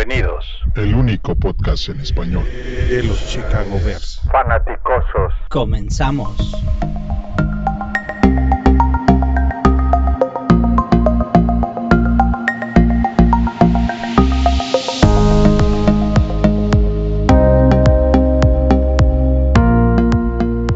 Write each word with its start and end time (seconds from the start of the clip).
Bienvenidos. 0.00 0.46
El 0.76 0.94
único 0.94 1.34
podcast 1.34 1.90
en 1.90 2.00
español 2.00 2.44
de 2.88 3.02
los 3.02 3.22
Chicago 3.28 3.78
Bears. 3.84 4.22
Fanaticosos. 4.32 5.34
Comenzamos. 5.50 6.56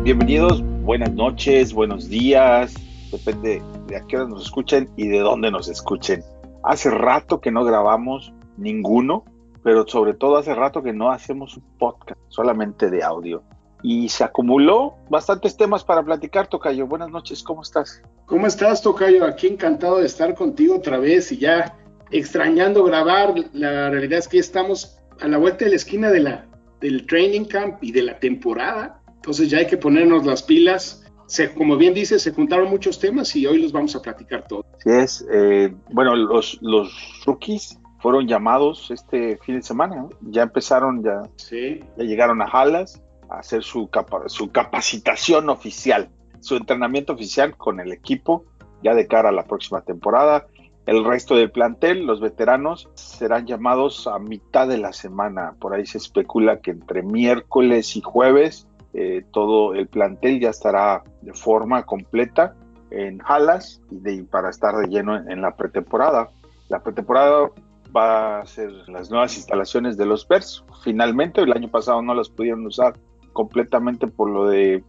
Bienvenidos, 0.03 0.63
buenas 0.83 1.13
noches, 1.15 1.73
buenos 1.73 2.11
días, 2.11 2.75
depende 3.11 3.63
de 3.87 3.97
a 3.97 4.07
qué 4.07 4.19
hora 4.19 4.29
nos 4.29 4.43
escuchen 4.43 4.91
y 4.99 5.09
de 5.09 5.21
dónde 5.21 5.51
nos 5.51 5.69
escuchen. 5.69 6.23
Hace 6.63 6.91
rato 6.91 7.41
que 7.41 7.51
no 7.51 7.65
grabamos 7.65 8.34
ninguno, 8.57 9.25
pero 9.63 9.87
sobre 9.87 10.15
todo 10.15 10.37
hace 10.37 10.55
rato 10.55 10.83
que 10.83 10.93
no 10.93 11.11
hacemos 11.11 11.57
un 11.57 11.65
podcast 11.79 12.21
solamente 12.29 12.91
de 12.91 13.03
audio. 13.03 13.43
Y 13.83 14.09
se 14.09 14.25
acumuló 14.25 14.95
bastantes 15.11 15.57
temas 15.57 15.85
para 15.85 16.03
platicar, 16.03 16.47
Tocayo. 16.47 16.87
Buenas 16.87 17.11
noches, 17.11 17.43
¿cómo 17.43 17.63
estás? 17.63 18.03
¿Cómo 18.27 18.47
estás, 18.47 18.81
Tocayo? 18.81 19.25
Aquí 19.27 19.47
encantado 19.47 19.99
de 19.99 20.07
estar 20.07 20.35
contigo 20.35 20.77
otra 20.77 20.99
vez 20.99 21.31
y 21.33 21.39
ya 21.39 21.77
extrañando 22.11 22.83
grabar. 22.85 23.35
La 23.53 23.91
realidad 23.91 24.21
es 24.21 24.29
que 24.29 24.39
estamos 24.39 24.99
a 25.21 25.29
la 25.29 25.37
vuelta 25.37 25.65
de 25.65 25.71
la 25.71 25.77
esquina 25.77 26.11
de 26.11 26.21
la, 26.21 26.47
del 26.81 27.07
training 27.07 27.45
camp 27.45 27.83
y 27.83 27.93
de 27.93 28.03
la 28.03 28.19
temporada. 28.19 29.03
Entonces 29.17 29.51
ya 29.51 29.59
hay 29.59 29.67
que 29.67 29.77
ponernos 29.77 30.25
las 30.25 30.43
pilas. 30.43 31.05
Se, 31.27 31.53
como 31.55 31.77
bien 31.77 31.95
dice, 31.95 32.19
se 32.19 32.33
juntaron 32.33 32.69
muchos 32.71 32.99
temas 32.99 33.35
y 33.37 33.47
hoy 33.47 33.61
los 33.61 33.73
vamos 33.73 33.95
a 33.97 34.03
platicar 34.03 34.47
todos. 34.47 34.65
Sí 34.83 34.91
es. 34.91 35.27
Eh, 35.31 35.75
bueno, 35.91 36.15
los, 36.17 36.59
los 36.63 37.23
rookies 37.27 37.79
fueron 38.05 38.29
llamados 38.29 38.91
este 38.91 39.39
fin 39.39 39.55
de 39.57 39.63
semana. 39.63 39.97
¿no? 39.97 40.11
Ya 40.21 40.43
empezaron, 40.43 41.03
ya, 41.03 41.23
Sí. 41.37 41.81
ya 41.97 42.05
llegaron 42.05 42.43
a 42.43 42.47
Hallas 42.47 43.03
a 43.31 43.39
hacer 43.39 43.63
su, 43.63 43.89
capa- 43.89 44.29
su 44.29 44.51
capacitación 44.53 45.49
oficial, 45.49 46.11
su 46.41 46.57
entrenamiento 46.57 47.15
oficial 47.15 47.57
con 47.57 47.81
el 47.81 47.93
equipo 47.93 48.45
ya 48.83 48.95
de 48.95 49.07
cara 49.07 49.31
a 49.31 49.33
la 49.33 49.45
próxima 49.45 49.81
temporada. 49.81 50.47
El 50.85 51.03
resto 51.03 51.35
del 51.35 51.51
plantel, 51.51 52.05
los 52.05 52.21
veteranos, 52.21 52.91
serán 52.93 53.47
llamados 53.47 54.07
a 54.07 54.19
mitad 54.19 54.69
de 54.69 54.77
la 54.77 54.93
semana. 54.93 55.55
Por 55.59 55.73
ahí 55.73 55.87
se 55.87 55.97
especula 55.97 56.59
que 56.61 56.73
entre 56.73 57.03
miércoles 57.03 57.97
y 57.97 58.03
jueves 58.03 58.69
eh, 58.93 59.25
todo 59.33 59.73
el 59.73 59.89
plantel 59.89 60.41
ya 60.41 60.51
estará 60.51 61.03
de 61.23 61.33
forma 61.33 61.85
completa 61.87 62.55
en 62.91 63.19
Hallas 63.27 63.81
y 63.91 63.97
de- 64.01 64.25
para 64.25 64.51
estar 64.51 64.75
de 64.77 64.89
lleno 64.89 65.17
en, 65.17 65.31
en 65.31 65.41
la 65.41 65.57
pretemporada. 65.57 66.29
La 66.69 66.81
pretemporada 66.83 67.51
va 67.95 68.41
a 68.41 68.47
ser 68.47 68.71
las 68.89 69.11
nuevas 69.11 69.37
instalaciones 69.37 69.97
de 69.97 70.07
los 70.07 70.27
Bears. 70.27 70.65
Finalmente, 70.83 71.41
el 71.41 71.53
año 71.53 71.71
pasado 71.71 72.03
no 72.03 72.15
las 72.15 72.29
pudieron 72.29 72.67
usar 72.67 72.95
completamente 73.33 74.07
por 74.07 74.31
lo 74.31 74.47
de 74.47 74.75
eh, 74.75 74.83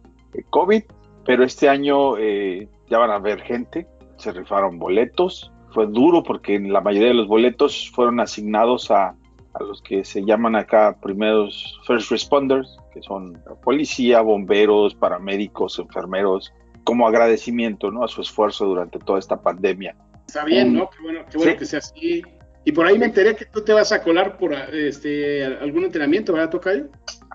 COVID, 0.50 0.82
pero 1.24 1.44
este 1.44 1.68
año 1.68 2.16
eh, 2.18 2.68
ya 2.88 2.98
van 2.98 3.10
a 3.10 3.18
ver 3.18 3.40
gente, 3.42 3.86
se 4.16 4.32
rifaron 4.32 4.78
boletos. 4.78 5.52
Fue 5.70 5.86
duro 5.86 6.22
porque 6.22 6.58
la 6.58 6.80
mayoría 6.80 7.08
de 7.08 7.14
los 7.14 7.28
boletos 7.28 7.90
fueron 7.94 8.20
asignados 8.20 8.90
a, 8.90 9.08
a 9.54 9.62
los 9.62 9.82
que 9.82 10.04
se 10.04 10.24
llaman 10.24 10.56
acá 10.56 10.96
primeros 11.02 11.80
first 11.86 12.10
responders, 12.10 12.76
que 12.92 13.02
son 13.02 13.42
policía, 13.62 14.20
bomberos, 14.22 14.94
paramédicos, 14.94 15.78
enfermeros, 15.78 16.52
como 16.84 17.06
agradecimiento 17.06 17.90
¿no? 17.90 18.04
a 18.04 18.08
su 18.08 18.22
esfuerzo 18.22 18.66
durante 18.66 18.98
toda 19.00 19.18
esta 19.18 19.40
pandemia. 19.42 19.96
Está 20.26 20.44
bien, 20.44 20.74
¿no? 20.74 20.88
Qué 20.90 21.02
bueno, 21.02 21.20
qué 21.30 21.38
bueno 21.38 21.52
Sí. 21.52 21.58
que 21.58 21.64
sea 21.66 21.78
así. 21.80 22.22
Y 22.66 22.72
por 22.72 22.84
ahí 22.84 22.98
me 22.98 23.06
enteré 23.06 23.34
que 23.36 23.44
tú 23.46 23.62
te 23.62 23.72
vas 23.72 23.92
a 23.92 24.02
colar 24.02 24.36
por 24.38 24.52
este 24.52 25.44
algún 25.44 25.84
entrenamiento, 25.84 26.32
¿verdad, 26.32 26.50
Tocayo? 26.50 26.86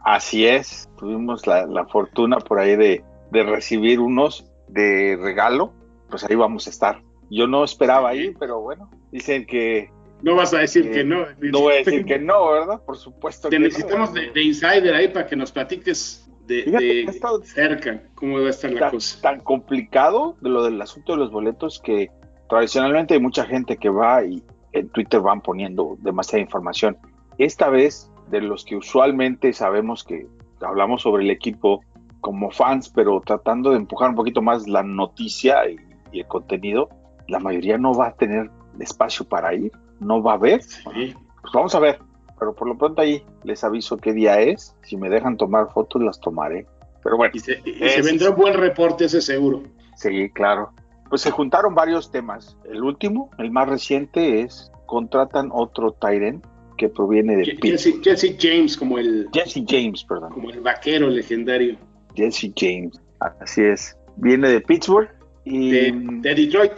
Así 0.04 0.46
es, 0.46 0.90
tuvimos 1.00 1.48
la, 1.48 1.66
la 1.66 1.86
fortuna 1.86 2.38
por 2.38 2.60
ahí 2.60 2.76
de, 2.76 3.04
de 3.32 3.44
recibir 3.44 4.00
unos 4.02 4.46
de 4.68 5.18
regalo, 5.22 5.74
pues 6.10 6.24
ahí 6.26 6.36
vamos 6.36 6.68
a 6.68 6.70
estar. 6.70 7.02
Yo 7.30 7.48
no 7.48 7.64
esperaba 7.64 8.14
ir, 8.14 8.36
pero 8.38 8.60
bueno, 8.60 8.90
dicen 9.12 9.46
que 9.46 9.90
No 10.22 10.36
vas 10.36 10.54
a 10.54 10.60
decir 10.60 10.88
Eh, 10.88 10.92
que 10.92 11.04
no. 11.06 11.26
no 11.40 11.60
voy 11.62 11.76
a 11.76 11.78
decir 11.78 12.04
que 12.06 12.20
no, 12.20 12.52
¿verdad? 12.52 12.82
Por 12.86 12.98
supuesto 12.98 13.48
Te 13.48 13.56
que 13.56 13.60
no. 13.60 13.66
necesitamos 13.68 14.14
de, 14.14 14.32
de 14.32 14.44
insider 14.44 14.94
ahí 14.94 15.08
para 15.08 15.28
que 15.28 15.38
nos 15.38 15.52
platiques 15.54 16.30
de, 16.46 17.08
cerca 17.46 18.04
cómo 18.16 18.42
va 18.42 18.48
a 18.48 18.50
estar 18.50 18.70
la 18.74 18.80
tan, 18.82 18.92
cosa. 18.92 19.22
tan 19.22 19.40
complicado 19.40 20.36
de 20.42 20.50
lo 20.50 20.64
del 20.66 20.82
asunto 20.82 21.14
de 21.14 21.20
los 21.20 21.32
boletos 21.32 21.80
que 21.82 22.10
tradicionalmente 22.50 23.14
hay 23.14 23.22
mucha 23.22 23.46
gente 23.46 23.78
que 23.78 23.90
va 23.90 24.26
y 24.26 24.44
en 24.74 24.90
Twitter 24.90 25.20
van 25.20 25.42
poniendo 25.42 25.98
demasiada 26.00 26.42
información. 26.42 26.98
Esta 27.38 27.70
vez, 27.70 28.12
de 28.30 28.42
los 28.42 28.66
que 28.66 28.76
usualmente 28.76 29.54
sabemos 29.54 30.04
que 30.04 30.28
hablamos 30.62 31.02
sobre 31.02 31.24
el 31.24 31.32
equipo 31.32 31.84
como 32.20 32.52
fans, 32.52 32.90
pero 32.90 33.22
tratando 33.26 33.72
de 33.72 33.78
empujar 33.78 34.10
un 34.10 34.16
poquito 34.16 34.42
más 34.42 34.68
la 34.68 34.84
noticia 34.84 35.70
y, 35.70 35.78
y 36.12 36.20
el 36.20 36.28
contenido, 36.28 36.90
la 37.28 37.40
mayoría 37.40 37.78
no 37.78 37.94
va 37.94 38.08
a 38.08 38.16
tener 38.16 38.50
espacio 38.80 39.26
para 39.26 39.54
ir, 39.54 39.72
no 40.00 40.22
va 40.22 40.34
a 40.34 40.36
haber. 40.36 40.62
Sí. 40.64 41.16
Pues 41.42 41.54
vamos 41.54 41.74
a 41.76 41.80
ver, 41.80 42.00
pero 42.40 42.54
por 42.54 42.68
lo 42.68 42.78
pronto 42.78 43.02
ahí 43.02 43.24
les 43.44 43.64
aviso 43.64 43.98
qué 43.98 44.14
día 44.14 44.40
es. 44.40 44.76
Si 44.84 44.98
me 44.98 45.10
dejan 45.10 45.38
tomar 45.38 45.72
fotos, 45.72 46.02
las 46.02 46.20
tomaré. 46.20 46.66
Pero 47.04 47.18
bueno, 47.18 47.32
Y 47.36 47.40
se, 47.40 47.62
y 47.66 47.90
se 47.90 48.02
vendrá 48.02 48.30
un 48.30 48.36
buen 48.36 48.54
reporte, 48.54 49.06
ese 49.06 49.22
seguro. 49.22 49.64
Sí, 49.96 50.30
claro. 50.30 50.72
Pues 51.12 51.22
se 51.22 51.30
juntaron 51.30 51.76
varios 51.76 52.10
temas. 52.10 52.58
El 52.64 52.82
último, 52.82 53.30
el 53.38 53.52
más 53.52 53.68
reciente, 53.68 54.42
es 54.42 54.72
contratan 54.86 55.50
otro 55.52 55.92
Tyrant 55.92 56.44
que 56.78 56.88
proviene 56.88 57.36
de. 57.36 57.58
Jesse, 57.62 58.02
Jesse 58.02 58.38
James, 58.40 58.78
como 58.78 58.98
el, 58.98 59.28
Jesse 59.34 59.62
James, 59.68 60.06
perdón. 60.06 60.32
como 60.32 60.50
el 60.50 60.62
vaquero 60.62 61.10
legendario 61.10 61.76
Jesse 62.16 62.54
James. 62.56 62.98
Así 63.20 63.62
es. 63.62 63.98
Viene 64.16 64.48
de 64.48 64.62
Pittsburgh 64.62 65.10
y 65.44 65.72
de, 65.72 65.92
de 65.94 66.34
Detroit. 66.34 66.72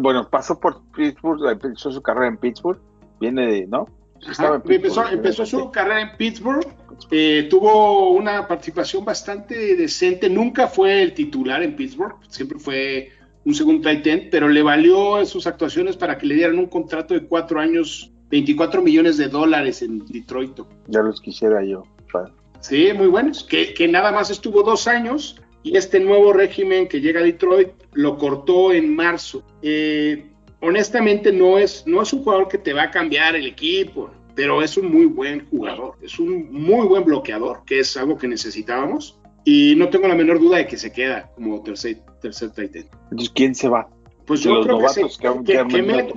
Bueno, 0.00 0.30
pasó 0.30 0.60
por 0.60 0.80
Pittsburgh, 0.92 1.50
empezó 1.50 1.90
su 1.90 2.00
carrera 2.00 2.28
en 2.28 2.36
Pittsburgh. 2.36 2.80
Viene 3.18 3.46
de, 3.48 3.66
¿no? 3.66 3.86
Ajá. 4.24 4.62
Empezó, 4.64 5.08
empezó 5.08 5.44
su 5.46 5.70
carrera 5.70 6.00
en 6.00 6.16
Pittsburgh, 6.16 6.66
eh, 7.10 7.46
tuvo 7.50 8.10
una 8.10 8.48
participación 8.48 9.04
bastante 9.04 9.76
decente, 9.76 10.30
nunca 10.30 10.68
fue 10.68 11.02
el 11.02 11.12
titular 11.12 11.62
en 11.62 11.76
Pittsburgh, 11.76 12.16
siempre 12.28 12.58
fue 12.58 13.12
un 13.46 13.54
segundo 13.54 13.82
tight 13.82 14.06
end, 14.06 14.28
pero 14.30 14.48
le 14.48 14.60
valió 14.60 15.20
en 15.20 15.26
sus 15.26 15.46
actuaciones 15.46 15.96
para 15.96 16.18
que 16.18 16.26
le 16.26 16.34
dieran 16.34 16.58
un 16.58 16.66
contrato 16.66 17.14
de 17.14 17.26
cuatro 17.26 17.60
años, 17.60 18.10
24 18.28 18.82
millones 18.82 19.16
de 19.16 19.28
dólares 19.28 19.82
en 19.82 20.04
Detroit. 20.04 20.58
Ya 20.88 21.00
los 21.00 21.20
quisiera 21.20 21.64
yo. 21.64 21.84
Sí, 22.60 22.88
muy 22.92 23.06
buenos, 23.06 23.44
que, 23.44 23.72
que 23.72 23.86
nada 23.86 24.10
más 24.10 24.30
estuvo 24.30 24.64
dos 24.64 24.88
años 24.88 25.40
y 25.62 25.76
este 25.76 26.00
nuevo 26.00 26.32
régimen 26.32 26.88
que 26.88 27.00
llega 27.00 27.20
a 27.20 27.22
Detroit 27.22 27.68
lo 27.92 28.18
cortó 28.18 28.72
en 28.72 28.96
marzo. 28.96 29.44
Eh, 29.62 30.26
honestamente 30.60 31.32
no 31.32 31.56
es, 31.56 31.86
no 31.86 32.02
es 32.02 32.12
un 32.12 32.24
jugador 32.24 32.48
que 32.48 32.58
te 32.58 32.72
va 32.72 32.84
a 32.84 32.90
cambiar 32.90 33.36
el 33.36 33.46
equipo, 33.46 34.10
pero 34.34 34.60
es 34.60 34.76
un 34.76 34.90
muy 34.90 35.06
buen 35.06 35.46
jugador, 35.46 35.94
es 36.02 36.18
un 36.18 36.52
muy 36.52 36.88
buen 36.88 37.04
bloqueador, 37.04 37.62
que 37.64 37.78
es 37.78 37.96
algo 37.96 38.18
que 38.18 38.26
necesitábamos 38.26 39.20
y 39.46 39.74
no 39.76 39.88
tengo 39.88 40.06
la 40.08 40.14
menor 40.14 40.38
duda 40.40 40.58
de 40.58 40.66
que 40.66 40.76
se 40.76 40.92
queda 40.92 41.30
como 41.36 41.62
tercer, 41.62 41.98
tercer 42.20 42.50
tight 42.50 42.76
end. 42.76 42.88
Entonces, 43.04 43.30
¿quién 43.30 43.54
se 43.54 43.68
va? 43.70 43.88
Pues 44.26 44.40
yo 44.42 44.54
los 44.56 44.66
creo 44.66 44.78
que, 44.80 44.88
se- 44.88 45.02
que 45.02 45.28
que- 45.44 45.52
que 45.52 45.52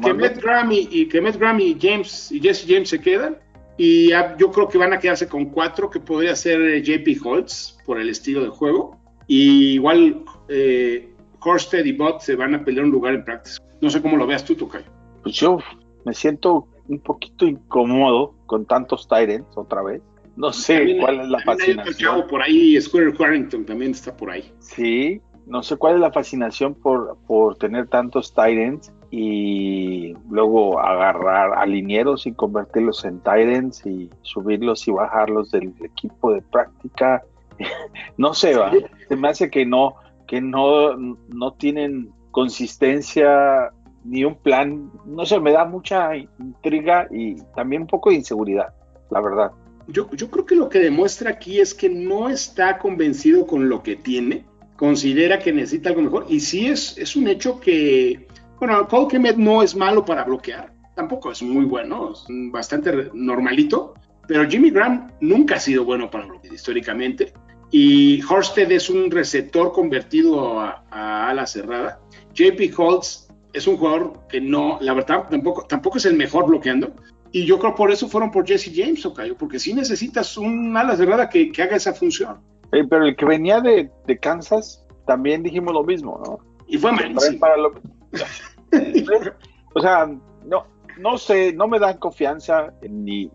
que 0.01 0.13
Met- 0.13 0.87
y 0.91 1.07
que 1.07 1.21
Met 1.21 1.37
Grammy 1.37 1.63
y 1.63 1.77
James 1.79 2.31
y 2.31 2.39
Jesse 2.41 2.65
James 2.67 2.89
se 2.89 2.99
quedan 2.99 3.37
y 3.77 4.09
yo 4.09 4.51
creo 4.51 4.67
que 4.67 4.77
van 4.79 4.91
a 4.93 4.99
quedarse 4.99 5.27
con 5.29 5.45
cuatro 5.45 5.89
que 5.91 5.99
podría 5.99 6.35
ser 6.35 6.59
eh, 6.59 6.81
JP 6.83 7.23
Holtz 7.23 7.77
por 7.85 7.99
el 7.99 8.09
estilo 8.09 8.43
de 8.43 8.49
juego 8.49 8.97
y 9.27 9.73
igual 9.75 10.23
eh, 10.47 11.13
Horsted 11.41 11.85
y 11.85 11.93
Bott 11.93 12.21
se 12.21 12.35
van 12.35 12.55
a 12.55 12.65
pelear 12.65 12.83
un 12.85 12.91
lugar 12.91 13.13
en 13.13 13.23
practice. 13.23 13.59
No 13.79 13.89
sé 13.91 14.01
cómo 14.01 14.17
lo 14.17 14.25
veas 14.25 14.43
tú, 14.43 14.55
Tocayo. 14.55 14.85
Pues 15.21 15.35
yo 15.35 15.59
me 16.03 16.13
siento 16.15 16.67
un 16.87 16.99
poquito 16.99 17.45
incómodo 17.45 18.33
con 18.47 18.65
tantos 18.65 19.07
Tyrants 19.07 19.55
otra 19.55 19.83
vez. 19.83 20.01
No 20.39 20.53
sé 20.53 20.77
También- 20.77 20.99
cuál 21.01 21.19
es 21.19 21.27
la 21.29 21.39
fascinación. 21.41 21.95
chavo 21.97 22.27
por 22.27 22.41
ahí, 22.41 22.79
Square 22.79 23.09
Warrington 23.09 23.65
también 23.65 23.91
está 23.91 24.15
por 24.15 24.31
ahí. 24.31 24.49
Sí, 24.59 25.21
no 25.45 25.61
sé 25.61 25.75
cuál 25.75 25.95
es 25.95 25.99
la 25.99 26.13
fascinación 26.13 26.75
por, 26.75 27.17
por 27.27 27.57
tener 27.57 27.89
tantos 27.89 28.33
Tyrants 28.33 28.89
y 29.11 30.13
luego 30.29 30.79
agarrar 30.79 31.55
a 31.57 31.65
linieros 31.65 32.25
y 32.25 32.31
convertirlos 32.31 33.03
en 33.03 33.19
Tyrants 33.19 33.85
y 33.85 34.09
subirlos 34.21 34.87
y 34.87 34.91
bajarlos 34.91 35.51
del 35.51 35.73
equipo 35.83 36.31
de 36.31 36.41
práctica. 36.41 37.21
no 38.17 38.33
sé, 38.33 38.55
va. 38.55 38.71
Se 39.09 39.17
me 39.17 39.27
hace 39.27 39.49
que 39.49 39.65
no, 39.65 39.95
que 40.25 40.39
no, 40.39 40.95
no 40.95 41.51
tienen 41.57 42.11
consistencia 42.31 43.71
ni 44.05 44.23
un 44.23 44.35
plan. 44.35 44.89
No 45.05 45.25
sé, 45.25 45.37
me 45.41 45.51
da 45.51 45.65
mucha 45.65 46.15
intriga 46.15 47.07
y 47.11 47.35
también 47.55 47.81
un 47.81 47.87
poco 47.89 48.09
de 48.11 48.15
inseguridad, 48.15 48.73
la 49.09 49.19
verdad. 49.19 49.51
Yo, 49.91 50.09
yo 50.11 50.29
creo 50.29 50.45
que 50.45 50.55
lo 50.55 50.69
que 50.69 50.79
demuestra 50.79 51.31
aquí 51.31 51.59
es 51.59 51.73
que 51.73 51.89
no 51.89 52.29
está 52.29 52.77
convencido 52.77 53.45
con 53.45 53.69
lo 53.69 53.81
que 53.83 53.95
tiene, 53.95 54.45
considera 54.75 55.39
que 55.39 55.51
necesita 55.51 55.89
algo 55.89 56.01
mejor 56.01 56.25
y 56.29 56.39
sí 56.39 56.67
es, 56.67 56.97
es 56.97 57.15
un 57.15 57.27
hecho 57.27 57.59
que, 57.59 58.27
bueno, 58.59 58.87
Kemet 59.09 59.35
no 59.35 59.61
es 59.61 59.75
malo 59.75 60.05
para 60.05 60.23
bloquear, 60.23 60.71
tampoco 60.95 61.31
es 61.31 61.41
muy 61.41 61.65
bueno, 61.65 62.13
es 62.13 62.25
bastante 62.51 63.09
normalito, 63.13 63.93
pero 64.27 64.47
Jimmy 64.47 64.69
Graham 64.69 65.11
nunca 65.21 65.55
ha 65.55 65.59
sido 65.59 65.83
bueno 65.83 66.09
para 66.09 66.27
lo 66.27 66.39
históricamente. 66.51 67.33
Y 67.71 68.21
Horsted 68.23 68.71
es 68.71 68.89
un 68.89 69.11
receptor 69.11 69.71
convertido 69.71 70.59
a, 70.59 70.83
a 70.89 71.29
ala 71.29 71.45
cerrada. 71.45 71.99
JP 72.33 72.73
Holtz 72.77 73.27
es 73.53 73.67
un 73.67 73.77
jugador 73.77 74.27
que 74.27 74.39
no, 74.39 74.77
la 74.81 74.93
verdad, 74.93 75.27
tampoco, 75.29 75.65
tampoco 75.65 75.97
es 75.97 76.05
el 76.05 76.15
mejor 76.15 76.47
bloqueando. 76.47 76.93
Y 77.31 77.45
yo 77.45 77.59
creo 77.59 77.75
por 77.75 77.91
eso 77.91 78.07
fueron 78.07 78.31
por 78.31 78.47
Jesse 78.47 78.71
James, 78.73 79.05
Ocayo, 79.05 79.37
porque 79.37 79.59
si 79.59 79.73
necesitas 79.73 80.37
un 80.37 80.75
ala 80.75 80.95
cerrada 80.95 81.29
que, 81.29 81.51
que 81.51 81.61
haga 81.61 81.75
esa 81.75 81.93
función. 81.93 82.39
Eh, 82.71 82.83
pero 82.89 83.05
el 83.05 83.15
que 83.15 83.25
venía 83.25 83.61
de, 83.61 83.89
de, 84.05 84.17
Kansas, 84.17 84.85
también 85.05 85.43
dijimos 85.43 85.73
lo 85.73 85.83
mismo, 85.83 86.21
¿no? 86.25 86.39
Y 86.67 86.77
fue 86.77 86.91
malísimo. 86.91 87.45
Lo... 87.57 87.73
o 89.73 89.81
sea, 89.81 90.09
no, 90.45 90.65
no 90.97 91.17
sé, 91.17 91.53
no 91.53 91.67
me 91.67 91.79
dan 91.79 91.97
confianza 91.97 92.73
ni 92.81 93.31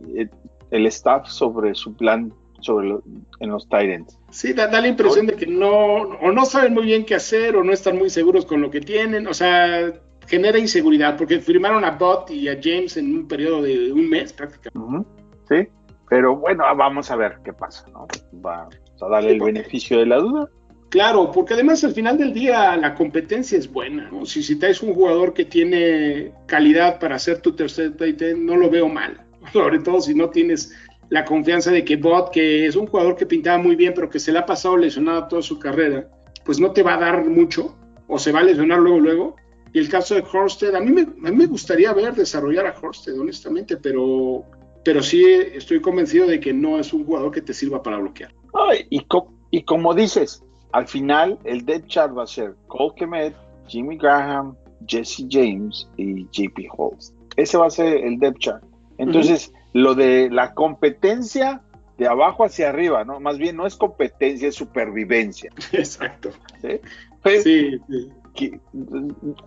el 0.71 0.87
staff 0.87 1.29
sobre 1.29 1.75
su 1.75 1.95
plan 1.95 2.33
sobre 2.61 2.97
en 3.41 3.51
los 3.51 3.69
Titans. 3.69 4.19
Sí, 4.31 4.53
da, 4.53 4.67
da, 4.67 4.81
la 4.81 4.89
impresión 4.89 5.27
de 5.27 5.35
que 5.35 5.47
no, 5.47 5.97
o 5.97 6.33
no 6.33 6.45
saben 6.47 6.73
muy 6.75 6.85
bien 6.87 7.05
qué 7.05 7.15
hacer, 7.15 7.57
o 7.57 7.63
no 7.63 7.73
están 7.73 7.99
muy 7.99 8.11
seguros 8.11 8.47
con 8.47 8.63
lo 8.63 8.71
que 8.71 8.81
tienen, 8.81 9.27
o 9.27 9.35
sea, 9.35 9.93
genera 10.27 10.59
inseguridad, 10.59 11.17
porque 11.17 11.41
firmaron 11.41 11.85
a 11.85 11.93
Bot 11.93 12.31
y 12.31 12.49
a 12.49 12.59
James 12.61 12.97
en 12.97 13.15
un 13.15 13.29
periodo 13.29 13.63
de 13.63 13.93
un 13.93 14.09
mes 14.09 14.33
prácticamente. 14.33 15.09
Sí, 15.49 15.69
pero 16.09 16.37
bueno, 16.37 16.65
vamos 16.77 17.11
a 17.11 17.17
ver 17.17 17.39
qué 17.45 17.53
pasa, 17.53 17.87
¿no? 17.93 18.07
Vamos 18.33 18.75
a 19.01 19.09
darle 19.09 19.31
sí, 19.31 19.37
el 19.37 19.43
beneficio 19.43 19.99
de 19.99 20.07
la 20.07 20.19
duda. 20.19 20.49
Claro, 20.91 21.33
porque 21.33 21.55
además 21.55 21.83
al 21.83 21.93
final 21.93 22.17
del 22.19 22.33
día 22.33 22.77
la 22.77 22.95
competencia 22.95 23.59
es 23.59 23.71
buena, 23.71 24.11
¿no? 24.11 24.25
Si, 24.25 24.43
si 24.43 24.57
traes 24.57 24.81
un 24.81 24.95
jugador 24.95 25.35
que 25.35 25.45
tiene 25.45 26.33
calidad 26.47 27.01
para 27.01 27.17
hacer 27.17 27.41
tu 27.41 27.53
tercer 27.53 27.93
no 28.37 28.57
lo 28.57 28.71
veo 28.71 28.89
mal, 28.89 29.21
sobre 29.53 29.81
todo 29.81 30.01
si 30.01 30.15
no 30.15 30.31
tienes 30.31 30.73
la 31.11 31.25
confianza 31.25 31.71
de 31.71 31.85
que 31.85 31.97
Bot, 31.97 32.31
que 32.31 32.67
es 32.67 32.77
un 32.77 32.87
jugador 32.87 33.17
que 33.17 33.27
pintaba 33.27 33.59
muy 33.59 33.77
bien, 33.77 33.93
pero 33.95 34.09
que 34.09 34.19
se 34.19 34.33
le 34.33 34.39
ha 34.39 34.47
pasado 34.47 34.77
lesionado 34.77 35.27
toda 35.29 35.43
su 35.43 35.59
carrera, 35.59 36.09
pues 36.45 36.61
no 36.61 36.71
te 36.71 36.83
va 36.83 36.95
a 36.95 36.99
dar 36.99 37.25
mucho, 37.25 37.77
o 38.07 38.19
se 38.19 38.33
va 38.33 38.41
a 38.41 38.45
lesionar 38.45 38.79
luego, 38.79 39.01
luego. 39.01 39.37
Y 39.75 39.81
el 39.81 39.91
caso 39.91 40.15
de 40.15 40.23
Horsted, 40.23 40.75
a 40.75 40.81
mí 40.81 40.91
me, 40.91 41.03
a 41.03 41.31
mí 41.31 41.37
me 41.37 41.47
gustaría 41.47 41.93
ver 41.93 42.15
desarrollar 42.15 42.67
a 42.67 42.75
Horsted, 42.81 43.21
honestamente, 43.21 43.77
pero, 43.77 44.45
pero 44.83 45.03
sí 45.03 45.23
estoy 45.25 45.83
convencido 45.83 46.27
de 46.27 46.41
que 46.41 46.55
no 46.55 46.79
es 46.79 46.93
un 46.95 47.05
jugador 47.05 47.31
que 47.31 47.43
te 47.43 47.53
sirva 47.53 47.83
para 47.83 47.99
bloquear. 47.99 48.33
Ay, 48.55 48.87
y, 48.89 49.01
co 49.01 49.31
y 49.51 49.63
como 49.65 49.93
dices, 49.93 50.43
al 50.73 50.89
final 50.89 51.39
el 51.45 51.67
depth 51.67 51.89
chart 51.89 52.17
va 52.17 52.23
a 52.23 52.27
ser 52.27 52.55
Cole 52.69 52.95
Kemet, 52.97 53.35
Jimmy 53.67 53.99
Graham, 53.99 54.57
Jesse 54.87 55.27
James 55.29 55.87
y 55.99 56.25
JP 56.31 56.69
Holtz. 56.77 57.13
Ese 57.37 57.59
va 57.59 57.67
a 57.67 57.71
ser 57.71 57.99
el 57.99 58.19
depth 58.19 58.39
chart. 58.39 58.65
Entonces, 58.97 59.49
uh 59.49 59.57
-huh 59.57 59.65
lo 59.75 59.95
de 59.95 60.31
la 60.31 60.55
competencia 60.55 61.61
de 61.99 62.07
abajo 62.07 62.45
hacia 62.45 62.71
arriba, 62.71 63.05
¿no? 63.05 63.21
Más 63.21 63.39
bien 63.39 63.57
no 63.57 63.67
es 63.67 63.77
competencia, 63.77 64.49
es 64.49 64.55
supervivencia. 64.55 65.53
Exacto. 65.73 66.31
¿Sí? 66.63 66.81
Pues, 67.23 67.43
sí, 67.43 67.79
sí. 67.89 68.09
Que, 68.35 68.61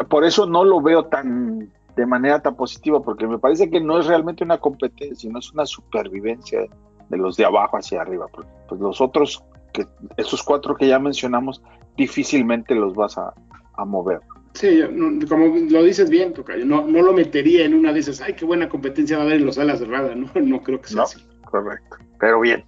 por 0.09 0.23
eso 0.23 0.45
no 0.45 0.63
lo 0.63 0.81
veo 0.81 1.05
tan 1.05 1.71
de 1.95 2.05
manera 2.05 2.39
tan 2.41 2.55
positiva, 2.55 3.01
porque 3.01 3.27
me 3.27 3.39
parece 3.39 3.69
que 3.69 3.81
no 3.81 3.99
es 3.99 4.05
realmente 4.05 4.43
una 4.43 4.59
competencia, 4.59 5.15
sino 5.15 5.39
es 5.39 5.51
una 5.51 5.65
supervivencia 5.65 6.61
de 7.09 7.17
los 7.17 7.35
de 7.37 7.45
abajo 7.45 7.77
hacia 7.77 8.01
arriba. 8.01 8.27
Pues 8.69 8.79
los 8.79 9.01
otros, 9.01 9.43
que, 9.73 9.85
esos 10.15 10.43
cuatro 10.43 10.75
que 10.75 10.87
ya 10.87 10.99
mencionamos, 10.99 11.61
difícilmente 11.97 12.75
los 12.75 12.93
vas 12.93 13.17
a, 13.17 13.33
a 13.77 13.85
mover. 13.85 14.21
Sí, 14.53 14.81
como 15.29 15.55
lo 15.69 15.83
dices 15.83 16.09
bien, 16.09 16.33
Tocayo, 16.33 16.65
no, 16.65 16.85
no 16.87 17.01
lo 17.01 17.13
metería 17.13 17.65
en 17.65 17.75
una 17.75 17.93
de 17.93 17.99
esas, 17.99 18.21
ay, 18.21 18.33
qué 18.33 18.43
buena 18.43 18.67
competencia 18.67 19.17
va 19.17 19.23
a 19.23 19.25
haber 19.27 19.39
en 19.39 19.45
los 19.45 19.57
alas 19.59 19.79
cerradas, 19.79 20.15
no, 20.17 20.29
no 20.33 20.61
creo 20.63 20.81
que 20.81 20.87
sea 20.87 20.97
no, 20.97 21.03
así. 21.03 21.19
Correcto, 21.45 21.97
pero 22.19 22.39
bien. 22.39 22.65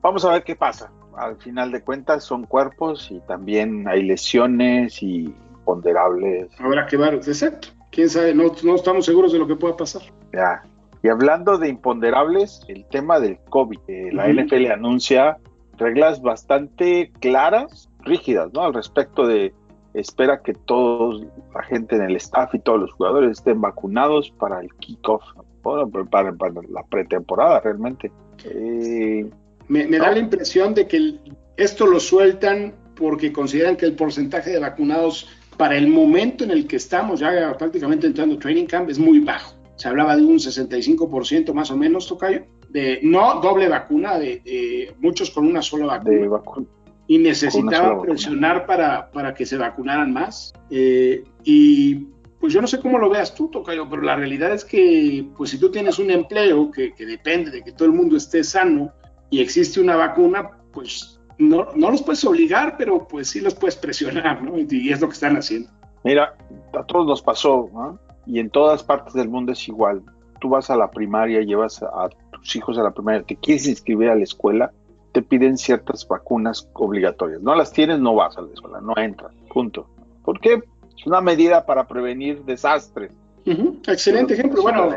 Vamos 0.00 0.24
a 0.24 0.32
ver 0.32 0.44
qué 0.44 0.56
pasa. 0.56 0.90
Al 1.16 1.36
final 1.36 1.72
de 1.72 1.82
cuentas 1.82 2.24
son 2.24 2.44
cuerpos 2.44 3.10
y 3.10 3.20
también 3.20 3.86
hay 3.88 4.02
lesiones 4.02 5.02
y 5.02 5.34
ponderables. 5.64 6.48
Habrá 6.58 6.86
que 6.86 6.96
ver, 6.96 7.14
exacto. 7.14 7.68
Quién 7.90 8.08
sabe, 8.08 8.34
no, 8.34 8.52
no 8.64 8.74
estamos 8.74 9.06
seguros 9.06 9.32
de 9.32 9.38
lo 9.38 9.46
que 9.46 9.56
pueda 9.56 9.76
pasar. 9.76 10.02
Ya. 10.32 10.62
Y 11.02 11.08
hablando 11.08 11.58
de 11.58 11.68
imponderables, 11.68 12.62
el 12.68 12.84
tema 12.86 13.20
del 13.20 13.38
COVID. 13.50 13.78
Eh, 13.88 14.10
la 14.12 14.24
uh 14.24 14.28
-huh. 14.28 14.44
NFL 14.44 14.72
anuncia 14.72 15.38
reglas 15.76 16.22
bastante 16.22 17.12
claras, 17.20 17.90
rígidas, 18.00 18.52
¿no? 18.52 18.62
Al 18.62 18.74
respecto 18.74 19.26
de 19.26 19.54
espera 19.92 20.42
que 20.42 20.54
toda 20.54 21.24
la 21.54 21.62
gente 21.62 21.96
en 21.96 22.02
el 22.02 22.16
staff 22.16 22.54
y 22.54 22.58
todos 22.58 22.80
los 22.80 22.92
jugadores 22.92 23.38
estén 23.38 23.60
vacunados 23.60 24.30
para 24.38 24.60
el 24.60 24.72
kickoff, 24.74 25.22
bueno, 25.62 25.88
para, 26.10 26.32
para, 26.32 26.54
la 26.68 26.82
pretemporada 26.84 27.60
realmente. 27.60 28.10
Eh, 28.44 29.30
me, 29.68 29.86
me 29.86 29.98
¿no? 29.98 30.04
da 30.04 30.12
la 30.12 30.18
impresión 30.18 30.74
de 30.74 30.86
que 30.86 30.96
el, 30.96 31.20
esto 31.56 31.86
lo 31.86 32.00
sueltan 32.00 32.74
porque 32.96 33.32
consideran 33.32 33.76
que 33.76 33.86
el 33.86 33.94
porcentaje 33.94 34.50
de 34.50 34.58
vacunados 34.58 35.28
para 35.56 35.76
el 35.76 35.88
momento 35.88 36.44
en 36.44 36.50
el 36.50 36.66
que 36.66 36.76
estamos 36.76 37.20
ya 37.20 37.56
prácticamente 37.56 38.06
entrando 38.06 38.38
training 38.38 38.66
camp 38.66 38.90
es 38.90 38.98
muy 38.98 39.20
bajo. 39.20 39.54
Se 39.76 39.88
hablaba 39.88 40.16
de 40.16 40.22
un 40.22 40.38
65% 40.38 41.52
más 41.52 41.70
o 41.70 41.76
menos, 41.76 42.06
Tocayo, 42.06 42.44
de 42.70 43.00
no 43.02 43.40
doble 43.40 43.68
vacuna, 43.68 44.18
de, 44.18 44.40
de 44.44 44.94
muchos 45.00 45.30
con 45.30 45.46
una 45.46 45.62
sola 45.62 45.86
vacuna. 45.86 46.16
De 46.16 46.28
vacu 46.28 46.66
y 47.06 47.18
necesitaba 47.18 48.00
presionar 48.00 48.66
para, 48.66 49.10
para, 49.10 49.34
que 49.34 49.44
se 49.44 49.56
vacunaran 49.56 50.12
más. 50.12 50.54
Eh, 50.70 51.22
y 51.44 52.06
pues 52.40 52.52
yo 52.52 52.60
no 52.60 52.66
sé 52.66 52.80
cómo 52.80 52.98
lo 52.98 53.10
veas 53.10 53.34
tú, 53.34 53.48
Tocayo, 53.48 53.88
pero 53.88 54.02
la 54.02 54.16
realidad 54.16 54.52
es 54.52 54.64
que 54.64 55.26
pues 55.36 55.50
si 55.50 55.58
tú 55.58 55.70
tienes 55.70 55.98
un 55.98 56.10
empleo 56.10 56.70
que, 56.70 56.94
que 56.94 57.04
depende 57.04 57.50
de 57.50 57.62
que 57.62 57.72
todo 57.72 57.86
el 57.86 57.94
mundo 57.94 58.16
esté 58.16 58.42
sano 58.42 58.92
y 59.30 59.40
existe 59.40 59.80
una 59.80 59.96
vacuna, 59.96 60.50
pues 60.72 61.20
no, 61.38 61.68
no 61.74 61.90
los 61.90 62.02
puedes 62.02 62.24
obligar, 62.24 62.76
pero 62.76 63.06
pues 63.06 63.30
sí 63.30 63.40
los 63.40 63.54
puedes 63.54 63.76
presionar, 63.76 64.42
¿no? 64.42 64.58
Y 64.58 64.92
es 64.92 65.00
lo 65.00 65.08
que 65.08 65.14
están 65.14 65.36
haciendo. 65.36 65.70
Mira, 66.04 66.36
a 66.72 66.84
todos 66.84 67.06
nos 67.06 67.22
pasó, 67.22 67.70
¿no? 67.72 67.98
Y 68.26 68.38
en 68.38 68.50
todas 68.50 68.82
partes 68.82 69.14
del 69.14 69.28
mundo 69.28 69.52
es 69.52 69.68
igual. 69.68 70.02
Tú 70.40 70.48
vas 70.50 70.70
a 70.70 70.76
la 70.76 70.90
primaria, 70.90 71.40
llevas 71.40 71.82
a 71.82 72.08
tus 72.32 72.56
hijos 72.56 72.78
a 72.78 72.82
la 72.82 72.92
primaria, 72.92 73.22
te 73.22 73.36
quieres 73.36 73.66
inscribir 73.66 74.10
a 74.10 74.14
la 74.14 74.22
escuela, 74.22 74.72
te 75.12 75.22
piden 75.22 75.56
ciertas 75.56 76.06
vacunas 76.06 76.68
obligatorias. 76.74 77.40
No 77.40 77.54
las 77.54 77.72
tienes, 77.72 78.00
no 78.00 78.14
vas 78.14 78.36
a 78.36 78.42
la 78.42 78.52
escuela, 78.52 78.80
no 78.80 78.94
entras, 78.96 79.32
punto. 79.52 79.88
¿Por 80.24 80.40
qué? 80.40 80.62
Es 80.96 81.06
una 81.06 81.20
medida 81.20 81.64
para 81.66 81.86
prevenir 81.86 82.44
desastres. 82.44 83.12
Uh 83.46 83.50
-huh. 83.50 83.92
Excelente 83.92 84.34
ejemplo. 84.34 84.62
Bueno, 84.62 84.90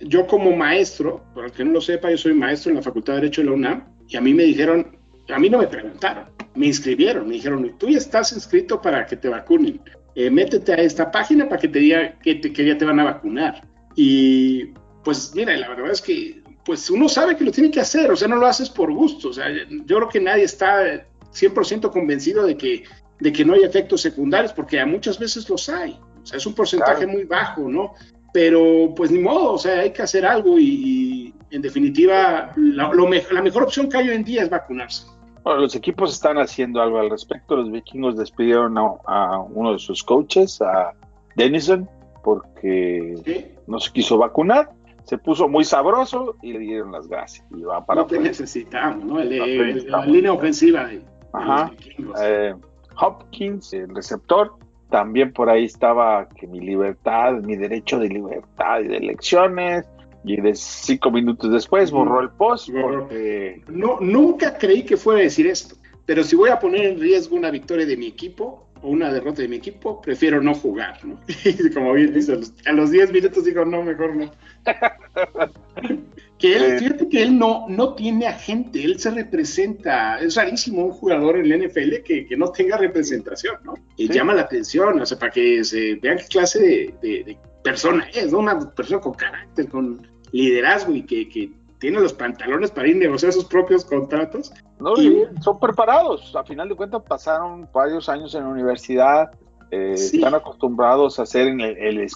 yo 0.00 0.26
como 0.26 0.54
maestro, 0.54 1.24
para 1.34 1.46
el 1.46 1.52
que 1.52 1.64
no 1.64 1.72
lo 1.72 1.80
sepa, 1.80 2.10
yo 2.10 2.18
soy 2.18 2.34
maestro 2.34 2.70
en 2.70 2.76
la 2.76 2.82
Facultad 2.82 3.14
de 3.14 3.20
Derecho 3.20 3.42
de 3.42 3.48
la 3.48 3.54
UNAM 3.54 3.84
y 4.08 4.16
a 4.16 4.20
mí 4.20 4.34
me 4.34 4.44
dijeron, 4.44 4.96
a 5.28 5.38
mí 5.38 5.48
no 5.48 5.58
me 5.58 5.66
preguntaron, 5.66 6.26
me 6.54 6.66
inscribieron, 6.66 7.26
me 7.28 7.34
dijeron, 7.34 7.74
tú 7.78 7.88
ya 7.88 7.98
estás 7.98 8.32
inscrito 8.32 8.80
para 8.80 9.06
que 9.06 9.16
te 9.16 9.28
vacunen, 9.28 9.80
eh, 10.14 10.30
métete 10.30 10.72
a 10.72 10.76
esta 10.76 11.10
página 11.10 11.48
para 11.48 11.60
que 11.60 11.68
te 11.68 11.78
diga 11.78 12.18
que, 12.18 12.36
te, 12.36 12.52
que 12.52 12.66
ya 12.66 12.78
te 12.78 12.84
van 12.84 13.00
a 13.00 13.04
vacunar. 13.04 13.66
Y 13.96 14.66
pues 15.02 15.32
mira, 15.34 15.56
la 15.56 15.68
verdad 15.68 15.90
es 15.90 16.00
que 16.00 16.42
pues 16.64 16.88
uno 16.90 17.08
sabe 17.08 17.36
que 17.36 17.44
lo 17.44 17.50
tiene 17.50 17.70
que 17.70 17.80
hacer, 17.80 18.10
o 18.10 18.16
sea, 18.16 18.28
no 18.28 18.36
lo 18.36 18.46
haces 18.46 18.70
por 18.70 18.92
gusto, 18.92 19.28
o 19.28 19.32
sea, 19.32 19.46
yo 19.50 19.96
creo 19.96 20.08
que 20.08 20.20
nadie 20.20 20.44
está 20.44 21.06
100% 21.32 21.90
convencido 21.90 22.46
de 22.46 22.56
que, 22.56 22.84
de 23.20 23.32
que 23.32 23.44
no 23.44 23.52
hay 23.52 23.64
efectos 23.64 24.00
secundarios, 24.00 24.52
porque 24.52 24.80
a 24.80 24.86
muchas 24.86 25.18
veces 25.18 25.48
los 25.48 25.68
hay, 25.68 25.98
o 26.22 26.26
sea, 26.26 26.38
es 26.38 26.46
un 26.46 26.54
porcentaje 26.54 27.04
claro. 27.04 27.12
muy 27.12 27.24
bajo, 27.24 27.68
¿no? 27.68 27.92
Pero 28.34 28.92
pues 28.96 29.10
ni 29.12 29.20
modo, 29.20 29.52
o 29.52 29.58
sea, 29.58 29.80
hay 29.80 29.92
que 29.92 30.02
hacer 30.02 30.26
algo 30.26 30.58
y, 30.58 30.64
y 30.64 31.34
en 31.56 31.62
definitiva 31.62 32.52
la, 32.56 32.92
lo 32.92 33.06
me 33.06 33.22
la 33.30 33.40
mejor 33.40 33.62
opción 33.62 33.88
que 33.88 33.96
hay 33.96 34.08
hoy 34.08 34.16
en 34.16 34.24
día 34.24 34.42
es 34.42 34.50
vacunarse. 34.50 35.06
Bueno, 35.44 35.60
los 35.60 35.76
equipos 35.76 36.12
están 36.12 36.38
haciendo 36.38 36.82
algo 36.82 36.98
al 36.98 37.10
respecto, 37.10 37.54
los 37.54 37.70
vikingos 37.70 38.16
despidieron 38.16 38.76
a, 38.76 38.96
a 39.06 39.38
uno 39.38 39.72
de 39.72 39.78
sus 39.78 40.02
coaches, 40.02 40.60
a 40.60 40.92
Denison, 41.36 41.88
porque 42.24 43.14
¿Sí? 43.24 43.46
no 43.68 43.78
se 43.78 43.92
quiso 43.92 44.18
vacunar 44.18 44.68
se 45.04 45.18
puso 45.18 45.48
muy 45.48 45.64
sabroso 45.64 46.36
y 46.42 46.52
le 46.54 46.58
dieron 46.60 46.92
las 46.92 47.06
gracias. 47.08 47.46
Y 47.54 47.62
va 47.62 47.84
para 47.84 48.00
no 48.00 48.06
te 48.06 48.18
necesitamos, 48.18 49.04
¿no? 49.04 49.20
El, 49.20 49.32
el, 49.32 49.90
la 49.90 50.04
línea 50.04 50.32
ofensiva 50.32 50.86
de, 50.86 51.02
Ajá. 51.32 51.70
De 51.98 52.50
eh, 52.50 52.54
Hopkins, 53.00 53.72
el 53.74 53.94
receptor, 53.94 54.54
también 54.94 55.32
por 55.32 55.50
ahí 55.50 55.64
estaba 55.64 56.28
que 56.28 56.46
mi 56.46 56.60
libertad, 56.60 57.32
mi 57.42 57.56
derecho 57.56 57.98
de 57.98 58.08
libertad 58.08 58.78
y 58.78 58.86
de 58.86 58.98
elecciones. 58.98 59.84
Y 60.22 60.40
de 60.40 60.54
cinco 60.54 61.10
minutos 61.10 61.50
después 61.52 61.90
borró 61.90 62.20
el 62.20 62.30
post. 62.30 62.70
Porque... 62.70 63.60
No, 63.66 63.98
nunca 64.00 64.56
creí 64.56 64.84
que 64.84 64.96
fuera 64.96 65.18
a 65.18 65.24
decir 65.24 65.48
esto. 65.48 65.74
Pero 66.06 66.22
si 66.22 66.36
voy 66.36 66.50
a 66.50 66.60
poner 66.60 66.84
en 66.84 67.00
riesgo 67.00 67.34
una 67.34 67.50
victoria 67.50 67.84
de 67.86 67.96
mi 67.96 68.06
equipo, 68.06 68.68
o 68.82 68.88
una 68.90 69.12
derrota 69.12 69.42
de 69.42 69.48
mi 69.48 69.56
equipo, 69.56 70.00
prefiero 70.00 70.40
no 70.40 70.54
jugar, 70.54 71.04
¿no? 71.04 71.18
Y 71.44 71.70
como 71.72 71.92
bien 71.94 72.14
dice, 72.14 72.38
a 72.64 72.72
los 72.72 72.92
10 72.92 73.12
minutos 73.12 73.44
digo, 73.44 73.64
no, 73.64 73.82
mejor 73.82 74.14
no. 74.14 74.30
que 76.44 76.56
él, 76.56 76.78
fíjate 76.78 77.08
que 77.08 77.22
él 77.22 77.38
no, 77.38 77.64
no 77.70 77.94
tiene 77.94 78.26
agente, 78.26 78.84
él 78.84 79.00
se 79.00 79.10
representa, 79.10 80.18
es 80.18 80.34
rarísimo 80.34 80.84
un 80.84 80.90
jugador 80.92 81.38
en 81.38 81.48
la 81.48 81.56
NFL 81.56 82.02
que, 82.04 82.26
que 82.26 82.36
no 82.36 82.50
tenga 82.52 82.76
representación, 82.76 83.56
¿no? 83.64 83.72
Y 83.96 84.08
sí. 84.08 84.12
llama 84.12 84.34
la 84.34 84.42
atención, 84.42 85.00
o 85.00 85.06
sea, 85.06 85.18
para 85.18 85.32
que 85.32 85.64
se 85.64 85.94
vean 85.94 86.18
qué 86.18 86.26
clase 86.26 86.60
de, 86.60 86.94
de, 87.00 87.24
de, 87.24 87.38
persona 87.62 88.06
es, 88.12 88.30
¿no? 88.30 88.40
Una 88.40 88.58
persona 88.72 89.00
con 89.00 89.14
carácter, 89.14 89.70
con 89.70 90.06
liderazgo 90.32 90.92
y 90.94 91.02
que, 91.04 91.26
que 91.30 91.50
tiene 91.78 91.98
los 92.00 92.12
pantalones 92.12 92.70
para 92.70 92.88
ir 92.88 92.96
a 92.96 92.98
negociar 92.98 93.32
sus 93.32 93.46
propios 93.46 93.82
contratos. 93.82 94.52
No, 94.78 95.00
y 95.00 95.24
son 95.40 95.58
preparados. 95.58 96.36
A 96.36 96.44
final 96.44 96.68
de 96.68 96.74
cuentas 96.74 97.02
pasaron 97.08 97.66
varios 97.72 98.10
años 98.10 98.34
en 98.34 98.42
la 98.42 98.50
universidad, 98.50 99.30
eh, 99.70 99.96
Sí. 99.96 100.16
están 100.16 100.34
acostumbrados 100.34 101.18
a 101.18 101.22
hacer 101.22 101.48
en 101.48 101.62
el, 101.62 102.06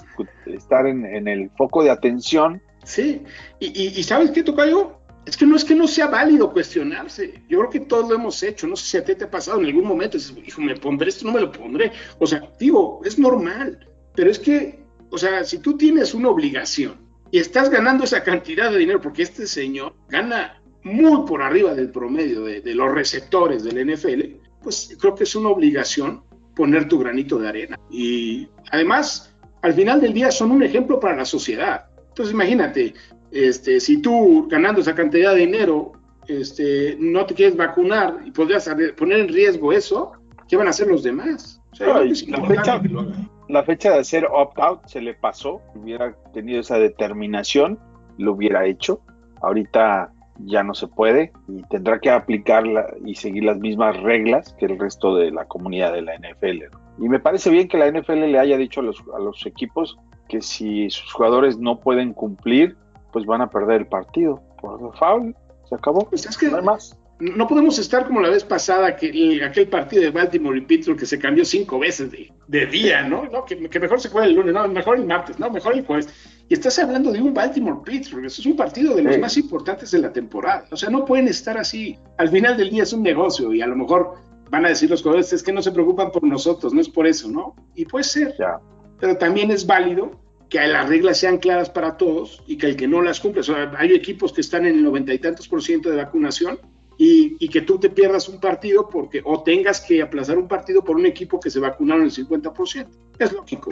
estar 0.45 0.87
en, 0.87 1.07
en 1.07 1.29
el 1.29 1.49
foco 1.57 1.83
de 1.83 1.89
atención. 1.91 2.61
Sí, 2.89 3.23
y, 3.61 4.03
¿sabes 4.03 4.31
qué, 4.31 4.43
Tocayo? 4.43 4.99
Es 5.27 5.37
que 5.37 5.45
no 5.45 5.57
es 5.57 5.65
que 5.65 5.75
no 5.75 5.87
sea 5.87 6.07
válido 6.07 6.51
cuestionarse. 6.51 7.43
Yo 7.47 7.59
creo 7.59 7.71
que 7.71 7.81
todos 7.81 8.09
lo 8.09 8.15
hemos 8.15 8.43
hecho. 8.43 8.67
No 8.67 8.77
sé 8.77 8.87
si 8.87 8.97
a 8.97 9.05
ti 9.05 9.15
te 9.15 9.25
ha 9.25 9.31
pasado 9.31 9.61
en 9.61 9.67
algún 9.67 9.87
momento. 9.87 10.17
Dices, 10.17 10.35
hijo, 10.47 10.63
me 10.63 10.75
pondré 10.75 11.11
esto, 11.11 11.27
no 11.27 11.33
me 11.33 11.41
lo 11.41 11.53
pondré. 11.53 11.93
O 12.19 12.27
sea, 12.27 12.51
digo, 12.59 13.03
es 13.05 13.19
normal. 13.19 13.87
Pero 14.15 14.31
es 14.31 14.39
que, 14.39 14.83
o 15.11 15.19
sea, 15.19 15.45
si 15.45 15.59
tú 15.59 15.77
tienes 15.77 16.15
una 16.15 16.31
obligación 16.31 16.97
y 17.31 17.41
estás 17.41 17.69
ganando 17.69 18.05
esa 18.05 18.25
cantidad 18.25 18.73
de 18.73 18.79
dinero, 18.79 19.03
porque 19.03 19.23
este 19.23 19.47
señor 19.47 19.95
gana 20.09 20.63
muy 20.83 21.27
por 21.27 21.43
arriba 21.43 21.75
del 21.75 21.91
promedio 21.91 22.45
de, 22.45 22.63
de 22.63 22.75
los 22.75 22.91
receptores 22.91 23.65
del 23.65 23.87
NFL, 23.87 24.23
pues 24.63 24.97
creo 24.99 25.15
que 25.15 25.25
es 25.25 25.37
una 25.37 25.51
obligación 25.51 26.23
poner 26.57 26.89
tu 26.89 26.99
granito 26.99 27.39
de 27.39 27.49
arena. 27.49 27.79
Y 27.91 28.49
además, 28.73 29.37
al 29.61 29.75
final 29.75 30.01
del 30.01 30.15
día 30.15 30.31
son 30.31 30.53
un 30.53 30.63
ejemplo 30.63 30.99
para 30.99 31.17
la 31.17 31.27
sociedad. 31.27 31.88
Entonces 32.19 32.35
imagínate, 32.35 32.95
este, 33.31 33.79
si 33.79 34.03
tú 34.03 34.49
ganando 34.51 34.81
esa 34.81 34.93
cantidad 34.93 35.35
de 35.35 35.41
dinero 35.47 35.93
este, 36.27 36.97
no 36.99 37.25
te 37.27 37.35
quieres 37.35 37.57
vacunar 37.57 38.17
y 38.25 38.33
podrías 38.33 38.69
poner 38.97 39.21
en 39.21 39.29
riesgo 39.29 39.73
eso, 39.73 40.13
¿qué 40.49 40.57
van 40.57 40.67
a 40.67 40.71
hacer 40.71 40.89
los 40.89 41.05
demás? 41.05 41.63
O 41.73 41.77
sea, 41.77 41.87
la 42.01 42.45
fecha- 42.45 42.83
que 42.83 42.89
lo 42.89 43.01
hagan. 43.01 43.31
La 43.49 43.63
fecha 43.63 43.93
de 43.93 44.01
hacer 44.01 44.27
opt-out 44.27 44.81
se 44.89 45.01
le 45.01 45.15
pasó. 45.15 45.63
Hubiera 45.77 46.13
tenido 46.35 46.59
esa 46.61 46.79
determinación, 46.81 47.79
lo 48.19 48.33
hubiera 48.33 48.67
hecho. 48.67 49.01
Ahorita 49.41 50.13
ya 50.45 50.65
no 50.65 50.75
se 50.75 50.89
puede 50.89 51.33
y 51.47 51.63
tendrá 51.69 52.01
que 52.01 52.11
aplicarla 52.11 52.95
y 53.05 53.15
seguir 53.15 53.45
las 53.45 53.59
mismas 53.59 53.97
reglas 54.03 54.55
que 54.59 54.67
el 54.67 54.77
resto 54.79 55.15
de 55.15 55.31
la 55.31 55.45
comunidad 55.45 55.93
de 55.93 56.03
la 56.03 56.15
NFL. 56.17 56.65
Y 56.99 57.09
me 57.09 57.21
parece 57.21 57.49
bien 57.51 57.69
que 57.69 57.79
la 57.79 57.87
NFL 57.87 58.27
le 58.27 58.39
haya 58.41 58.57
dicho 58.57 58.81
a 58.81 58.83
los, 58.83 59.03
a 59.17 59.21
los 59.21 59.47
equipos 59.47 59.97
que 60.29 60.43
si 60.43 60.91
sus 60.91 61.13
jugadores 61.13 61.59
no 61.59 61.81
pueden 61.81 62.13
cumplir, 62.13 62.77
pues 63.13 63.25
van 63.27 63.41
a 63.41 63.49
perder 63.51 63.83
el 63.83 63.87
partido. 63.87 64.43
Por 64.61 64.97
foul, 64.99 65.35
se 65.69 65.75
acabó. 65.75 66.09
Pues 66.09 66.27
es 66.27 66.37
que 66.37 66.49
No 66.49 66.59
hay 66.59 66.63
más. 66.65 66.99
no 67.21 67.47
podemos 67.49 67.79
estar 67.79 68.07
como 68.07 68.21
la 68.21 68.29
vez 68.29 68.45
pasada, 68.45 68.95
que 68.97 69.09
el- 69.09 69.43
aquel 69.43 69.67
partido 69.69 70.03
de 70.03 70.11
Baltimore 70.11 70.57
y 70.59 70.61
Pittsburgh 70.61 70.99
que 70.99 71.07
se 71.07 71.19
cambió 71.19 71.45
cinco 71.45 71.79
veces 71.79 72.11
de, 72.13 72.31
de 72.47 72.67
día, 72.67 73.03
¿no? 73.09 73.25
¿no? 73.33 73.45
Que, 73.45 73.69
que 73.69 73.81
mejor 73.81 74.01
se 74.01 74.09
juegue 74.09 74.29
el 74.29 74.35
lunes, 74.37 74.53
no, 74.55 74.69
mejor 74.69 74.99
el 74.99 75.07
martes, 75.07 75.39
no, 75.39 75.51
mejor 75.51 75.75
el 75.75 75.85
jueves. 75.85 76.09
Y 76.49 76.55
estás 76.55 76.79
hablando 76.79 77.11
de 77.13 77.21
un 77.21 77.35
Baltimore-Pittsburgh, 77.35 78.25
eso 78.27 78.41
es 78.41 78.47
un 78.47 78.57
partido 78.57 78.95
de 78.95 79.03
los 79.03 79.15
Sí. 79.15 79.21
más 79.21 79.37
importantes 79.37 79.91
de 79.91 79.99
la 79.99 80.13
temporada. 80.13 80.65
O 80.71 80.77
sea, 80.77 80.89
no 80.91 81.05
pueden 81.05 81.29
estar 81.29 81.59
así. 81.59 81.99
Al 82.19 82.29
final 82.29 82.57
del 82.57 82.71
día 82.71 82.85
es 82.85 82.93
un 82.93 83.03
negocio 83.03 83.53
y 83.53 83.61
a 83.63 83.67
lo 83.67 83.77
mejor 83.77 84.15
van 84.51 84.65
a 84.65 84.69
decir 84.71 84.89
los 84.89 85.03
jugadores, 85.03 85.31
es 85.33 85.43
que 85.43 85.53
no 85.53 85.61
se 85.61 85.73
preocupan 85.73 86.11
por 86.11 86.23
nosotros, 86.25 86.73
no 86.73 86.81
es 86.81 86.89
por 86.89 87.07
eso, 87.07 87.29
¿no? 87.29 87.55
Y 87.75 87.85
puede 87.85 88.05
ser, 88.05 88.35
Ya. 88.39 88.59
Pero 89.01 89.17
también 89.17 89.51
es 89.51 89.67
válido 89.67 90.11
que 90.49 90.67
las 90.67 90.89
reglas 90.89 91.19
sean 91.19 91.39
claras 91.39 91.69
para 91.71 91.97
todos 91.97 92.43
y 92.47 92.57
que 92.57 92.67
el 92.67 92.77
que 92.77 92.89
no 92.89 93.03
las 93.03 93.21
cumple, 93.21 93.41
o 93.41 93.45
sea, 93.45 93.71
hay 93.77 93.93
equipos 93.93 94.33
que 94.33 94.41
están 94.41 94.65
en 94.67 94.77
el 94.77 94.85
noventa 94.85 95.13
y 95.13 95.19
tantos 95.19 95.47
por 95.47 95.63
ciento 95.63 95.91
de 95.91 95.97
vacunación 95.97 96.59
y, 96.97 97.37
y 97.39 97.49
que 97.49 97.61
tú 97.61 97.79
te 97.79 97.91
pierdas 97.91 98.29
un 98.29 98.41
partido 98.41 98.89
porque 98.89 99.21
o 99.25 99.43
tengas 99.43 99.81
que 99.83 100.01
aplazar 100.03 100.39
un 100.39 100.49
partido 100.49 100.83
por 100.83 100.97
un 100.97 101.07
equipo 101.07 101.39
que 101.39 101.51
se 101.51 101.61
vacunaron 101.61 102.05
el 102.05 102.11
50%. 102.11 102.87
Es 103.19 103.33
lógico. 103.33 103.71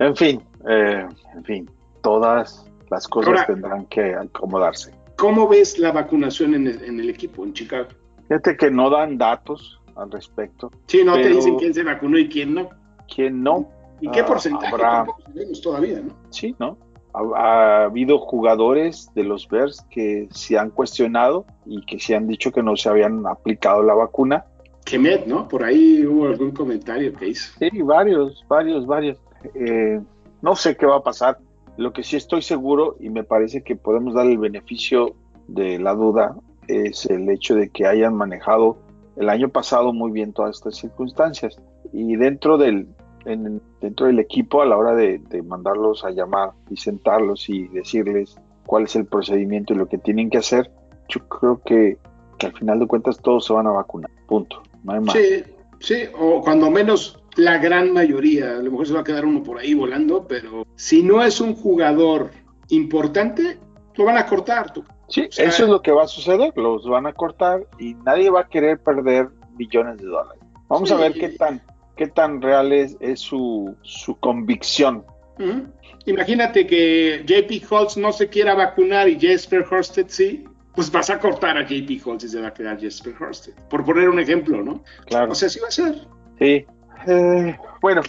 En 0.00 0.14
fin, 0.16 0.42
eh, 0.68 1.06
en 1.34 1.44
fin, 1.44 1.70
todas 2.02 2.66
las 2.90 3.06
cosas 3.08 3.28
Ahora- 3.28 3.46
tendrán 3.46 3.86
que 3.86 4.14
acomodarse. 4.14 4.92
¿Cómo 5.16 5.48
ves 5.48 5.78
la 5.78 5.92
vacunación 5.92 6.54
en 6.54 6.66
el, 6.66 6.84
en 6.84 7.00
el 7.00 7.10
equipo, 7.10 7.44
en 7.44 7.52
Chicago? 7.52 7.88
Fíjate 8.28 8.56
que 8.56 8.70
no 8.70 8.90
dan 8.90 9.18
datos 9.18 9.80
al 9.96 10.10
respecto. 10.12 10.70
Sí, 10.86 11.02
no 11.04 11.14
te 11.14 11.22
Pero- 11.22 11.36
dicen 11.36 11.56
quién 11.56 11.74
se 11.74 11.82
vacunó 11.82 12.18
y 12.18 12.28
quién 12.28 12.54
no. 12.54 12.68
¿Quién 13.12 13.42
no? 13.42 13.68
¿Y 14.00 14.10
qué 14.10 14.20
Ah, 14.20 14.26
porcentaje? 14.26 14.66
habrá- 14.74 15.06
sabemos 15.26 15.60
todavía, 15.60 16.00
¿no? 16.00 16.12
Sí, 16.30 16.54
¿no? 16.58 16.76
Ha, 17.14 17.20
ha 17.20 17.84
habido 17.84 18.18
jugadores 18.18 19.10
de 19.14 19.24
los 19.24 19.48
Bears 19.48 19.84
que 19.90 20.28
se 20.30 20.58
han 20.58 20.70
cuestionado 20.70 21.46
y 21.66 21.84
que 21.84 21.98
se 21.98 22.14
han 22.14 22.26
dicho 22.26 22.52
que 22.52 22.62
no 22.62 22.76
se 22.76 22.88
habían 22.88 23.26
aplicado 23.26 23.82
la 23.82 23.94
vacuna. 23.94 24.44
Kemet, 24.84 25.26
¿no? 25.26 25.48
Por 25.48 25.64
ahí 25.64 26.06
hubo 26.06 26.26
algún 26.26 26.50
comentario 26.52 27.12
que 27.14 27.28
hizo. 27.28 27.52
Sí, 27.58 27.82
varios, 27.82 28.44
varios, 28.48 28.86
varios. 28.86 29.18
Eh, 29.54 30.00
no 30.42 30.54
sé 30.56 30.76
qué 30.76 30.86
va 30.86 30.96
a 30.96 31.02
pasar. 31.02 31.38
Lo 31.76 31.92
que 31.92 32.02
sí 32.02 32.16
estoy 32.16 32.42
seguro 32.42 32.96
y 33.00 33.08
me 33.10 33.22
parece 33.24 33.62
que 33.62 33.76
podemos 33.76 34.14
dar 34.14 34.26
el 34.26 34.38
beneficio 34.38 35.14
de 35.46 35.78
la 35.78 35.94
duda 35.94 36.36
es 36.66 37.06
el 37.06 37.28
hecho 37.30 37.54
de 37.54 37.70
que 37.70 37.86
hayan 37.86 38.14
manejado 38.14 38.78
el 39.16 39.28
año 39.28 39.48
pasado 39.48 39.92
muy 39.92 40.10
bien 40.12 40.32
todas 40.32 40.56
estas 40.56 40.76
circunstancias 40.76 41.56
y 41.92 42.16
dentro 42.16 42.58
del 42.58 42.88
en- 43.24 43.60
dentro 43.80 44.06
del 44.06 44.18
equipo 44.18 44.62
a 44.62 44.66
la 44.66 44.76
hora 44.76 44.94
de, 44.94 45.18
de 45.18 45.42
mandarlos 45.42 46.04
a 46.04 46.10
llamar 46.10 46.50
y 46.70 46.76
sentarlos 46.76 47.48
y 47.48 47.68
decirles 47.68 48.36
cuál 48.66 48.84
es 48.84 48.96
el 48.96 49.06
procedimiento 49.06 49.72
y 49.72 49.76
lo 49.76 49.88
que 49.88 49.98
tienen 49.98 50.30
que 50.30 50.38
hacer, 50.38 50.70
yo 51.08 51.26
creo 51.28 51.60
que, 51.64 51.96
que 52.38 52.46
al 52.46 52.52
final 52.52 52.78
de 52.80 52.86
cuentas 52.86 53.18
todos 53.20 53.44
se 53.46 53.52
van 53.52 53.66
a 53.66 53.70
vacunar. 53.70 54.10
Punto. 54.26 54.62
No 54.84 54.92
hay 54.92 55.00
más. 55.00 55.14
Sí, 55.14 55.42
sí, 55.80 55.96
o 56.18 56.40
cuando 56.42 56.70
menos 56.70 57.22
la 57.36 57.58
gran 57.58 57.92
mayoría, 57.92 58.52
a 58.58 58.62
lo 58.62 58.70
mejor 58.72 58.86
se 58.86 58.94
va 58.94 59.00
a 59.00 59.04
quedar 59.04 59.24
uno 59.24 59.42
por 59.42 59.58
ahí 59.58 59.72
volando, 59.74 60.26
pero 60.26 60.66
si 60.74 61.02
no 61.02 61.22
es 61.22 61.40
un 61.40 61.54
jugador 61.54 62.30
importante, 62.78 63.58
lo 63.96 64.04
van 64.04 64.16
a 64.18 64.26
cortar. 64.26 64.72
tú. 64.72 64.84
Sí, 65.08 65.22
O 65.28 65.32
sea, 65.32 65.46
eso 65.48 65.64
es 65.64 65.70
lo 65.70 65.80
que 65.80 65.90
va 65.90 66.02
a 66.04 66.06
suceder, 66.08 66.52
los 66.56 66.86
van 66.86 67.06
a 67.06 67.12
cortar 67.14 67.66
y 67.78 67.94
nadie 67.94 68.28
va 68.30 68.40
a 68.40 68.48
querer 68.48 68.78
perder 68.78 69.28
billones 69.56 69.96
de 69.98 70.04
dólares. 70.06 70.40
Vamos 70.68 70.88
Sí. 70.90 70.94
a 70.94 70.98
ver 70.98 71.14
qué 71.14 71.30
tan, 71.30 71.62
qué 71.98 72.06
tan 72.06 72.40
real 72.40 72.72
es, 72.72 72.96
es 73.00 73.20
su, 73.20 73.76
su 73.82 74.18
convicción. 74.20 75.04
Ujú. 75.38 75.66
Imagínate 76.06 76.66
que 76.66 77.24
JP 77.26 77.70
Holtz 77.70 77.96
no 77.98 78.12
se 78.12 78.28
quiera 78.28 78.54
vacunar 78.54 79.08
y 79.08 79.18
Jesper 79.18 79.66
Horsted 79.70 80.06
sí, 80.08 80.44
pues 80.74 80.90
vas 80.90 81.10
a 81.10 81.18
cortar 81.18 81.58
a 81.58 81.66
JP 81.66 82.06
Holtz 82.06 82.24
y 82.24 82.28
se 82.28 82.40
va 82.40 82.48
a 82.48 82.54
quedar 82.54 82.78
Jesper 82.78 83.14
Horsted. 83.20 83.52
Por 83.68 83.84
poner 83.84 84.08
un 84.08 84.20
ejemplo, 84.20 84.62
¿no? 84.62 84.82
Claro. 85.06 85.32
O 85.32 85.34
sea, 85.34 85.48
sí 85.48 85.58
va 85.60 85.68
a 85.68 85.70
ser. 85.72 86.06
Sí. 86.38 86.64
Eh, 87.06 87.58
bueno, 87.82 88.00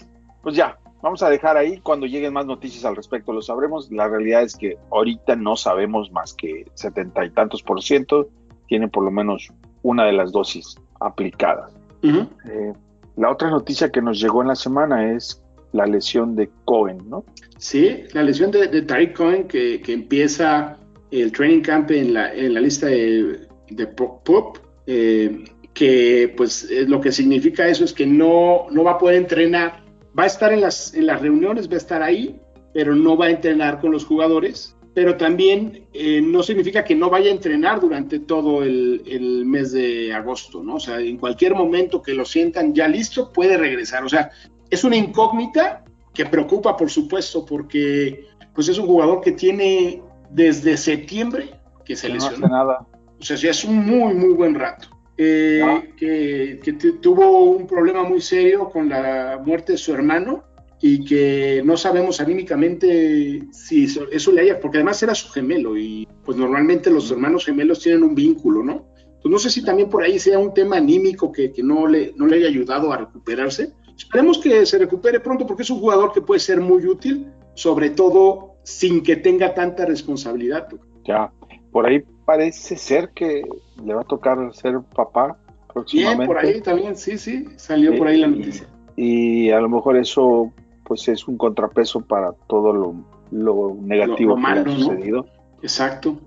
pues 0.44 0.56
ya, 0.56 0.78
vamos 1.02 1.24
a 1.24 1.30
dejar 1.30 1.58
ahí. 1.58 1.80
Cuando 1.80 2.06
lleguen 2.06 2.32
más 2.32 2.46
noticias 2.46 2.86
al 2.86 2.96
respecto 2.96 3.34
lo 3.34 3.42
sabremos. 3.42 3.92
La 3.92 4.08
realidad 4.08 4.44
es 4.44 4.56
que 4.56 4.78
ahorita 4.92 5.36
no 5.36 5.56
sabemos 5.56 6.12
más 6.12 6.34
que 6.34 6.66
setenta 6.76 7.26
y 7.26 7.32
tantos 7.32 7.64
por 7.64 7.82
ciento 7.82 8.30
tienen 8.68 8.92
por 8.92 9.04
lo 9.04 9.10
menos 9.10 9.52
una 9.82 10.06
de 10.06 10.14
las 10.14 10.32
dosis 10.32 10.76
aplicadas. 11.00 11.74
Eh, 12.04 12.74
la 13.20 13.30
otra 13.30 13.50
noticia 13.50 13.92
que 13.92 14.02
nos 14.02 14.20
llegó 14.20 14.42
en 14.42 14.48
la 14.48 14.56
semana 14.56 15.14
es 15.14 15.44
la 15.74 15.86
lesión 15.86 16.36
de 16.36 16.50
Cohen, 16.64 16.98
¿no? 17.10 17.26
Sí, 17.58 18.04
la 18.14 18.24
lesión 18.24 18.50
de, 18.50 18.68
de 18.68 18.82
Tariq 18.82 19.14
Cohen 19.16 19.48
que, 19.48 19.82
empieza 19.88 20.78
el 21.12 21.32
training 21.34 21.62
camp 21.62 21.92
en 21.92 22.14
la, 22.14 22.32
lista 22.34 22.88
de, 22.88 23.88
PUP, 23.96 24.58
eh, 24.88 25.44
que 25.74 26.34
pues 26.38 26.70
eh, 26.72 26.86
lo 26.88 27.02
que 27.02 27.12
significa 27.12 27.68
eso 27.68 27.84
es 27.84 27.92
que 27.92 28.08
no, 28.08 28.68
no 28.72 28.86
va 28.86 28.92
a 28.92 28.98
poder 28.98 29.18
entrenar, 29.18 29.84
va 30.18 30.24
a 30.24 30.28
estar 30.28 30.54
en 30.54 30.62
las, 30.62 30.94
en 30.94 31.06
las 31.06 31.22
reuniones, 31.22 31.70
va 31.70 31.74
a 31.74 31.78
estar 31.78 32.02
ahí, 32.02 32.40
pero 32.74 32.96
no 32.96 33.18
va 33.18 33.26
a 33.26 33.32
entrenar 33.32 33.82
con 33.82 33.92
los 33.92 34.06
jugadores, 34.06 34.78
pero 35.00 35.16
también 35.16 35.86
eh, 35.94 36.20
no 36.22 36.44
significa 36.44 36.84
que 36.84 36.94
no 36.94 37.10
vaya 37.10 37.30
a 37.30 37.34
entrenar 37.34 37.80
durante 37.80 38.20
todo 38.20 38.64
el, 38.64 39.02
el 39.08 39.46
mes 39.46 39.72
de 39.72 40.12
agosto, 40.14 40.62
¿no? 40.62 40.76
O 40.76 40.80
sea, 40.82 41.00
en 41.00 41.16
cualquier 41.18 41.56
momento 41.56 42.02
que 42.02 42.14
lo 42.14 42.26
sientan 42.26 42.74
ya 42.76 42.86
listo, 42.90 43.32
puede 43.32 43.56
regresar, 43.56 44.04
o 44.04 44.10
sea, 44.10 44.30
es 44.70 44.84
una 44.84 44.98
incógnita 44.98 45.86
que 46.14 46.26
preocupa, 46.26 46.76
por 46.76 46.90
supuesto, 46.90 47.46
porque 47.46 48.26
pues 48.54 48.68
es 48.68 48.78
un 48.78 48.88
jugador 48.88 49.22
que 49.22 49.32
tiene 49.32 50.02
desde 50.32 50.76
septiembre 50.76 51.52
que 51.86 51.96
se 51.96 52.08
Que 52.08 52.14
no 52.16 52.18
hace 52.20 52.32
lesionó. 52.32 52.54
nada. 52.58 52.86
O 53.18 53.24
sea, 53.24 53.38
ya 53.38 53.52
es 53.52 53.64
un 53.64 53.78
muy, 53.86 54.14
muy 54.16 54.34
buen 54.34 54.54
rato. 54.54 54.90
Eh, 55.18 55.62
Ah. 55.64 55.82
que, 55.96 56.60
que 56.62 56.74
tu- 56.74 56.98
tuvo 57.00 57.44
un 57.52 57.66
problema 57.68 58.04
muy 58.04 58.20
serio 58.20 58.70
con 58.70 58.90
la 58.90 59.40
muerte 59.46 59.72
de 59.74 59.78
su 59.78 59.94
hermano 59.94 60.44
y 60.82 61.04
que 61.04 61.62
no 61.66 61.76
sabemos 61.78 62.22
anímicamente 62.22 63.44
si 63.52 63.86
eso, 63.86 64.06
eso 64.12 64.32
le 64.32 64.42
haya, 64.42 64.60
porque 64.60 64.78
además 64.78 65.02
era 65.04 65.14
su 65.16 65.30
gemelo 65.30 65.78
y 65.78 66.08
pues 66.24 66.38
normalmente 66.38 66.90
los 66.90 67.12
hermanos 67.12 67.46
gemelos 67.46 67.80
tienen 67.82 68.04
un 68.04 68.16
vínculo, 68.16 68.64
¿no? 68.64 68.86
Pues 69.22 69.32
no 69.32 69.38
sé 69.40 69.50
si 69.50 69.64
también 69.64 69.90
por 69.90 70.04
ahí 70.04 70.18
sea 70.20 70.40
un 70.40 70.54
tema 70.54 70.78
anímico 70.78 71.32
que, 71.32 71.52
que 71.52 71.62
no, 71.62 71.86
le, 71.88 72.14
no 72.16 72.26
le 72.28 72.38
haya 72.38 72.48
ayudado 72.48 72.94
a 72.94 72.98
recuperarse. 72.98 73.74
Esperemos 73.98 74.38
que 74.38 74.66
se 74.66 74.78
recupere 74.78 75.20
pronto 75.20 75.46
porque 75.46 75.64
es 75.64 75.70
un 75.70 75.80
jugador 75.80 76.14
que 76.14 76.22
puede 76.22 76.40
ser 76.40 76.62
muy 76.62 76.86
útil, 76.86 77.28
sobre 77.54 77.90
todo 77.90 78.54
sin 78.64 79.04
que 79.04 79.18
tenga 79.18 79.54
tanta 79.54 79.86
responsabilidad. 79.86 80.70
Ya, 81.06 81.32
por 81.72 81.86
ahí 81.88 82.02
parece 82.26 82.78
ser 82.78 83.10
que 83.14 83.42
le 83.84 83.94
va 83.94 84.02
a 84.02 84.06
tocar 84.06 84.38
ser 84.56 84.80
papá 84.96 85.38
próximamente. 85.74 86.16
Bien, 86.24 86.28
por 86.28 86.38
ahí 86.38 86.62
también, 86.62 86.96
sí, 86.96 87.18
sí, 87.18 87.46
salió 87.58 87.92
Sí, 87.92 87.98
por 87.98 88.08
ahí 88.08 88.20
la 88.22 88.28
y- 88.28 88.32
noticia. 88.32 88.68
Y 88.96 89.50
a 89.52 89.60
lo 89.60 89.68
mejor 89.70 89.98
eso 89.98 90.52
pues 90.90 91.08
es 91.08 91.28
un 91.28 91.38
contrapeso 91.38 92.02
para 92.02 92.34
todo 92.48 92.74
lo, 92.74 92.96
lo 93.30 93.78
negativo 93.80 94.36
que 94.36 94.48
ha 94.48 94.66
sucedido. 94.66 95.28
Exacto. 95.62 96.18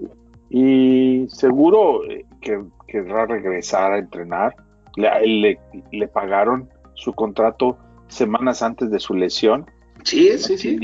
Y 0.49 1.27
seguro 1.29 2.05
eh, 2.09 2.25
que 2.41 2.63
querrá 2.87 3.27
regresar 3.27 3.93
a 3.93 3.99
entrenar. 3.99 4.55
Le, 4.95 5.59
le, 5.91 6.09
pagaron 6.09 6.69
su 6.95 7.13
contrato 7.13 7.77
semanas 8.07 8.63
antes 8.63 8.89
de 8.89 9.01
su 9.01 9.15
lesión. 9.15 9.67
Sí, 10.05 10.39
sí, 10.39 10.57
sí. 10.57 10.79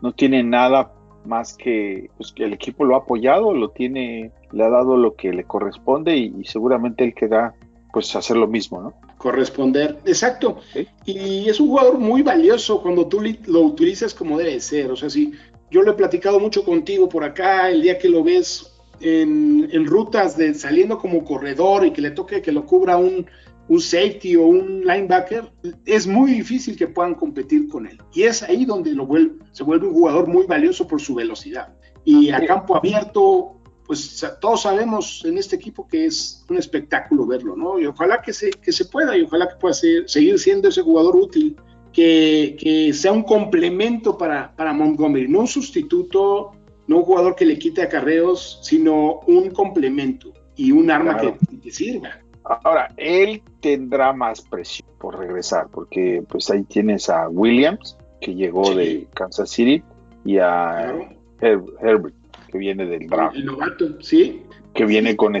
No 0.00 0.12
tiene 0.12 0.42
nada 0.42 0.92
más 1.24 1.56
que, 1.56 2.10
pues, 2.16 2.32
que 2.32 2.42
el 2.42 2.54
equipo 2.54 2.84
lo 2.84 2.96
ha 2.96 3.00
apoyado, 3.00 3.54
lo 3.54 3.68
tiene, 3.68 4.32
le 4.50 4.64
ha 4.64 4.68
dado 4.68 4.96
lo 4.96 5.14
que 5.14 5.32
le 5.32 5.44
corresponde 5.44 6.16
y, 6.16 6.44
seguramente 6.44 7.04
él 7.04 7.14
queda 7.14 7.54
pues 7.92 8.16
hacer 8.16 8.36
lo 8.36 8.48
mismo, 8.48 8.82
¿no? 8.82 8.94
Corresponder, 9.22 9.98
exacto. 10.04 10.56
Y 11.04 11.48
es 11.48 11.60
un 11.60 11.68
jugador 11.68 11.96
muy 11.96 12.22
valioso 12.22 12.82
cuando 12.82 13.06
tú 13.06 13.20
lo 13.46 13.60
utilizas 13.60 14.12
como 14.14 14.36
debe 14.36 14.58
ser. 14.58 14.90
O 14.90 14.96
sea, 14.96 15.08
si 15.08 15.32
yo 15.70 15.82
lo 15.82 15.92
he 15.92 15.94
platicado 15.94 16.40
mucho 16.40 16.64
contigo 16.64 17.08
por 17.08 17.22
acá, 17.22 17.70
el 17.70 17.82
día 17.82 17.98
que 17.98 18.08
lo 18.08 18.24
ves 18.24 18.72
en, 19.00 19.86
rutas 19.86 20.36
de 20.36 20.52
saliendo 20.54 20.98
como 20.98 21.24
corredor 21.24 21.86
y 21.86 21.92
que 21.92 22.00
le 22.00 22.10
toque 22.10 22.42
que 22.42 22.50
lo 22.50 22.66
cubra 22.66 22.96
un, 22.96 23.24
un 23.68 23.80
safety 23.80 24.34
o 24.34 24.42
un 24.42 24.80
linebacker, 24.80 25.52
es 25.86 26.08
muy 26.08 26.32
difícil 26.32 26.76
que 26.76 26.88
puedan 26.88 27.14
competir 27.14 27.68
con 27.68 27.86
él. 27.86 27.98
Y 28.12 28.24
es 28.24 28.42
ahí 28.42 28.64
donde 28.64 28.92
lo 28.92 29.06
vuelve, 29.06 29.36
se 29.52 29.62
vuelve 29.62 29.86
un 29.86 29.94
jugador 29.94 30.26
muy 30.26 30.46
valioso 30.46 30.88
por 30.88 31.00
su 31.00 31.14
velocidad. 31.14 31.72
Y 32.04 32.30
a 32.30 32.44
campo 32.44 32.74
abierto, 32.74 33.61
pues 33.86 34.24
todos 34.40 34.62
sabemos 34.62 35.24
en 35.24 35.38
este 35.38 35.56
equipo 35.56 35.86
que 35.86 36.06
es 36.06 36.44
un 36.48 36.58
espectáculo 36.58 37.26
verlo, 37.26 37.56
¿no? 37.56 37.78
Y 37.78 37.86
ojalá 37.86 38.22
que 38.22 38.32
se, 38.32 38.50
que 38.50 38.72
se 38.72 38.84
pueda 38.84 39.16
y 39.16 39.22
ojalá 39.22 39.48
que 39.48 39.56
pueda 39.56 39.74
seguir 39.74 40.38
siendo 40.38 40.68
ese 40.68 40.82
jugador 40.82 41.16
útil, 41.16 41.56
que, 41.92 42.56
que 42.58 42.92
sea 42.94 43.12
un 43.12 43.22
complemento 43.22 44.16
para, 44.16 44.54
para 44.54 44.72
Montgomery, 44.72 45.28
no 45.28 45.40
un 45.40 45.46
sustituto 45.46 46.52
no 46.86 46.98
un 46.98 47.04
jugador 47.04 47.34
que 47.34 47.44
le 47.44 47.58
quite 47.58 47.82
acarreos, 47.82 48.60
sino 48.62 49.20
un 49.26 49.50
complemento 49.50 50.32
y 50.56 50.72
un 50.72 50.90
arma 50.90 51.16
que, 51.16 51.70
sirva. 51.70 52.10
Ahora, 52.44 52.92
él 52.96 53.42
tendrá 53.60 54.12
más 54.12 54.40
presión 54.42 54.88
por 54.98 55.18
regresar, 55.18 55.68
porque 55.70 56.22
pues 56.28 56.50
ahí 56.50 56.64
tienes 56.64 57.08
a 57.08 57.28
Williams, 57.28 57.96
que 58.20 58.34
llegó 58.34 58.74
de 58.74 59.06
Kansas 59.14 59.50
City, 59.50 59.82
y 60.24 60.38
a 60.38 60.92
Herbert, 61.40 62.14
que 62.52 62.58
viene 62.58 62.86
del 62.86 63.08
draft. 63.08 63.34
El 63.34 63.46
novato, 63.46 64.00
sí 64.00 64.42
que 64.74 64.86
viene 64.86 65.16
con, 65.16 65.34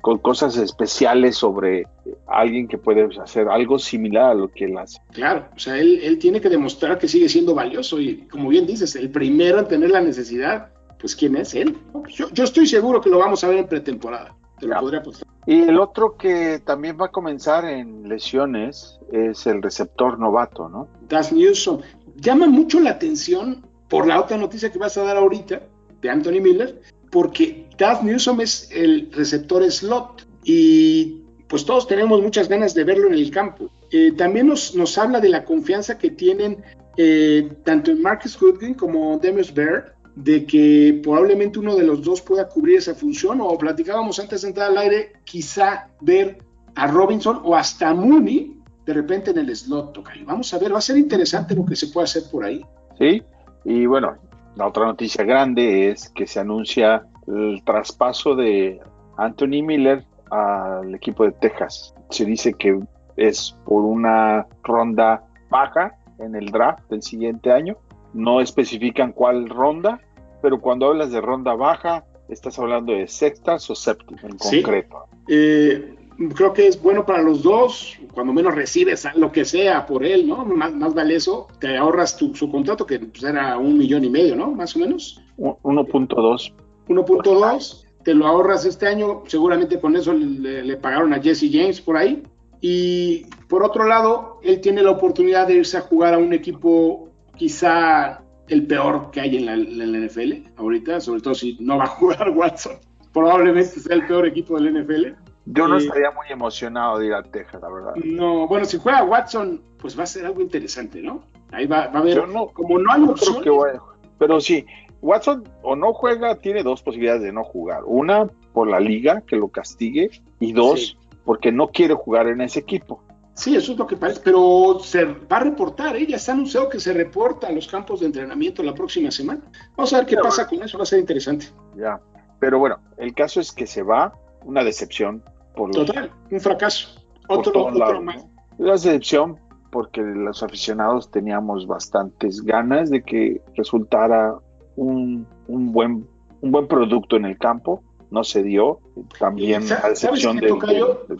con, 0.00 0.18
cosas 0.18 0.56
especiales 0.56 1.36
sobre 1.36 1.86
alguien 2.26 2.68
que 2.68 2.78
puede 2.78 3.08
hacer 3.20 3.48
algo 3.48 3.78
similar 3.78 4.30
a 4.30 4.34
lo 4.34 4.48
que 4.48 4.66
él 4.66 4.78
hace. 4.78 5.00
Claro, 5.12 5.46
o 5.54 5.58
sea, 5.58 5.78
él, 5.78 6.18
tiene 6.18 6.40
que 6.40 6.48
demostrar 6.48 6.98
que 6.98 7.08
sigue 7.08 7.28
siendo 7.28 7.54
valioso 7.54 8.00
y 8.00 8.18
como 8.28 8.48
bien 8.48 8.66
dices, 8.66 8.94
el 8.96 9.10
primero 9.10 9.58
en 9.58 9.68
tener 9.68 9.90
la 9.90 10.00
necesidad, 10.00 10.68
pues 11.00 11.16
¿quién 11.16 11.36
es 11.36 11.54
él? 11.54 11.76
Yo, 12.08 12.44
estoy 12.44 12.66
seguro 12.66 13.00
que 13.00 13.10
lo 13.10 13.18
vamos 13.18 13.42
a 13.42 13.48
ver 13.48 13.58
en 13.58 13.66
pretemporada, 13.66 14.34
te 14.60 14.66
lo 14.66 14.78
podría 14.78 15.00
apostar. 15.00 15.26
Y 15.46 15.62
el 15.62 15.80
otro 15.80 16.16
que 16.16 16.60
también 16.64 16.96
va 17.00 17.06
a 17.06 17.10
comenzar 17.10 17.64
en 17.64 18.08
lesiones 18.08 19.00
es 19.10 19.46
el 19.46 19.62
receptor 19.62 20.18
novato, 20.18 20.68
¿no? 20.68 20.88
Das 21.08 21.32
Newsom. 21.32 21.80
Llama 22.16 22.46
mucho 22.46 22.78
la 22.80 22.90
atención 22.90 23.66
por 23.88 24.06
la 24.06 24.20
otra 24.20 24.36
noticia 24.36 24.70
que 24.70 24.78
vas 24.78 24.96
a 24.98 25.04
dar 25.04 25.16
ahorita 25.16 25.62
de 26.00 26.10
Anthony 26.10 26.40
Miller, 26.40 26.80
porque 27.10 27.68
Daz 27.78 28.02
Newsom 28.02 28.40
es 28.40 28.70
el 28.72 29.10
receptor 29.12 29.70
slot 29.70 30.26
y 30.44 31.22
pues 31.48 31.64
todos 31.64 31.86
tenemos 31.86 32.22
muchas 32.22 32.48
ganas 32.48 32.74
de 32.74 32.84
verlo 32.84 33.08
en 33.08 33.14
el 33.14 33.30
campo. 33.30 33.70
Eh, 33.90 34.12
también 34.12 34.46
nos, 34.46 34.98
habla 34.98 35.20
de 35.20 35.30
la 35.30 35.44
confianza 35.44 35.96
que 35.96 36.10
tienen 36.10 36.62
eh, 36.96 37.48
tanto 37.64 37.90
en 37.90 38.02
Marcus 38.02 38.38
Goodwin 38.38 38.74
como 38.74 39.18
Demius 39.18 39.54
Baird 39.54 39.92
de 40.14 40.44
que 40.44 41.00
probablemente 41.02 41.58
uno 41.60 41.76
de 41.76 41.84
los 41.84 42.02
dos 42.02 42.20
pueda 42.20 42.48
cubrir 42.48 42.78
esa 42.78 42.94
función 42.94 43.40
o 43.40 43.56
platicábamos 43.56 44.18
antes 44.18 44.42
de 44.42 44.48
entrar 44.48 44.70
al 44.70 44.78
aire 44.78 45.12
quizá 45.24 45.88
ver 46.00 46.38
a 46.74 46.86
Robinson 46.88 47.40
o 47.44 47.54
hasta 47.54 47.94
Mooney 47.94 48.56
de 48.84 48.94
repente 48.94 49.30
en 49.30 49.38
el 49.38 49.54
slot. 49.54 50.02
Vamos 50.24 50.52
a 50.52 50.58
ver, 50.58 50.72
va 50.72 50.78
a 50.78 50.82
ser 50.82 50.98
interesante 50.98 51.54
lo 51.54 51.64
que 51.64 51.76
se 51.76 51.88
puede 51.88 52.06
hacer 52.06 52.22
por 52.30 52.44
ahí. 52.44 52.64
Sí, 52.98 53.22
y 53.64 53.86
bueno, 53.86 54.16
la 54.58 54.66
otra 54.66 54.86
noticia 54.86 55.24
grande 55.24 55.88
es 55.88 56.10
que 56.10 56.26
se 56.26 56.40
anuncia 56.40 57.06
el 57.28 57.62
traspaso 57.64 58.34
de 58.34 58.80
Anthony 59.16 59.62
Miller 59.62 60.04
al 60.32 60.92
equipo 60.96 61.24
de 61.24 61.30
Texas. 61.30 61.94
Se 62.10 62.24
dice 62.24 62.52
que 62.54 62.76
es 63.16 63.56
por 63.64 63.84
una 63.84 64.48
ronda 64.64 65.24
baja 65.48 65.96
en 66.18 66.34
el 66.34 66.46
draft 66.46 66.82
del 66.90 67.02
siguiente 67.02 67.52
año. 67.52 67.76
No 68.12 68.40
especifican 68.40 69.12
cuál 69.12 69.48
ronda, 69.48 70.00
pero 70.42 70.60
cuando 70.60 70.88
hablas 70.88 71.12
de 71.12 71.20
ronda 71.20 71.54
baja, 71.54 72.04
estás 72.28 72.58
hablando 72.58 72.92
de 72.92 73.06
sextas 73.06 73.70
o 73.70 73.76
séptimas 73.76 74.24
en 74.24 74.38
concreto. 74.38 75.04
Eh, 75.28 75.94
creo 76.34 76.52
que 76.52 76.66
es 76.66 76.80
bueno 76.80 77.06
para 77.06 77.22
los 77.22 77.42
dos, 77.42 77.96
cuando 78.12 78.32
menos 78.32 78.54
recibes 78.54 79.06
lo 79.14 79.30
que 79.30 79.44
sea 79.44 79.86
por 79.86 80.04
él, 80.04 80.26
¿no? 80.26 80.44
Más, 80.44 80.74
más 80.74 80.94
vale 80.94 81.16
eso, 81.16 81.48
te 81.60 81.76
ahorras 81.76 82.16
tu, 82.16 82.34
su 82.34 82.50
contrato, 82.50 82.86
que 82.86 82.98
pues, 82.98 83.22
era 83.22 83.56
un 83.58 83.78
millón 83.78 84.04
y 84.04 84.10
medio, 84.10 84.34
¿no? 84.34 84.50
Más 84.50 84.74
o 84.76 84.80
menos. 84.80 85.22
1.2 85.38 86.52
1.2, 86.88 87.84
te 88.02 88.14
lo 88.14 88.26
ahorras 88.26 88.64
este 88.64 88.86
año, 88.86 89.22
seguramente 89.26 89.78
con 89.78 89.96
eso 89.96 90.14
le, 90.14 90.76
pagaron 90.76 91.12
a 91.12 91.20
Jesse 91.20 91.50
James 91.52 91.80
por 91.80 91.96
ahí. 91.96 92.22
Y 92.60 93.26
por 93.48 93.62
otro 93.62 93.86
lado, 93.86 94.40
él 94.42 94.60
tiene 94.60 94.82
la 94.82 94.90
oportunidad 94.90 95.46
de 95.46 95.54
irse 95.54 95.76
a 95.76 95.82
jugar 95.82 96.14
a 96.14 96.18
un 96.18 96.32
equipo 96.32 97.10
quizá 97.36 98.22
el 98.48 98.66
peor 98.66 99.10
que 99.12 99.20
hay 99.20 99.36
en 99.36 99.46
la, 99.46 99.54
NFL 99.54 100.48
ahorita, 100.56 101.00
sobre 101.00 101.20
todo 101.20 101.34
si 101.34 101.56
no 101.60 101.76
va 101.78 101.84
a 101.84 101.88
jugar 101.88 102.30
Watson. 102.36 102.78
Probablemente 103.12 103.80
sea 103.80 103.94
el 103.94 104.06
peor 104.06 104.26
equipo 104.26 104.58
del 104.58 104.82
NFL. 104.82 105.27
Yo 105.50 105.66
no 105.66 105.76
eh, 105.76 105.78
estaría 105.78 106.10
muy 106.10 106.26
emocionado 106.28 106.98
de 106.98 107.06
ir 107.06 107.14
a 107.14 107.22
Texas, 107.22 107.60
la 107.62 107.70
verdad. 107.70 107.94
No, 108.04 108.46
bueno, 108.46 108.66
si 108.66 108.78
juega 108.78 109.02
Watson, 109.02 109.62
pues 109.78 109.98
va 109.98 110.02
a 110.02 110.06
ser 110.06 110.26
algo 110.26 110.40
interesante, 110.42 111.00
¿no? 111.00 111.22
Ahí 111.52 111.66
va, 111.66 111.84
a 111.84 111.98
haber, 111.98 112.22
como 112.52 112.78
no 112.78 112.92
hay 112.92 113.02
opciones, 113.02 113.80
pero 114.18 114.40
sí, 114.40 114.66
Watson 115.00 115.48
o 115.62 115.76
no 115.76 115.94
juega, 115.94 116.36
tiene 116.36 116.62
dos 116.62 116.82
posibilidades 116.82 117.22
de 117.22 117.32
no 117.32 117.44
jugar. 117.44 117.82
Una, 117.86 118.28
por 118.52 118.68
la 118.68 118.80
liga, 118.80 119.22
que 119.22 119.36
lo 119.36 119.48
castigue, 119.48 120.10
y 120.40 120.52
dos, 120.52 120.98
porque 121.24 121.52
no 121.52 121.68
quiere 121.68 121.94
jugar 121.94 122.26
en 122.26 122.42
ese 122.42 122.60
equipo. 122.60 123.02
Sí, 123.32 123.54
eso 123.54 123.72
es 123.72 123.78
lo 123.78 123.86
que 123.86 123.96
parece, 123.96 124.20
pero 124.24 124.80
se 124.82 125.04
va 125.04 125.36
a 125.36 125.40
reportar, 125.40 125.96
¿eh? 125.96 126.06
ya 126.06 126.16
está 126.16 126.32
anunciado 126.32 126.68
que 126.68 126.80
se 126.80 126.92
reporta 126.92 127.46
a 127.46 127.52
los 127.52 127.68
campos 127.68 128.00
de 128.00 128.06
entrenamiento 128.06 128.64
la 128.64 128.74
próxima 128.74 129.12
semana. 129.12 129.40
Vamos 129.76 129.92
a 129.92 129.98
ver 129.98 130.06
qué 130.06 130.16
pasa 130.16 130.46
con 130.46 130.60
eso, 130.62 130.76
va 130.76 130.82
a 130.82 130.86
ser 130.86 130.98
interesante. 130.98 131.46
Ya, 131.76 132.00
pero 132.40 132.58
bueno, 132.58 132.80
el 132.96 133.14
caso 133.14 133.40
es 133.40 133.52
que 133.52 133.68
se 133.68 133.82
va, 133.82 134.12
una 134.44 134.64
decepción. 134.64 135.22
Por 135.58 135.72
Total, 135.72 136.10
un 136.30 136.40
fracaso. 136.40 136.88
Otro, 137.28 137.66
otro 137.66 138.00
más. 138.00 138.24
Una 138.58 138.72
decepción 138.72 139.38
porque 139.70 140.00
los 140.00 140.42
aficionados 140.42 141.10
teníamos 141.10 141.66
bastantes 141.66 142.42
ganas 142.42 142.90
de 142.90 143.02
que 143.02 143.42
resultara 143.56 144.36
un, 144.76 145.26
buen, 145.48 146.06
un 146.40 146.52
buen 146.52 146.68
producto 146.68 147.16
en 147.16 147.24
el 147.24 147.36
campo, 147.36 147.82
no 148.10 148.22
se 148.22 148.44
dio, 148.44 148.78
también 149.18 149.64
a 149.72 149.88
excepción 149.88 150.36
de, 150.38 150.48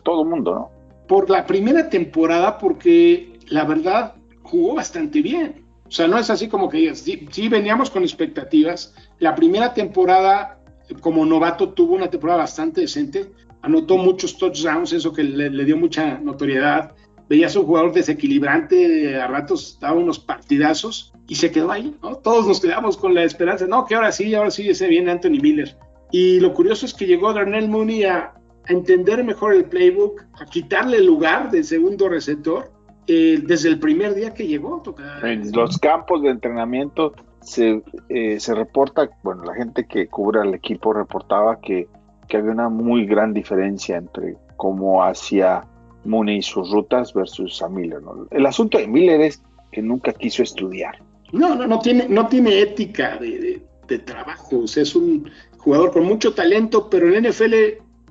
todo 0.05 0.23
el 0.23 0.29
mundo, 0.29 0.55
¿no? 0.55 0.71
Por 1.09 1.29
la 1.29 1.45
primera 1.45 1.89
temporada, 1.91 2.59
porque 2.59 3.39
la 3.49 3.65
verdad 3.65 4.15
jugó 4.43 4.77
bastante 4.77 5.21
bien. 5.21 5.65
O 5.89 5.91
sea, 5.91 6.07
no 6.07 6.17
es 6.17 6.31
así 6.31 6.49
como 6.49 6.69
que 6.69 6.95
sí, 6.95 7.49
veníamos 7.49 7.91
con 7.91 8.03
expectativas. 8.03 8.95
La 9.19 9.35
primera 9.35 9.75
temporada, 9.75 10.61
como 11.01 11.25
novato, 11.25 11.71
tuvo 11.71 11.97
una 11.97 12.09
temporada 12.09 12.41
bastante 12.41 12.83
decente. 12.83 13.33
Anotó 13.63 13.97
muchos 13.97 14.39
touchdowns, 14.39 14.93
eso 14.93 15.13
que 15.13 15.25
le, 15.25 15.65
dio 15.65 15.77
mucha 15.77 16.19
notoriedad 16.19 16.95
veías 17.29 17.55
un 17.57 17.67
jugador 17.67 17.93
desequilibrante, 17.93 19.17
a 19.17 19.27
ratos 19.27 19.79
daba 19.81 19.99
unos 19.99 20.19
partidazos 20.19 21.13
y 21.29 21.35
se 21.35 21.51
quedó 21.51 21.71
ahí, 21.71 21.95
¿no? 22.03 22.17
Todos 22.17 22.47
nos 22.47 22.61
quedamos 22.61 22.97
con 22.97 23.15
la 23.15 23.23
esperanza, 23.23 23.67
no, 23.67 23.85
que 23.85 23.95
ahora 23.95 24.13
sí, 24.13 24.35
ahora 24.35 24.51
sí, 24.51 24.69
ese 24.69 24.89
viene 24.89 25.11
Anthony 25.11 25.41
Miller. 25.43 25.77
Y 26.11 26.41
lo 26.41 26.55
curioso 26.55 26.87
es 26.87 26.95
que 26.95 27.07
llegó 27.07 27.33
Darnell 27.35 27.69
Mooney 27.69 28.05
a, 28.05 28.33
entender 28.67 29.25
mejor 29.25 29.55
el 29.55 29.65
playbook, 29.65 30.27
a 30.39 30.45
quitarle 30.45 30.99
el 30.99 31.07
lugar 31.07 31.51
del 31.51 31.65
segundo 31.65 32.07
receptor 32.07 32.71
eh, 33.07 33.43
desde 33.43 33.71
el 33.71 33.79
primer 33.79 34.15
día 34.15 34.35
que 34.35 34.47
llegó. 34.47 34.83
En 35.23 35.51
los 35.53 35.79
campos 35.79 36.23
de 36.23 36.29
entrenamiento 36.29 37.15
se, 37.41 37.83
eh, 38.11 38.39
se 38.39 38.55
reporta, 38.55 39.09
bueno, 39.23 39.45
la 39.45 39.55
gente 39.55 39.87
que 39.87 40.09
cubre 40.09 40.43
al 40.43 40.55
equipo 40.55 40.93
reportaba 40.93 41.59
que, 41.61 41.89
que 42.29 42.37
había 42.37 42.53
una 42.53 42.69
muy 42.69 43.07
gran 43.07 43.33
diferencia 43.33 43.97
entre 43.97 44.37
cómo 44.57 45.03
hacía 45.03 45.65
Mooney 46.05 46.39
y 46.39 46.43
sus 46.43 46.71
rutas 46.71 47.13
versus 47.13 47.63
a 47.63 47.69
Miller. 47.69 48.01
El 48.31 48.47
asunto 48.47 48.79
de 48.79 48.87
Miller 48.87 49.21
es 49.21 49.43
que 49.73 49.83
nunca 49.83 50.13
quiso 50.13 50.43
estudiar. 50.43 50.99
No, 51.33 51.55
no, 51.55 51.67
no 51.67 51.79
tiene, 51.79 52.09
no 52.09 52.27
tiene 52.27 52.61
ética 52.61 53.19
de, 53.19 53.63
trabajo. 54.05 54.61
O 54.61 54.67
sea, 54.67 54.83
es 54.83 54.95
un 54.95 55.31
jugador 55.59 55.93
con 55.93 56.05
mucho 56.05 56.35
talento, 56.35 56.91
pero 56.91 57.13
en 57.13 57.29
NFL 57.29 57.55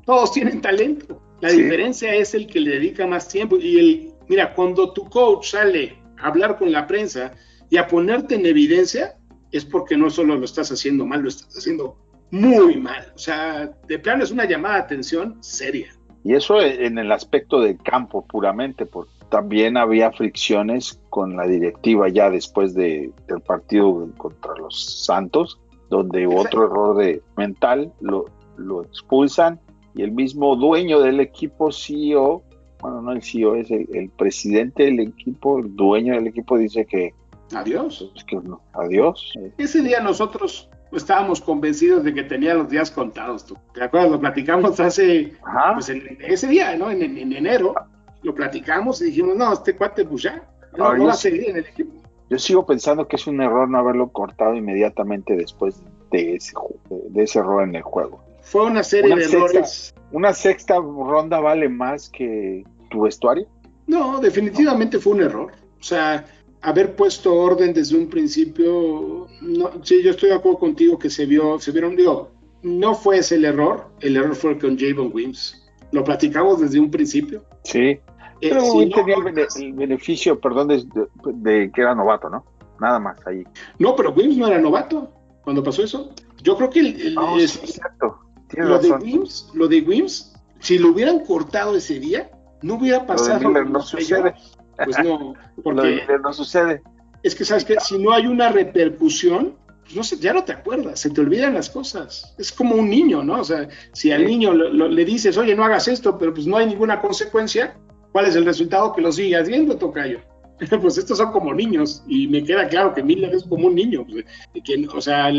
todos 0.06 0.32
tienen 0.32 0.62
talento. 0.62 1.22
La 1.40 1.52
diferencia 1.52 2.16
es 2.16 2.34
el 2.34 2.48
que 2.48 2.60
le 2.60 2.72
dedica 2.72 3.06
más 3.06 3.28
tiempo. 3.28 3.58
Y 3.58 3.78
el, 3.78 4.14
mira, 4.28 4.54
cuando 4.54 4.92
tu 4.92 5.08
coach 5.08 5.52
sale 5.52 5.98
a 6.18 6.28
hablar 6.28 6.58
con 6.58 6.72
la 6.72 6.88
prensa 6.88 7.32
y 7.70 7.78
a 7.78 7.88
ponerte 7.88 8.36
en 8.36 8.46
evidencia, 8.46 9.18
es 9.52 9.66
porque 9.66 9.98
no 9.98 10.10
solo 10.10 10.36
lo 10.36 10.46
estás 10.46 10.72
haciendo 10.72 11.06
mal, 11.06 11.22
lo 11.22 11.30
estás 11.30 11.56
haciendo 11.56 11.96
muy 12.32 12.78
mal. 12.78 13.06
O 13.16 13.18
sea, 13.18 13.72
de 13.88 14.00
plano 14.00 14.24
es 14.24 14.32
una 14.32 14.46
llamada 14.46 14.76
de 14.76 14.82
atención 14.82 15.38
seria. 15.42 15.88
Y 16.24 16.34
eso 16.34 16.62
en 16.62 16.98
el 16.98 17.12
aspecto 17.12 17.62
del 17.62 17.78
campo 17.82 18.26
puramente, 18.26 18.86
porque 18.86 19.12
también 19.30 19.78
había 19.78 20.12
fricciones 20.12 21.00
con 21.10 21.36
la 21.36 21.48
directiva 21.48 22.10
ya 22.10 22.30
después 22.30 22.74
de, 22.74 23.12
del 23.28 23.42
partido 23.42 24.10
contra 24.18 24.56
los 24.56 25.06
Santos, 25.06 25.60
donde 25.90 26.28
otro 26.28 26.66
error 26.66 26.98
de 26.98 27.22
mental 27.38 27.94
lo, 28.02 28.26
lo 28.58 28.84
expulsan 28.84 29.60
y 29.98 30.04
el 30.04 30.12
mismo 30.12 30.56
dueño 30.56 31.00
del 31.00 31.20
equipo 31.20 31.72
CEO, 31.72 32.44
bueno, 32.82 33.02
no 33.02 33.12
el 33.12 33.24
CEO, 33.24 33.56
es 33.56 33.72
el, 33.72 34.12
presidente 34.16 34.84
del 34.84 35.00
equipo, 35.00 35.58
el 35.58 35.76
dueño 35.76 36.14
del 36.14 36.28
equipo 36.28 36.58
dice 36.58 36.86
que... 36.86 37.14
Adiós. 37.56 38.12
que 38.28 38.36
no, 38.36 38.62
adiós. 38.74 39.34
Ese 39.58 39.82
día 39.82 40.02
nosotros 40.02 40.70
estábamos 40.92 41.42
convencidos 41.42 42.04
de 42.04 42.14
que 42.14 42.24
tenía 42.24 42.54
los 42.54 42.70
días 42.70 42.92
contados. 42.92 43.46
¿tú? 43.46 43.58
¿Te 43.74 43.84
acuerdas? 43.84 44.12
Lo 44.12 44.20
platicamos 44.20 44.80
hace, 44.80 45.34
pues 45.74 45.90
en, 45.90 46.18
ese 46.22 46.48
día, 46.48 46.76
¿no? 46.76 46.90
En, 46.90 47.02
enero, 47.34 47.76
lo 48.24 48.34
platicamos 48.34 49.02
y 49.02 49.06
dijimos, 49.06 49.36
no, 49.36 49.54
este 49.54 49.76
cuate 49.76 50.06
pues 50.06 50.24
ya, 50.24 50.44
no, 50.78 50.86
ah, 50.86 50.98
va 50.98 51.12
a 51.12 51.16
seguir 51.16 51.50
en 51.50 51.58
el 51.58 51.66
equipo. 51.66 51.94
Yo 52.30 52.38
sigo 52.40 52.66
pensando 52.66 53.08
que 53.08 53.16
es 53.16 53.26
un 53.28 53.42
error 53.42 53.70
no 53.70 53.78
haberlo 53.78 54.10
cortado 54.10 54.54
inmediatamente 54.56 55.36
después 55.36 55.82
de 56.12 56.36
ese, 56.36 56.54
de 56.90 57.24
ese 57.24 57.40
error 57.40 57.64
en 57.64 57.76
el 57.76 57.84
juego. 57.84 58.22
Fue 58.42 58.66
una 58.66 58.84
serie 58.84 59.16
de 59.16 59.24
errores. 59.24 59.94
¿Una 60.12 60.34
sexta 60.34 60.76
ronda 60.78 61.40
vale 61.40 61.68
más 61.68 62.10
que 62.10 62.64
tu 62.90 63.02
vestuario? 63.02 63.48
No, 63.88 64.20
definitivamente 64.20 65.00
fue 65.00 65.14
un 65.14 65.22
error. 65.22 65.52
O 65.80 65.84
sea, 65.84 66.26
haber 66.62 66.96
puesto 66.96 67.34
orden 67.34 67.74
desde 67.74 67.98
un 67.98 68.10
principio, 68.10 69.28
no, 69.42 69.72
sí, 69.84 70.02
yo 70.04 70.12
estoy 70.12 70.30
de 70.30 70.36
acuerdo 70.36 70.60
contigo 70.60 70.98
que 70.98 71.10
se 71.10 71.26
vio, 71.26 71.60
se 71.60 71.72
vieron, 71.72 71.96
digo, 71.96 72.32
no 72.64 72.96
fue 72.96 73.20
ese 73.20 73.36
el 73.36 73.46
error, 73.46 73.88
el 74.02 74.18
error 74.18 74.36
fue 74.36 74.58
con 74.58 74.78
Javon 74.78 75.12
Wims. 75.14 75.64
Lo 75.92 76.04
platicamos 76.04 76.60
desde 76.60 76.80
un 76.80 76.92
principio. 76.92 77.44
Sí. 77.64 77.80
Eh, 77.80 78.02
Pero 78.42 78.62
tenía 78.94 79.16
el, 79.56 79.74
beneficio, 79.74 80.40
perdón, 80.40 80.68
de, 80.68 81.72
que 81.74 81.82
era 81.82 81.96
novato, 81.96 82.30
¿no? 82.30 82.46
Nada 82.80 83.00
más 83.00 83.26
ahí. 83.26 83.44
No, 83.80 83.96
pero 83.96 84.12
Wims 84.12 84.38
no 84.38 84.48
era 84.48 84.60
novato 84.60 85.12
cuando 85.44 85.64
pasó 85.64 85.84
eso. 85.84 86.12
Yo 86.44 86.56
creo 86.58 86.70
que 86.70 86.80
el, 86.82 87.16
lo, 87.16 88.80
de 88.80 88.92
Wims, 88.92 89.50
lo 89.54 89.68
de 89.68 89.82
Wims, 89.82 90.36
si 90.60 90.78
lo 90.78 90.90
hubieran 90.90 91.26
cortado 91.26 91.76
ese 91.76 92.00
día, 92.00 92.30
no 92.62 92.76
hubiera 92.76 93.06
pasado. 93.06 93.50
no 93.50 93.82
sucede. 93.82 94.36
Pues 94.84 94.98
no, 95.04 95.34
porque 95.64 96.06
no 96.22 96.34
sucede. 96.34 96.82
Es 97.24 97.36
que 97.36 97.46
sabes 97.46 97.66
que 97.66 97.80
si 97.80 97.98
no 97.98 98.14
hay 98.14 98.28
una 98.28 98.50
repercusión, 98.50 99.56
pues 99.84 99.96
no 99.96 100.04
sé, 100.04 100.18
ya 100.18 100.34
no 100.34 100.44
te 100.44 100.52
acuerdas, 100.52 101.00
se 101.00 101.10
te 101.10 101.22
olvidan 101.22 101.54
las 101.54 101.70
cosas. 101.70 102.36
Es 102.38 102.52
como 102.52 102.76
un 102.76 102.90
niño, 102.90 103.24
¿no? 103.24 103.40
O 103.40 103.44
sea, 103.44 103.68
si 103.94 104.12
al 104.12 104.26
niño 104.26 104.54
le 104.54 105.06
dices, 105.06 105.38
oye, 105.38 105.56
no 105.56 105.64
hagas 105.64 105.88
esto, 105.88 106.18
pero 106.18 106.34
pues 106.34 106.46
no 106.46 106.58
hay 106.58 106.68
ninguna 106.68 107.02
consecuencia, 107.02 107.76
¿cuál 108.12 108.26
es 108.26 108.36
el 108.36 108.46
resultado? 108.46 108.94
Que 108.94 109.02
lo 109.02 109.12
sigas 109.12 109.44
haciendo, 109.44 109.78
Tocayo. 109.78 110.20
pues 110.82 110.98
estos 110.98 111.18
son 111.18 111.32
como 111.32 111.54
niños, 111.54 112.04
y 112.08 112.28
me 112.28 112.44
queda 112.44 112.68
claro 112.68 112.94
que 112.94 113.04
Miller 113.04 113.34
es 113.34 113.44
como 113.44 113.68
un 113.68 113.76
niño. 113.76 114.06
Pues, 114.06 114.26
que, 114.64 114.88
o 114.94 115.02
sea, 115.02 115.32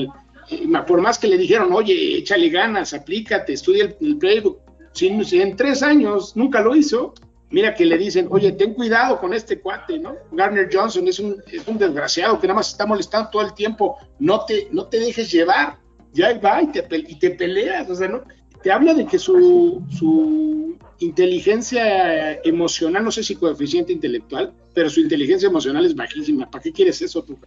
por 0.87 1.01
más 1.01 1.19
que 1.19 1.29
le 1.29 1.37
dijeron, 1.37 1.73
oye, 1.73 2.19
échale 2.19 2.49
ganas, 2.49 2.95
aplícate, 2.95 3.53
estudia 3.53 3.85
el, 3.85 3.97
el 4.01 4.19
playbook, 4.19 4.61
si 4.93 5.41
en 5.41 5.57
tres 5.57 5.83
años 5.83 6.37
nunca 6.37 6.61
lo 6.61 6.75
hizo, 6.75 7.15
Mira 7.51 7.75
que 7.75 7.87
le 7.87 7.97
dicen, 7.97 8.29
oye, 8.31 8.53
ten 8.53 8.75
cuidado 8.75 9.19
con 9.19 9.33
este 9.33 9.61
cuate, 9.61 9.99
¿no? 9.99 10.17
Garner 10.33 10.69
Johnson 10.71 11.09
es 11.09 11.19
un, 11.19 11.43
es 11.51 11.67
un 11.67 11.79
desgraciado 11.79 12.39
que 12.39 12.47
nada 12.47 12.57
más 12.57 12.71
está 12.71 12.85
molestando 12.85 13.31
todo 13.31 13.43
el 13.43 13.55
tiempo, 13.55 13.97
no 14.19 14.45
te, 14.45 14.69
no 14.71 14.87
te 14.87 15.01
dejes 15.01 15.31
llevar, 15.31 15.79
ya 16.13 16.39
va 16.39 16.63
y 16.63 16.67
te, 16.69 16.85
y 16.91 17.19
te 17.19 17.31
peleas, 17.31 17.89
o 17.89 17.95
sea, 17.95 18.09
¿no? 18.09 18.23
Te 18.63 18.71
habla 18.71 18.93
de 18.93 19.07
que 19.07 19.19
su, 19.19 19.83
su 19.89 20.77
inteligencia 20.99 22.35
emocional, 22.43 23.05
no 23.05 23.11
sé 23.11 23.23
si 23.23 23.37
coeficiente 23.37 23.93
intelectual, 23.93 24.53
pero 24.75 24.91
su 24.91 25.01
inteligencia 25.01 25.49
emocional 25.49 25.87
es 25.87 25.95
bajísima. 25.95 26.51
¿Para 26.51 26.63
qué 26.63 26.73
quieres 26.73 27.01
eso 27.01 27.23
tú? 27.23 27.39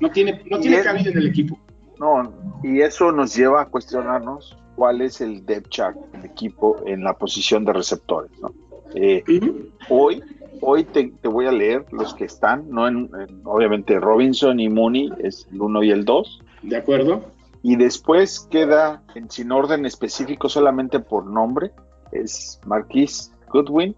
No 0.00 0.10
tiene, 0.10 0.42
no 0.46 0.58
tiene 0.58 0.82
cabida 0.82 1.10
en 1.10 1.18
el 1.18 1.26
equipo. 1.26 1.58
No, 1.98 2.32
y 2.64 2.80
eso 2.80 3.12
nos 3.12 3.36
lleva 3.36 3.62
a 3.62 3.66
cuestionarnos 3.66 4.56
cuál 4.74 5.02
es 5.02 5.20
el 5.20 5.44
depth 5.44 5.68
chart 5.68 5.96
del 6.12 6.24
equipo 6.24 6.82
en 6.86 7.04
la 7.04 7.12
posición 7.12 7.64
de 7.66 7.74
receptores, 7.74 8.30
¿no? 8.40 8.54
Eh, 8.94 9.22
hoy, 9.88 10.22
hoy 10.60 10.84
te, 10.84 11.12
voy 11.24 11.46
a 11.46 11.52
leer 11.52 11.86
los 11.92 12.14
que 12.14 12.24
están, 12.24 12.68
no 12.70 12.86
en, 12.88 13.10
obviamente 13.44 13.98
Robinson 13.98 14.60
y 14.60 14.68
Mooney 14.68 15.10
es 15.18 15.46
el 15.52 15.60
1 15.60 15.82
y 15.84 15.90
el 15.90 16.04
2. 16.04 16.40
De 16.62 16.76
acuerdo. 16.76 17.22
Y 17.62 17.76
después 17.76 18.48
queda 18.50 19.02
en 19.14 19.30
sin 19.30 19.52
orden 19.52 19.84
específico 19.84 20.48
solamente 20.48 20.98
por 20.98 21.26
nombre, 21.26 21.72
es 22.12 22.58
Marquis 22.64 23.32
Goodwin, 23.48 23.94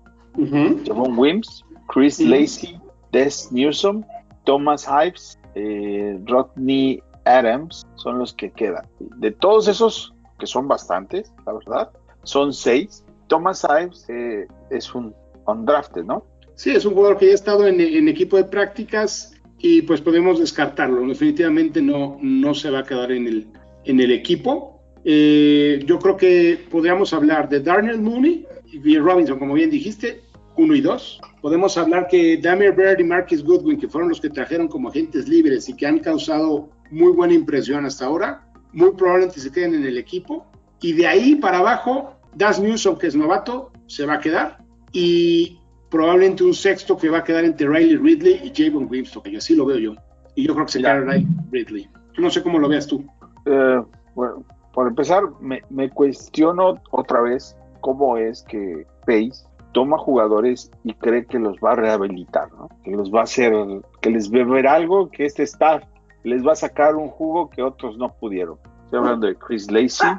Javon 0.87 1.17
Wims, 1.17 1.65
Chris 1.87 2.19
Lacey, 2.19 2.81
Des 3.13 3.53
Newsom, 3.53 4.03
Thomas 4.45 4.89
Hives, 4.89 5.39
eh, 5.55 6.19
Rodney 6.25 7.03
Adams, 7.25 7.87
son 7.95 8.19
los 8.19 8.35
que 8.35 8.51
quedan. 8.51 8.87
De 8.99 9.31
todos 9.31 9.69
esos, 9.69 10.15
que 10.39 10.47
son 10.47 10.67
bastantes, 10.67 11.33
la 11.47 11.53
verdad, 11.53 11.91
son 12.25 12.53
seis, 12.53 13.05
Thomas 13.33 13.65
Ives 13.65 14.05
eh, 14.11 14.47
es 14.69 14.95
un 14.95 15.15
undrafted, 15.47 16.05
¿no? 16.05 16.27
Sí, 16.55 16.73
es 16.73 16.85
un 16.85 16.93
jugador 16.93 17.17
que 17.17 17.25
ya 17.25 17.33
ha 17.33 17.35
estado 17.35 17.67
en, 17.67 18.07
equipo 18.07 18.37
de 18.37 18.45
prácticas 18.45 19.33
y 19.59 19.81
pues 19.81 20.03
podemos 20.03 20.39
descartarlo. 20.39 21.01
Definitivamente 21.07 21.81
no, 21.81 22.19
no 22.21 22.53
se 22.53 22.69
va 22.69 22.81
a 22.81 22.83
quedar 22.83 23.11
en 23.11 23.27
el, 23.27 23.49
en 23.85 24.01
el 24.01 24.13
equipo. 24.13 24.83
Eh, 25.07 25.83
yo 25.87 25.99
creo 25.99 26.15
que 26.19 26.67
podríamos 26.71 27.15
hablar 27.15 27.49
de 27.49 27.61
Darnell 27.61 28.03
Mooney 28.03 28.47
y 28.71 28.99
Robinson, 28.99 29.39
como 29.39 29.55
bien 29.55 29.71
dijiste, 29.71 30.21
uno 30.59 30.75
y 30.75 30.83
dos. 30.83 31.19
Podemos 31.41 31.79
hablar 31.79 32.09
que 32.09 32.37
Damir 32.37 32.73
Bird 32.73 33.01
y 33.01 33.05
Marcus 33.05 33.43
Goodwin, 33.43 33.81
que 33.81 33.89
fueron 33.89 34.11
los 34.11 34.21
que 34.21 34.29
trajeron 34.29 34.69
como 34.69 34.91
agentes 34.91 35.27
libres 35.27 35.71
y 35.71 35.75
que 35.75 35.87
han 35.87 36.01
causado 36.01 36.69
muy 36.91 37.13
buena 37.13 37.33
impresión 37.33 37.87
hasta 37.87 38.05
ahora, 38.05 38.47
muy 38.75 38.91
probablemente 38.93 39.41
se 39.41 39.51
queden 39.51 39.73
en 39.73 39.87
el 39.87 39.97
equipo. 39.97 40.47
Y 40.83 40.93
de 40.93 41.07
ahí 41.07 41.37
para 41.37 41.61
abajo, 41.61 42.19
Das 42.35 42.61
Newsom, 42.61 42.97
que 42.97 43.07
es 43.07 43.15
novato, 43.15 43.71
se 43.87 44.07
va 44.07 44.15
a 44.15 44.21
quedar. 44.21 44.59
Y 44.93 45.59
probablemente 45.91 46.45
un 46.45 46.55
sexto 46.55 46.97
que 46.97 47.11
va 47.11 47.19
a 47.19 47.25
quedar 47.25 47.45
entre 47.45 47.69
Riley 47.69 47.97
Ridley 47.97 48.41
y 48.45 48.53
Javon 48.55 48.89
Winston, 48.91 49.23
que 49.23 49.37
así 49.37 49.55
lo 49.55 49.67
veo 49.67 49.79
yo. 49.79 49.95
Y 50.35 50.47
yo 50.47 50.55
creo 50.55 50.67
que 50.67 50.73
se 50.73 50.79
queda 50.81 51.01
Riley 51.01 51.27
Ridley. 51.51 51.89
No 52.19 52.31
sé 52.31 52.43
cómo 52.43 52.59
lo 52.59 52.69
veas 52.69 52.87
tú. 52.87 53.05
Eh, 53.47 53.83
bueno, 54.15 54.45
por 54.73 54.89
empezar, 54.89 55.25
me, 55.41 55.91
cuestiono 55.91 56.81
otra 56.91 57.21
vez 57.21 57.57
cómo 57.81 58.17
es 58.17 58.43
que 58.45 58.87
Pace 59.07 59.47
toma 59.73 59.99
jugadores 59.99 60.71
y 60.85 60.95
cree 60.95 61.27
que 61.27 61.39
los 61.39 61.57
va 61.59 61.73
a 61.73 61.77
rehabilitar, 61.77 62.51
¿no? 62.53 62.69
que 62.85 62.91
los 62.91 63.13
va 63.13 63.21
a 63.21 63.25
hacer, 63.25 63.53
que 64.01 64.11
les 64.11 64.33
va 64.33 64.41
a 64.41 64.45
ver 64.45 64.67
algo 64.67 65.11
que 65.11 65.25
este 65.25 65.43
staff 65.45 65.83
les 66.25 66.47
va 66.47 66.53
a 66.53 66.57
sacar 66.57 66.95
un 66.95 67.09
jugo 67.09 67.51
que 67.51 67.63
otros 67.63 67.97
no 67.97 68.13
pudieron. 68.15 68.59
Estoy 68.85 69.01
hablando 69.01 69.27
de 69.27 69.35
Chris 69.35 69.71
Lacey, 69.71 70.11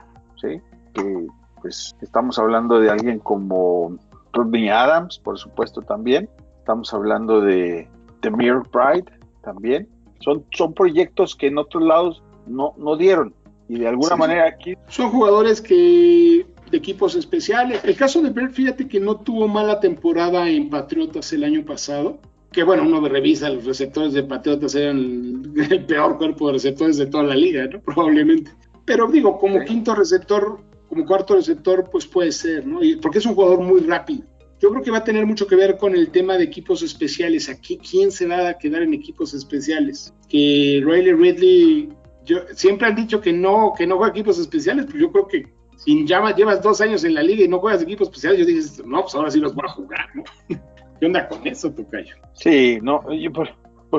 ¿sí? 0.42 0.62
que 0.94 1.28
pues 1.64 1.96
estamos 2.02 2.38
hablando 2.38 2.80
de 2.80 2.92
alguien 2.92 3.20
como 3.20 3.98
Rodney 4.34 4.68
Adams, 4.68 5.18
por 5.18 5.40
supuesto 5.40 5.82
también. 5.82 6.30
Estamos 6.60 6.94
hablando 6.94 7.40
de 7.40 7.88
Demir 8.22 8.56
Pride 8.70 9.06
también. 9.44 9.88
Son, 10.20 10.44
son 10.52 10.74
proyectos 10.74 11.38
que 11.38 11.48
en 11.48 11.58
otros 11.58 11.84
lados 11.84 12.22
no, 12.46 12.74
no 12.78 12.98
dieron. 12.98 13.34
Y 13.70 13.80
de 13.80 13.88
alguna 13.88 14.18
manera 14.18 14.46
aquí... 14.46 14.76
Son 14.90 15.10
jugadores 15.10 15.62
que 15.62 16.46
de 16.70 16.78
equipos 16.78 17.16
especiales. 17.16 17.82
El 17.86 17.96
caso 17.96 18.22
de 18.22 18.30
Bird, 18.30 18.52
fíjate 18.52 18.88
que 18.90 19.00
no 19.00 19.16
tuvo 19.16 19.48
mala 19.48 19.80
temporada 19.80 20.50
en 20.50 20.70
Patriotas 20.70 21.32
el 21.32 21.46
año 21.46 21.64
pasado. 21.64 22.20
Que 22.52 22.64
bueno, 22.64 22.84
uno 22.84 23.08
revisa, 23.08 23.50
los 23.50 23.64
receptores 23.64 24.12
de 24.12 24.24
Patriotas 24.24 24.76
eran 24.76 25.54
el, 25.56 25.86
peor 25.86 26.18
cuerpo 26.18 26.48
de 26.48 26.54
receptores 26.54 26.98
de 26.98 27.06
toda 27.06 27.24
la 27.24 27.36
liga, 27.36 27.68
¿no? 27.68 27.80
Probablemente. 27.86 28.52
Pero 28.84 29.08
digo, 29.08 29.40
como 29.40 29.64
quinto 29.64 29.96
receptor, 29.96 30.60
como 30.94 31.08
cuarto 31.08 31.36
receptor, 31.36 31.90
pues 31.90 32.06
puede 32.06 32.32
ser, 32.32 32.68
¿no? 32.68 32.80
porque 33.02 33.18
es 33.18 33.26
un 33.26 33.34
jugador 33.34 33.62
muy 33.62 33.82
rápido. 33.82 34.24
Yo 34.60 34.70
creo 34.70 34.84
que 34.84 34.92
va 34.92 35.00
a 35.00 35.04
tener 35.04 35.26
mucho 35.26 35.48
que 35.48 35.56
ver 35.56 35.78
con 35.78 35.96
el 35.96 36.12
tema 36.12 36.38
de 36.38 36.44
equipos 36.44 36.84
especiales. 36.84 37.50
Aquí, 37.50 37.78
¿quién 37.78 38.12
se 38.12 38.28
va 38.28 38.48
a 38.48 38.58
quedar 38.58 38.84
en 38.84 38.94
equipos 38.94 39.34
especiales? 39.34 40.14
Que 40.30 40.82
Riley 40.86 41.14
Ridley, 41.14 41.90
yo, 42.24 42.38
siempre 42.54 42.88
han 42.88 42.96
dicho 42.96 43.20
que 43.20 43.34
no, 43.34 43.74
que 43.76 43.88
no 43.88 43.98
juega 43.98 44.12
equipos 44.12 44.38
especiales, 44.38 44.86
pero 44.86 45.00
yo 45.00 45.12
creo 45.12 45.28
que 45.28 45.44
si 45.78 46.06
ya 46.06 46.34
llevas 46.34 46.62
dos 46.62 46.80
años 46.80 47.04
en 47.04 47.16
la 47.16 47.24
liga 47.24 47.44
y 47.44 47.48
no 47.48 47.60
juegas 47.60 47.82
equipos 47.82 48.08
especiales, 48.08 48.40
yo 48.40 48.46
dije, 48.46 48.62
no, 48.86 49.02
pues 49.02 49.16
ahora 49.16 49.32
sí 49.32 49.40
los 49.40 49.54
voy 49.54 49.66
a 49.68 49.72
jugar, 49.72 50.10
¿no? 50.14 50.24
¿Qué 51.00 51.06
onda 51.08 51.28
con 51.28 51.46
eso, 51.46 51.74
Tocayo? 51.74 52.16
Sí, 52.34 52.78
no, 52.82 53.12
yo 53.12 53.34
por, 53.34 53.50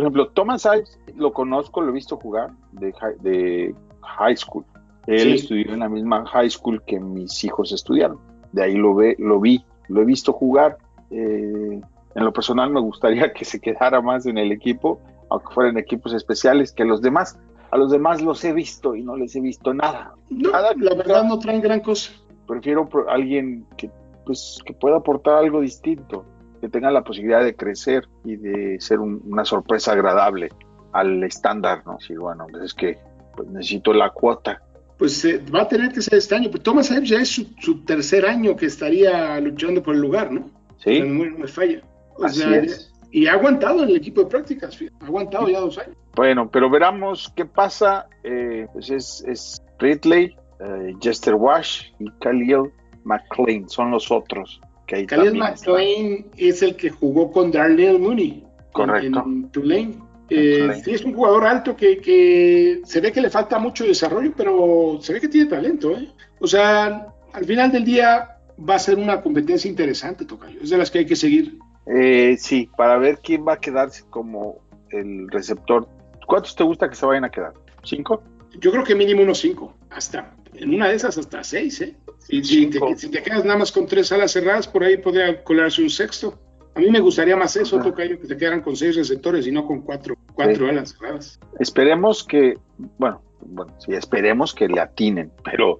ejemplo, 0.01 0.29
Thomas 0.29 0.65
Ives 0.65 0.99
lo 1.17 1.33
conozco, 1.33 1.83
lo 1.83 1.91
he 1.91 1.95
visto 1.95 2.17
jugar 2.17 2.53
de, 2.73 2.95
de 3.21 3.75
high 4.01 4.37
school 4.37 4.65
él 5.07 5.35
estudió 5.35 5.73
en 5.73 5.81
la 5.81 5.89
misma 5.89 6.25
high 6.27 6.51
school 6.51 6.83
que 6.87 6.99
mis 7.01 7.43
hijos 7.45 7.73
estudiaron. 7.73 8.19
De 8.53 8.63
ahí 8.63 8.75
lo, 8.77 8.95
ve, 8.95 9.17
lo 9.19 9.41
vi, 9.41 9.65
lo 9.89 10.03
he 10.03 10.05
visto 10.05 10.33
jugar. 10.33 10.79
Eh, 11.11 11.81
En 12.17 12.25
lo 12.25 12.33
personal 12.33 12.71
me 12.71 12.81
gustaría 12.81 13.33
que 13.35 13.45
se 13.45 13.61
quedara 13.61 14.01
más 14.01 14.27
en 14.27 14.39
el 14.39 14.53
equipo, 14.53 15.01
aunque 15.31 15.53
fueran 15.53 15.77
equipos 15.79 16.13
especiales, 16.15 16.73
que 16.73 16.85
los 16.85 17.01
demás. 17.03 17.39
A 17.71 17.77
los 17.77 17.91
demás 17.91 18.23
los 18.23 18.45
he 18.45 18.53
visto 18.53 18.95
y 18.95 19.03
no 19.03 19.17
les 19.17 19.35
he 19.35 19.41
visto 19.41 19.75
nada. 19.75 20.13
No, 20.31 20.51
Nada, 20.53 20.71
la 20.77 20.95
verdad 20.95 21.25
no 21.25 21.39
traen 21.41 21.61
gran 21.61 21.81
cosa. 21.81 22.13
Prefiero 22.47 22.89
alguien 23.09 23.67
que, 23.77 23.91
pues, 24.25 24.61
que 24.65 24.73
pueda 24.75 24.99
aportar 24.99 25.39
algo 25.39 25.61
distinto, 25.61 26.25
que 26.61 26.69
tenga 26.69 26.91
la 26.93 27.03
posibilidad 27.03 27.43
de 27.43 27.57
crecer 27.57 28.07
y 28.25 28.37
de 28.37 28.81
ser 28.81 29.01
un- 29.01 29.21
una 29.27 29.45
sorpresa 29.45 29.93
agradable 29.93 30.51
al 30.93 31.25
estándar, 31.25 31.83
¿no? 31.85 31.99
Sí, 31.99 32.15
bueno, 32.15 32.47
pues 32.49 32.63
es 32.65 32.75
que 32.75 32.97
pues, 33.35 33.49
necesito 33.49 33.93
la 33.93 34.11
cuota. 34.11 34.63
Pues 34.99 35.25
eh, 35.25 35.43
va 35.55 35.63
a 35.63 35.69
tener 35.69 35.93
que 35.93 36.01
ser 36.03 36.15
este 36.19 36.35
año. 36.35 36.49
Pero 36.51 36.63
Thomas 36.63 36.91
Ives 36.91 37.09
ya 37.09 37.19
es 37.21 37.29
su, 37.29 37.47
su 37.61 37.85
tercer 37.85 38.25
año 38.27 38.55
que 38.57 38.67
estaría 38.67 39.39
luchando 39.41 39.83
por 39.83 39.95
el 39.95 40.01
lugar, 40.01 40.31
¿no? 40.33 40.49
Sí, 40.83 40.99
La 41.01 41.07
memoria 41.07 41.33
no 41.33 41.39
me 41.39 41.49
falla. 41.49 41.83
O 42.17 42.25
así 42.25 42.41
sea, 42.41 42.57
es. 42.57 42.93
Y 43.11 43.27
ha 43.27 43.35
aguantado 43.35 43.83
en 43.85 43.91
el 43.91 43.97
equipo 43.97 44.23
de 44.23 44.27
prácticas, 44.29 44.77
ha 45.01 45.05
aguantado 45.07 45.49
ya 45.49 45.61
dos 45.61 45.79
años. 45.79 45.97
Bueno, 46.17 46.51
pero 46.51 46.69
veremos 46.71 47.33
qué 47.37 47.45
pasa. 47.45 48.07
Eh, 48.25 48.67
pues 48.73 48.91
es, 48.91 49.25
es 49.27 49.63
Ridley, 49.79 50.35
eh, 50.61 50.95
Jester 51.01 51.35
Wash 51.35 51.91
y 52.01 52.07
Khalil 52.21 52.71
McLean, 53.05 53.69
son 53.69 53.91
los 53.93 54.11
otros 54.11 54.61
que 54.87 54.97
hay 54.97 55.07
Khalil. 55.07 55.35
McLean 55.39 56.27
es 56.37 56.63
el 56.63 56.75
que 56.77 56.91
jugó 56.91 57.31
con 57.31 57.51
Darnell 57.53 57.99
Mooney 57.99 58.45
en- 58.45 58.73
Correcto. 58.73 59.23
en, 59.27 59.49
Tulane. 59.51 59.95
Eh, 60.31 60.81
sí, 60.83 60.93
es 60.93 61.05
un 61.05 61.15
jugador 61.15 61.45
alto 61.45 61.77
que, 61.77 61.99
que 61.99 62.81
se 62.85 63.01
ve 63.01 63.13
que 63.13 63.21
le 63.21 63.31
falta 63.31 63.59
mucho 63.59 63.85
desarrollo, 63.85 64.33
pero 64.37 64.99
se 65.01 65.13
ve 65.13 65.21
que 65.21 65.29
tiene 65.29 65.51
talento. 65.51 65.93
¿eh? 65.93 66.09
O 66.41 66.47
sea, 66.47 67.09
al 67.33 67.45
final 67.45 67.71
del 67.71 67.85
día 67.85 68.39
va 68.59 68.77
a 68.77 68.79
ser 68.79 68.97
una 68.97 69.21
competencia 69.21 69.69
interesante, 69.69 70.25
Tocayo. 70.25 70.61
Es 70.63 70.71
de 70.71 70.79
las 70.79 70.91
que 70.91 71.01
hay 71.01 71.07
que 71.07 71.17
seguir. 71.17 71.59
Eh, 71.87 72.37
sí, 72.39 72.71
para 72.77 72.97
ver 72.97 73.21
quién 73.23 73.47
va 73.47 73.55
a 73.55 73.61
quedarse 73.61 74.05
como 74.09 74.61
el 74.91 75.29
receptor. 75.31 75.87
¿Cuántos 76.27 76.57
te 76.57 76.65
gusta 76.65 76.89
que 76.89 76.95
se 76.95 77.05
vayan 77.05 77.25
a 77.25 77.31
quedar? 77.31 77.53
¿Cinco? 77.83 78.23
Yo 78.59 78.71
creo 78.71 78.85
que 78.85 78.95
mínimo 78.95 79.23
unos 79.23 79.39
cinco, 79.39 79.77
hasta 79.91 80.35
en 80.55 80.75
una 80.75 80.89
de 80.89 80.95
esas 80.95 81.19
hasta 81.19 81.43
seis, 81.43 81.81
¿eh? 81.81 81.97
Te, 82.29 82.43
si 82.43 82.71
te 83.11 83.23
quedas 83.23 83.45
nada 83.45 83.59
más 83.59 83.73
con 83.73 83.87
tres 83.87 84.11
alas 84.13 84.33
cerradas, 84.33 84.69
por 84.69 84.85
ahí 84.85 84.97
podría 84.97 85.43
colarse 85.43 85.83
un 85.83 85.91
sexto. 85.91 86.39
A 86.75 86.81
mí 86.81 86.91
me 86.91 87.01
gustaría 87.01 87.37
más 87.37 87.55
eso, 87.57 87.77
Ajá. 87.77 87.85
Tocayo, 87.91 88.19
que 88.21 88.27
te 88.27 88.37
quedaran 88.37 88.61
con 88.61 88.75
seis 88.75 88.97
receptores 88.97 89.47
y 89.47 89.53
no 89.53 89.67
con 89.67 89.83
cuatro, 89.83 90.15
cuatro 90.35 90.65
Sí. 90.67 90.71
alas 90.71 90.95
cerradas. 90.99 91.41
Esperemos 91.61 92.25
que, 92.25 92.59
bueno, 92.99 93.21
bueno, 93.47 93.73
sí, 93.79 93.93
esperemos 93.93 94.53
que 94.55 94.67
le 94.69 94.81
atinen, 94.81 95.31
pero 95.45 95.79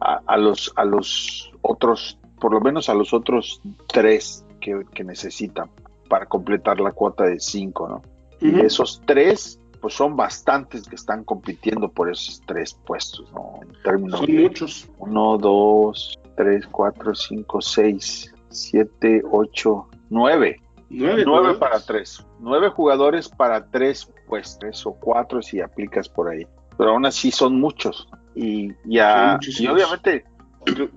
a, 0.00 0.20
a 0.26 0.36
los, 0.36 0.72
a 0.76 0.84
los 0.84 1.52
otros, 1.62 2.18
por 2.40 2.52
lo 2.52 2.60
menos 2.60 2.88
a 2.88 2.94
los 2.94 3.12
otros 3.14 3.60
tres 3.86 4.44
que, 4.60 4.82
que 4.92 5.04
necesitan 5.04 5.70
para 6.08 6.26
completar 6.26 6.80
la 6.80 6.90
cuota 6.92 7.24
de 7.24 7.38
cinco, 7.38 7.88
¿no? 7.88 8.02
Y 8.40 8.60
esos 8.60 9.00
tres, 9.06 9.58
pues 9.80 9.94
son 9.94 10.16
bastantes 10.16 10.82
que 10.88 10.96
están 10.96 11.24
compitiendo 11.24 11.88
por 11.90 12.10
esos 12.10 12.42
tres 12.46 12.74
puestos, 12.84 13.32
¿no? 13.32 13.60
En 13.62 13.72
términos 13.82 14.18
Son 14.20 14.26
de 14.26 14.42
muchos. 14.42 14.88
uno, 14.98 15.38
dos, 15.38 16.18
tres, 16.36 16.66
cuatro, 16.66 17.14
cinco, 17.14 17.60
seis, 17.62 18.34
siete, 18.50 19.22
ocho, 19.30 19.88
nueve. 20.14 20.60
Nueve, 20.88 21.54
para 21.58 21.80
tres. 21.80 22.24
Nueve 22.38 22.68
jugadores 22.70 23.28
para 23.28 23.68
tres, 23.68 24.08
pues 24.28 24.56
tres 24.60 24.86
o 24.86 24.92
cuatro 24.94 25.42
si 25.42 25.60
aplicas 25.60 26.08
por 26.08 26.28
ahí. 26.28 26.46
Pero 26.78 26.90
aún 26.90 27.04
así 27.04 27.30
son 27.30 27.58
muchos. 27.58 28.08
Y, 28.34 28.72
ya, 28.84 29.38
y 29.40 29.66
obviamente, 29.66 30.24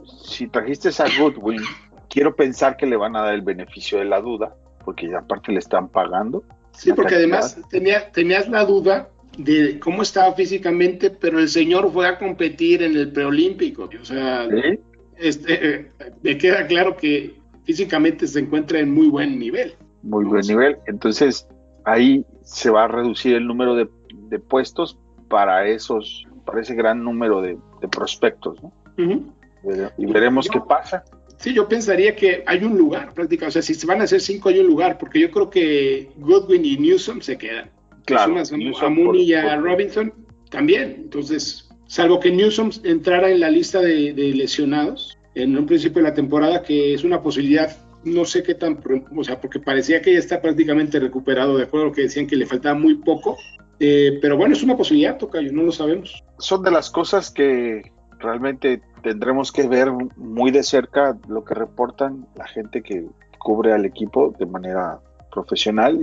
si 0.05 0.47
trajiste 0.47 0.89
a 0.89 1.05
Goodwin, 1.19 1.61
quiero 2.09 2.35
pensar 2.35 2.77
que 2.77 2.85
le 2.85 2.95
van 2.95 3.15
a 3.15 3.21
dar 3.21 3.33
el 3.33 3.41
beneficio 3.41 3.99
de 3.99 4.05
la 4.05 4.21
duda, 4.21 4.55
porque 4.85 5.09
ya 5.09 5.19
aparte 5.19 5.51
le 5.51 5.59
están 5.59 5.89
pagando. 5.89 6.43
Sí, 6.71 6.93
porque 6.93 7.15
cantidad. 7.15 7.39
además 7.39 7.59
tenía, 7.69 8.11
tenías 8.11 8.47
la 8.49 8.65
duda 8.65 9.09
de 9.37 9.79
cómo 9.79 10.01
estaba 10.01 10.33
físicamente, 10.33 11.09
pero 11.09 11.39
el 11.39 11.49
señor 11.49 11.91
fue 11.91 12.07
a 12.07 12.17
competir 12.17 12.83
en 12.83 12.95
el 12.95 13.11
preolímpico. 13.11 13.89
O 13.99 14.05
sea, 14.05 14.47
¿sí? 14.49 14.79
este, 15.17 15.69
eh, 15.69 15.91
me 16.21 16.37
queda 16.37 16.65
claro 16.67 16.95
que 16.95 17.36
físicamente 17.67 18.25
se 18.25 18.39
encuentra 18.39 18.79
en 18.79 18.91
muy 18.93 19.07
buen 19.07 19.37
nivel. 19.37 19.75
Muy 20.01 20.23
buen 20.25 20.47
nivel. 20.47 20.77
Entonces, 20.87 21.45
ahí 21.83 22.25
se 22.43 22.69
va 22.71 22.85
a 22.85 22.87
reducir 22.87 23.35
el 23.35 23.45
número 23.45 23.75
de, 23.75 23.87
de 24.29 24.39
puestos 24.39 24.97
para 25.27 25.67
esos, 25.67 26.25
para 26.45 26.61
ese 26.61 26.73
gran 26.75 27.03
número 27.03 27.41
de, 27.41 27.57
de 27.81 27.87
prospectos, 27.89 28.63
¿no? 28.63 28.71
Ujú. 28.97 29.33
Vere- 29.63 29.91
Y 29.97 30.05
veremos 30.05 30.45
Yo- 30.45 30.53
qué 30.53 30.59
pasa. 30.67 31.03
Sí, 31.39 31.53
yo 31.53 31.67
pensaría 31.67 32.15
que 32.15 32.43
hay 32.47 32.63
un 32.63 32.75
lugar 32.77 33.13
prácticamente. 33.13 33.49
O 33.49 33.51
sea, 33.51 33.61
si 33.61 33.75
se 33.75 33.85
van 33.85 34.01
a 34.01 34.05
hacer 34.05 34.21
cinco, 34.21 34.49
hay 34.49 34.59
un 34.59 34.67
lugar, 34.67 34.97
porque 34.97 35.19
yo 35.19 35.29
creo 35.29 35.49
que 35.51 36.09
Goodwin 36.17 36.65
y 36.65 36.77
Newsom 36.77 37.21
se 37.21 37.37
quedan. 37.37 37.69
Claro, 38.05 38.35
a, 38.39 38.89
Mooney 38.89 39.23
y 39.23 39.33
a 39.33 39.57
Robinson 39.57 40.13
también. 40.49 40.95
Entonces, 41.03 41.69
salvo 41.87 42.19
que 42.21 42.31
Newsom 42.31 42.71
entrara 42.85 43.29
en 43.29 43.41
la 43.41 43.51
lista 43.51 43.81
de, 43.81 44.13
de 44.13 44.33
lesionados 44.33 45.16
en 45.43 45.57
un 45.57 45.65
principio 45.65 46.01
de 46.01 46.09
la 46.09 46.13
temporada, 46.13 46.61
que 46.63 46.93
es 46.93 47.03
una 47.03 47.21
posibilidad, 47.21 47.75
no 48.03 48.25
sé 48.25 48.43
qué 48.43 48.55
tan, 48.55 48.79
o 49.15 49.23
sea, 49.23 49.39
porque 49.39 49.59
parecía 49.59 50.01
que 50.01 50.13
ya 50.13 50.19
está 50.19 50.41
prácticamente 50.41 50.99
recuperado, 50.99 51.57
de 51.57 51.63
acuerdo 51.63 51.85
a 51.85 51.89
lo 51.89 51.93
que 51.95 52.03
decían 52.03 52.27
que 52.27 52.35
le 52.35 52.45
faltaba 52.45 52.77
muy 52.77 52.95
poco. 52.95 53.37
Eh, 53.79 54.17
pero 54.21 54.37
bueno, 54.37 54.53
es 54.53 54.63
una 54.63 54.75
posibilidad, 54.75 55.17
Tocayo, 55.17 55.51
no 55.51 55.63
lo 55.63 55.71
sabemos. 55.71 56.23
son 56.39 56.63
de 56.63 56.71
las 56.71 56.89
cosas 56.89 57.29
que 57.29 57.91
realmente 58.19 58.81
tendremos 59.03 59.51
que 59.51 59.67
ver 59.67 59.91
muy 60.15 60.49
de 60.49 60.63
cerca 60.63 61.15
lo 61.27 61.43
que 61.43 61.53
reportan 61.53 62.25
la 62.35 62.47
gente 62.47 62.81
que 62.81 63.05
cubre 63.37 63.73
al 63.73 63.85
equipo 63.85 64.33
de 64.39 64.47
manera 64.47 64.99
profesional 65.31 65.99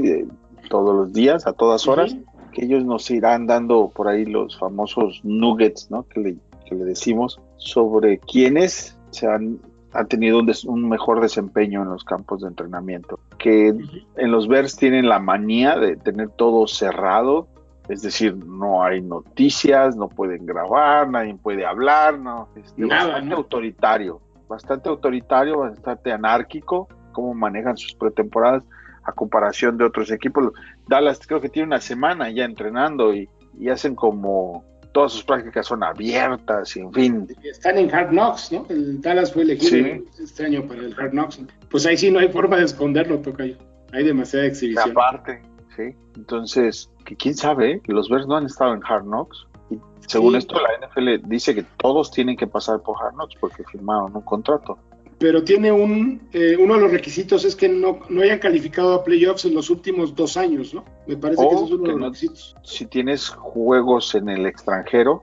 todos 0.70 0.94
los 0.94 1.12
días, 1.12 1.46
a 1.48 1.52
todas 1.52 1.88
horas, 1.88 2.12
Ujú. 2.12 2.24
que 2.52 2.64
ellos 2.64 2.84
nos 2.84 3.10
irán 3.10 3.46
dando 3.48 3.90
por 3.94 4.06
ahí 4.06 4.24
los 4.24 4.56
famosos 4.56 5.20
nuggets, 5.24 5.90
¿no? 5.90 6.04
Que 6.06 6.20
le, 6.20 6.36
que 6.66 6.76
le 6.76 6.84
decimos 6.84 7.40
sobre 7.56 8.18
quiénes 8.18 8.93
se 9.14 9.26
han, 9.26 9.58
han 9.92 10.08
tenido 10.08 10.40
un, 10.40 10.46
des- 10.46 10.64
un 10.64 10.88
mejor 10.88 11.20
desempeño 11.20 11.82
en 11.82 11.88
los 11.88 12.04
campos 12.04 12.42
de 12.42 12.48
entrenamiento. 12.48 13.18
Que 13.38 13.68
en 13.68 14.30
los 14.30 14.48
Bears 14.48 14.76
tienen 14.76 15.08
la 15.08 15.18
manía 15.18 15.78
de 15.78 15.96
tener 15.96 16.28
todo 16.30 16.66
cerrado, 16.66 17.46
es 17.88 18.02
decir, 18.02 18.34
no 18.36 18.82
hay 18.82 19.00
noticias, 19.02 19.94
no 19.96 20.08
pueden 20.08 20.46
grabar, 20.46 21.08
nadie 21.10 21.34
puede 21.36 21.64
hablar, 21.66 22.18
no, 22.18 22.48
es 22.56 22.72
Nada, 22.76 23.04
bastante 23.06 23.28
¿no? 23.30 23.36
autoritario, 23.36 24.20
bastante 24.48 24.88
autoritario, 24.88 25.58
bastante 25.58 26.10
anárquico, 26.12 26.88
cómo 27.12 27.34
manejan 27.34 27.76
sus 27.76 27.94
pretemporadas 27.94 28.64
a 29.04 29.12
comparación 29.12 29.76
de 29.76 29.84
otros 29.84 30.10
equipos. 30.10 30.50
Dallas 30.88 31.20
creo 31.26 31.40
que 31.40 31.50
tiene 31.50 31.66
una 31.68 31.80
semana 31.80 32.30
ya 32.30 32.44
entrenando 32.44 33.14
y, 33.14 33.28
y 33.60 33.68
hacen 33.68 33.94
como 33.94 34.64
todas 34.94 35.12
sus 35.12 35.24
prácticas 35.24 35.66
son 35.66 35.82
abiertas 35.82 36.76
y 36.76 36.80
en 36.80 36.92
fin. 36.92 37.28
Están 37.42 37.76
en 37.78 37.92
Hard 37.94 38.10
Knocks, 38.10 38.52
¿no? 38.52 38.64
El 38.70 39.00
Dallas 39.02 39.32
fue 39.32 39.42
elegido 39.42 39.70
Sí. 40.12 40.22
este 40.22 40.46
año 40.46 40.66
para 40.66 40.80
el 40.80 40.94
Hard 40.98 41.10
Knocks. 41.10 41.40
Pues 41.68 41.84
ahí 41.84 41.96
sí 41.96 42.10
no 42.12 42.20
hay 42.20 42.28
forma 42.28 42.56
de 42.58 42.64
esconderlo, 42.64 43.18
Tocayo. 43.18 43.56
Hay 43.92 44.04
demasiada 44.04 44.44
Y 44.46 44.48
exhibición. 44.48 44.92
aparte, 44.92 45.42
sí. 45.76 45.94
Entonces, 46.16 46.88
que 47.04 47.16
quién 47.16 47.34
sabe, 47.34 47.80
que 47.80 47.92
los 47.92 48.08
Bears 48.08 48.26
no 48.28 48.36
han 48.36 48.46
estado 48.46 48.72
en 48.72 48.80
Hard 48.88 49.02
Knocks. 49.04 49.46
Y 49.70 49.78
según 50.06 50.32
Sí. 50.32 50.38
esto, 50.38 50.54
la 50.60 50.86
NFL 50.86 51.28
dice 51.28 51.54
que 51.56 51.64
todos 51.78 52.10
tienen 52.12 52.36
que 52.36 52.46
pasar 52.46 52.80
por 52.80 52.96
Hard 53.02 53.14
Knocks 53.14 53.34
porque 53.40 53.64
firmaron 53.64 54.14
un 54.14 54.22
contrato. 54.22 54.78
Pero 55.24 55.42
tiene 55.42 55.72
un, 55.72 56.20
eh, 56.34 56.54
uno 56.60 56.74
de 56.74 56.80
los 56.82 56.90
requisitos 56.90 57.46
es 57.46 57.56
que 57.56 57.66
no, 57.66 58.00
no 58.10 58.20
hayan 58.20 58.38
calificado 58.40 58.92
a 58.92 59.02
playoffs 59.02 59.46
en 59.46 59.54
los 59.54 59.70
últimos 59.70 60.14
dos 60.14 60.36
años, 60.36 60.74
¿no? 60.74 60.84
Me 61.06 61.16
parece 61.16 61.40
que 61.40 61.48
O 61.48 61.54
ese 61.54 61.64
es 61.64 61.70
uno 61.70 61.82
de 61.82 61.88
los 61.92 61.98
no- 61.98 62.06
requisitos. 62.08 62.54
Si 62.62 62.84
tienes 62.84 63.30
juegos 63.30 64.14
en 64.14 64.28
el 64.28 64.44
extranjero, 64.44 65.22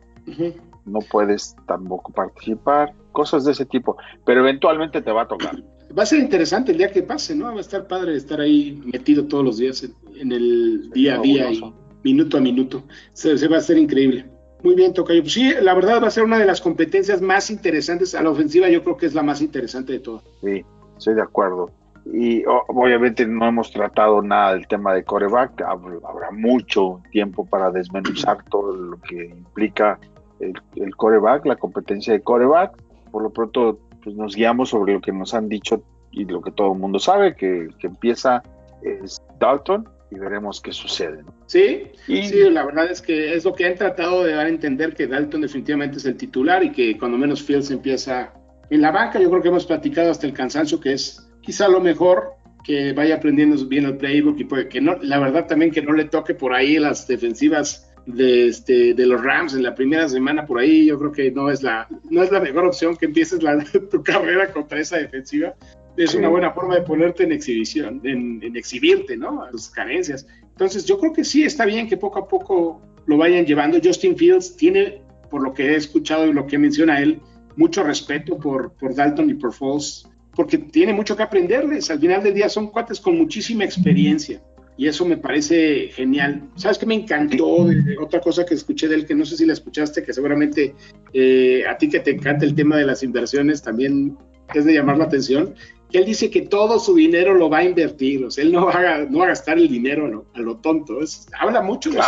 no 0.87 0.99
puedes 1.11 1.55
tampoco 1.67 2.11
participar, 2.13 2.95
cosas 3.11 3.45
de 3.45 3.51
ese 3.51 3.67
tipo. 3.67 3.95
Pero 4.25 4.39
eventualmente 4.39 5.03
te 5.03 5.11
va 5.11 5.21
a 5.21 5.27
tocar. 5.27 5.55
Va 5.95 6.01
a 6.01 6.05
ser 6.07 6.17
interesante 6.19 6.71
el 6.71 6.79
día 6.79 6.89
que 6.89 7.03
pase, 7.03 7.35
¿no? 7.35 7.45
Va 7.45 7.57
a 7.57 7.59
estar 7.59 7.85
padre 7.85 8.15
estar 8.15 8.39
ahí 8.41 8.81
metido 8.91 9.25
todos 9.25 9.43
los 9.45 9.57
días 9.57 9.83
en, 9.83 9.93
en 10.15 10.31
el 10.31 10.89
día 10.89 11.17
a 11.17 11.21
día 11.21 11.51
y 11.51 11.61
minuto 12.03 12.37
a 12.37 12.41
minuto. 12.41 12.83
Se, 13.13 13.37
se 13.37 13.47
va 13.47 13.57
a 13.57 13.59
hacer 13.59 13.77
increíble. 13.77 14.30
Muy 14.63 14.75
bien, 14.75 14.93
Tocayo. 14.93 15.21
Pues 15.21 15.33
sí, 15.33 15.53
la 15.61 15.73
verdad 15.73 16.01
va 16.01 16.07
a 16.07 16.11
ser 16.11 16.23
una 16.23 16.37
de 16.37 16.45
las 16.45 16.61
competencias 16.61 17.21
más 17.21 17.49
interesantes. 17.49 18.13
A 18.15 18.21
la 18.21 18.29
ofensiva 18.29 18.69
yo 18.69 18.83
creo 18.83 18.97
que 18.97 19.07
es 19.07 19.13
la 19.15 19.23
más 19.23 19.41
interesante 19.41 19.93
de 19.93 19.99
todas. 19.99 20.23
Sí, 20.43 20.63
estoy 20.97 21.15
de 21.15 21.21
acuerdo. 21.21 21.71
Y 22.13 22.43
obviamente 22.45 23.25
no 23.27 23.47
hemos 23.47 23.71
tratado 23.71 24.21
nada 24.21 24.53
del 24.53 24.67
tema 24.67 24.93
de 24.93 25.03
coreback. 25.03 25.61
Hab- 25.61 26.01
Habrá 26.07 26.31
mucho 26.31 27.01
tiempo 27.11 27.45
para 27.45 27.71
desmenuzar 27.71 28.43
todo 28.49 28.75
lo 28.75 28.97
que 29.01 29.25
implica 29.25 29.99
el, 30.39 30.53
el 30.75 30.95
coreback, 30.95 31.45
la 31.45 31.55
competencia 31.55 32.13
de 32.13 32.21
coreback. 32.21 32.75
Por 33.11 33.23
lo 33.23 33.29
pronto, 33.31 33.79
pues 34.03 34.15
nos 34.15 34.35
guiamos 34.35 34.69
sobre 34.69 34.93
lo 34.93 35.01
que 35.01 35.11
nos 35.11 35.33
han 35.33 35.47
dicho 35.49 35.83
y 36.11 36.25
lo 36.25 36.41
que 36.41 36.51
todo 36.51 36.73
el 36.73 36.79
mundo 36.79 36.99
sabe, 36.99 37.35
que, 37.35 37.67
que 37.79 37.87
empieza 37.87 38.41
es 38.83 39.21
Dalton 39.39 39.87
y 40.11 40.19
veremos 40.19 40.61
qué 40.61 40.73
sucede. 40.73 41.23
Sí, 41.47 41.83
Y 42.07 42.23
sí, 42.23 42.49
la 42.49 42.65
verdad 42.65 42.91
es 42.91 43.01
que 43.01 43.33
es 43.33 43.45
lo 43.45 43.55
que 43.55 43.65
han 43.65 43.75
tratado 43.75 44.23
de 44.23 44.33
dar 44.33 44.45
a 44.45 44.49
entender 44.49 44.93
que 44.93 45.07
Dalton 45.07 45.41
definitivamente 45.41 45.97
es 45.97 46.05
el 46.05 46.17
titular 46.17 46.63
y 46.63 46.71
que 46.71 46.97
cuando 46.97 47.17
menos 47.17 47.41
Fields 47.41 47.71
empieza 47.71 48.33
en 48.69 48.81
la 48.81 48.91
banca. 48.91 49.19
Yo 49.19 49.29
creo 49.29 49.41
que 49.41 49.47
hemos 49.47 49.65
platicado 49.65 50.11
hasta 50.11 50.27
el 50.27 50.33
cansancio 50.33 50.79
que 50.79 50.93
es 50.93 51.29
quizá 51.41 51.67
lo 51.69 51.79
mejor 51.79 52.33
que 52.63 52.93
vaya 52.93 53.15
aprendiendo 53.15 53.65
bien 53.65 53.85
el 53.85 53.97
playbook 53.97 54.39
y 54.39 54.43
puede, 54.43 54.67
que 54.67 54.81
no, 54.81 54.97
la 55.01 55.17
verdad 55.17 55.47
también 55.47 55.71
que 55.71 55.81
no 55.81 55.93
le 55.93 56.05
toque 56.05 56.35
por 56.35 56.53
ahí 56.53 56.77
las 56.77 57.07
defensivas 57.07 57.91
de, 58.05 58.47
este, 58.47 58.93
de 58.93 59.05
los 59.05 59.23
Rams 59.23 59.53
en 59.53 59.63
la 59.63 59.75
primera 59.75 60.07
semana 60.09 60.45
por 60.45 60.59
ahí, 60.59 60.85
yo 60.85 60.97
creo 60.97 61.11
que 61.11 61.31
no 61.31 61.49
es 61.49 61.63
la, 61.63 61.87
no 62.09 62.21
es 62.21 62.31
la 62.31 62.39
mejor 62.39 62.65
opción 62.65 62.95
que 62.95 63.05
empieces 63.05 63.41
la, 63.41 63.63
tu 63.91 64.03
carrera 64.03 64.51
contra 64.51 64.79
esa 64.79 64.97
defensiva. 64.97 65.55
Es 65.97 66.15
una 66.15 66.29
buena 66.29 66.51
forma 66.51 66.75
de 66.75 66.81
ponerte 66.81 67.23
en 67.23 67.31
exhibición, 67.31 68.01
en, 68.03 68.41
en 68.43 68.55
exhibirte, 68.55 69.17
¿no? 69.17 69.43
A 69.43 69.51
tus 69.51 69.69
carencias. 69.69 70.25
Entonces, 70.49 70.85
yo 70.85 70.99
creo 70.99 71.13
que 71.13 71.23
sí 71.23 71.43
está 71.43 71.65
bien 71.65 71.87
que 71.87 71.97
poco 71.97 72.19
a 72.19 72.27
poco 72.27 72.81
lo 73.05 73.17
vayan 73.17 73.45
llevando. 73.45 73.79
Justin 73.83 74.15
Fields 74.15 74.55
tiene, 74.55 75.01
por 75.29 75.43
lo 75.43 75.53
que 75.53 75.71
he 75.71 75.75
escuchado 75.75 76.27
y 76.27 76.33
lo 76.33 76.47
que 76.47 76.57
menciona 76.57 77.01
él, 77.01 77.19
mucho 77.55 77.83
respeto 77.83 78.37
por, 78.37 78.73
por 78.73 78.95
Dalton 78.95 79.29
y 79.29 79.33
por 79.33 79.53
Foles, 79.53 80.07
porque 80.35 80.57
tiene 80.57 80.93
mucho 80.93 81.15
que 81.15 81.23
aprenderles. 81.23 81.89
Al 81.91 81.99
final 81.99 82.23
del 82.23 82.33
día 82.33 82.49
son 82.49 82.67
cuates 82.67 82.99
con 82.99 83.17
muchísima 83.17 83.65
experiencia 83.65 84.41
y 84.77 84.87
eso 84.87 85.05
me 85.05 85.17
parece 85.17 85.89
genial. 85.89 86.49
¿Sabes 86.55 86.77
qué 86.77 86.85
me 86.85 86.95
encantó? 86.95 87.67
otra 87.99 88.19
cosa 88.19 88.45
que 88.45 88.55
escuché 88.55 88.87
de 88.87 88.95
él, 88.95 89.05
que 89.05 89.15
no 89.15 89.25
sé 89.25 89.37
si 89.37 89.45
la 89.45 89.53
escuchaste, 89.53 90.03
que 90.03 90.13
seguramente 90.13 90.73
eh, 91.13 91.63
a 91.67 91.77
ti 91.77 91.89
que 91.89 91.99
te 91.99 92.11
encanta 92.11 92.45
el 92.45 92.55
tema 92.55 92.77
de 92.77 92.85
las 92.85 93.03
inversiones 93.03 93.61
también 93.61 94.17
es 94.53 94.65
de 94.65 94.73
llamar 94.73 94.97
la 94.97 95.05
atención, 95.05 95.53
que 95.91 95.97
él 95.97 96.05
dice 96.05 96.29
que 96.29 96.43
todo 96.43 96.79
su 96.79 96.95
dinero 96.95 97.33
lo 97.33 97.49
va 97.49 97.59
a 97.59 97.63
invertir, 97.63 98.25
o 98.25 98.31
sea, 98.31 98.43
él 98.43 98.51
no 98.51 98.65
va 98.65 98.73
a, 98.73 98.97
no 99.05 99.19
va 99.19 99.25
a 99.25 99.29
gastar 99.29 99.57
el 99.57 99.67
dinero 99.67 100.25
a 100.33 100.39
lo 100.39 100.57
tonto. 100.57 101.01
Es, 101.01 101.27
habla 101.39 101.61
mucho 101.61 101.89
de, 101.91 102.01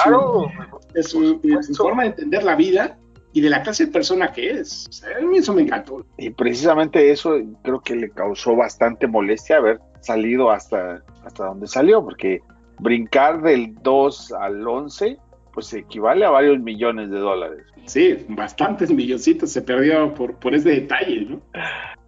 su, 1.03 1.39
de 1.41 1.63
su 1.63 1.75
forma 1.75 2.03
de 2.03 2.09
entender 2.09 2.43
la 2.43 2.55
vida 2.55 2.97
y 3.33 3.41
de 3.41 3.49
la 3.49 3.61
clase 3.63 3.87
de 3.87 3.91
persona 3.91 4.31
que 4.31 4.51
es. 4.51 4.87
O 4.89 4.91
sea, 4.93 5.17
a 5.17 5.21
mí 5.21 5.37
eso 5.37 5.53
me 5.53 5.63
encantó. 5.63 6.05
Y 6.17 6.29
precisamente 6.29 7.11
eso 7.11 7.39
creo 7.63 7.81
que 7.81 7.95
le 7.95 8.09
causó 8.11 8.55
bastante 8.55 9.07
molestia 9.07 9.57
haber 9.57 9.79
salido 10.01 10.51
hasta, 10.51 11.03
hasta 11.25 11.45
donde 11.45 11.67
salió, 11.67 12.03
porque 12.03 12.41
brincar 12.79 13.41
del 13.41 13.73
2 13.81 14.33
al 14.33 14.67
11, 14.67 15.17
pues 15.53 15.73
equivale 15.73 16.25
a 16.25 16.29
varios 16.29 16.59
millones 16.59 17.09
de 17.09 17.19
dólares. 17.19 17.65
Sí, 17.85 18.25
bastantes 18.29 18.91
milloncitos 18.91 19.51
se 19.51 19.61
perdió 19.61 20.13
por, 20.13 20.35
por 20.35 20.53
ese 20.53 20.69
detalle, 20.69 21.25
¿no? 21.25 21.41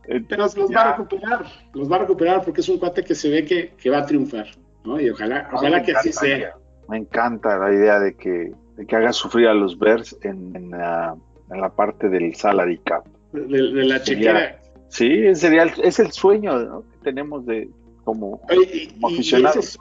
Eh, 0.07 0.23
Pero 0.27 0.43
los 0.43 0.55
va 0.55 0.81
a 0.81 0.97
recuperar, 0.97 1.45
los 1.73 1.91
va 1.91 1.95
a 1.95 1.99
recuperar 1.99 2.43
porque 2.43 2.61
es 2.61 2.69
un 2.69 2.77
cuate 2.77 3.03
que 3.03 3.15
se 3.15 3.29
ve 3.29 3.45
que, 3.45 3.73
que 3.75 3.89
va 3.89 3.99
a 3.99 4.05
triunfar, 4.05 4.47
¿no? 4.83 4.99
Y 4.99 5.09
ojalá, 5.09 5.49
ojalá 5.53 5.81
que 5.81 5.93
así 5.93 6.11
sea. 6.11 6.55
Me 6.87 6.97
encanta 6.97 7.57
la 7.57 7.73
idea 7.73 7.99
de 7.99 8.15
que 8.15 8.51
de 8.77 8.85
que 8.85 8.95
haga 8.95 9.13
sufrir 9.13 9.47
a 9.47 9.53
los 9.53 9.77
Bears 9.77 10.17
en, 10.21 10.69
la, 10.71 11.15
parte 11.75 12.09
del 12.09 12.35
salary 12.35 12.77
cap. 12.79 13.05
De, 13.31 13.61
la 13.61 14.01
chequera. 14.01 14.59
Sí, 14.89 15.33
sería 15.35 15.63
es 15.63 15.99
el 15.99 16.11
sueño 16.11 16.81
que 16.91 16.97
tenemos 17.03 17.45
de 17.45 17.69
como, 18.03 18.41
aficionados. 19.03 19.77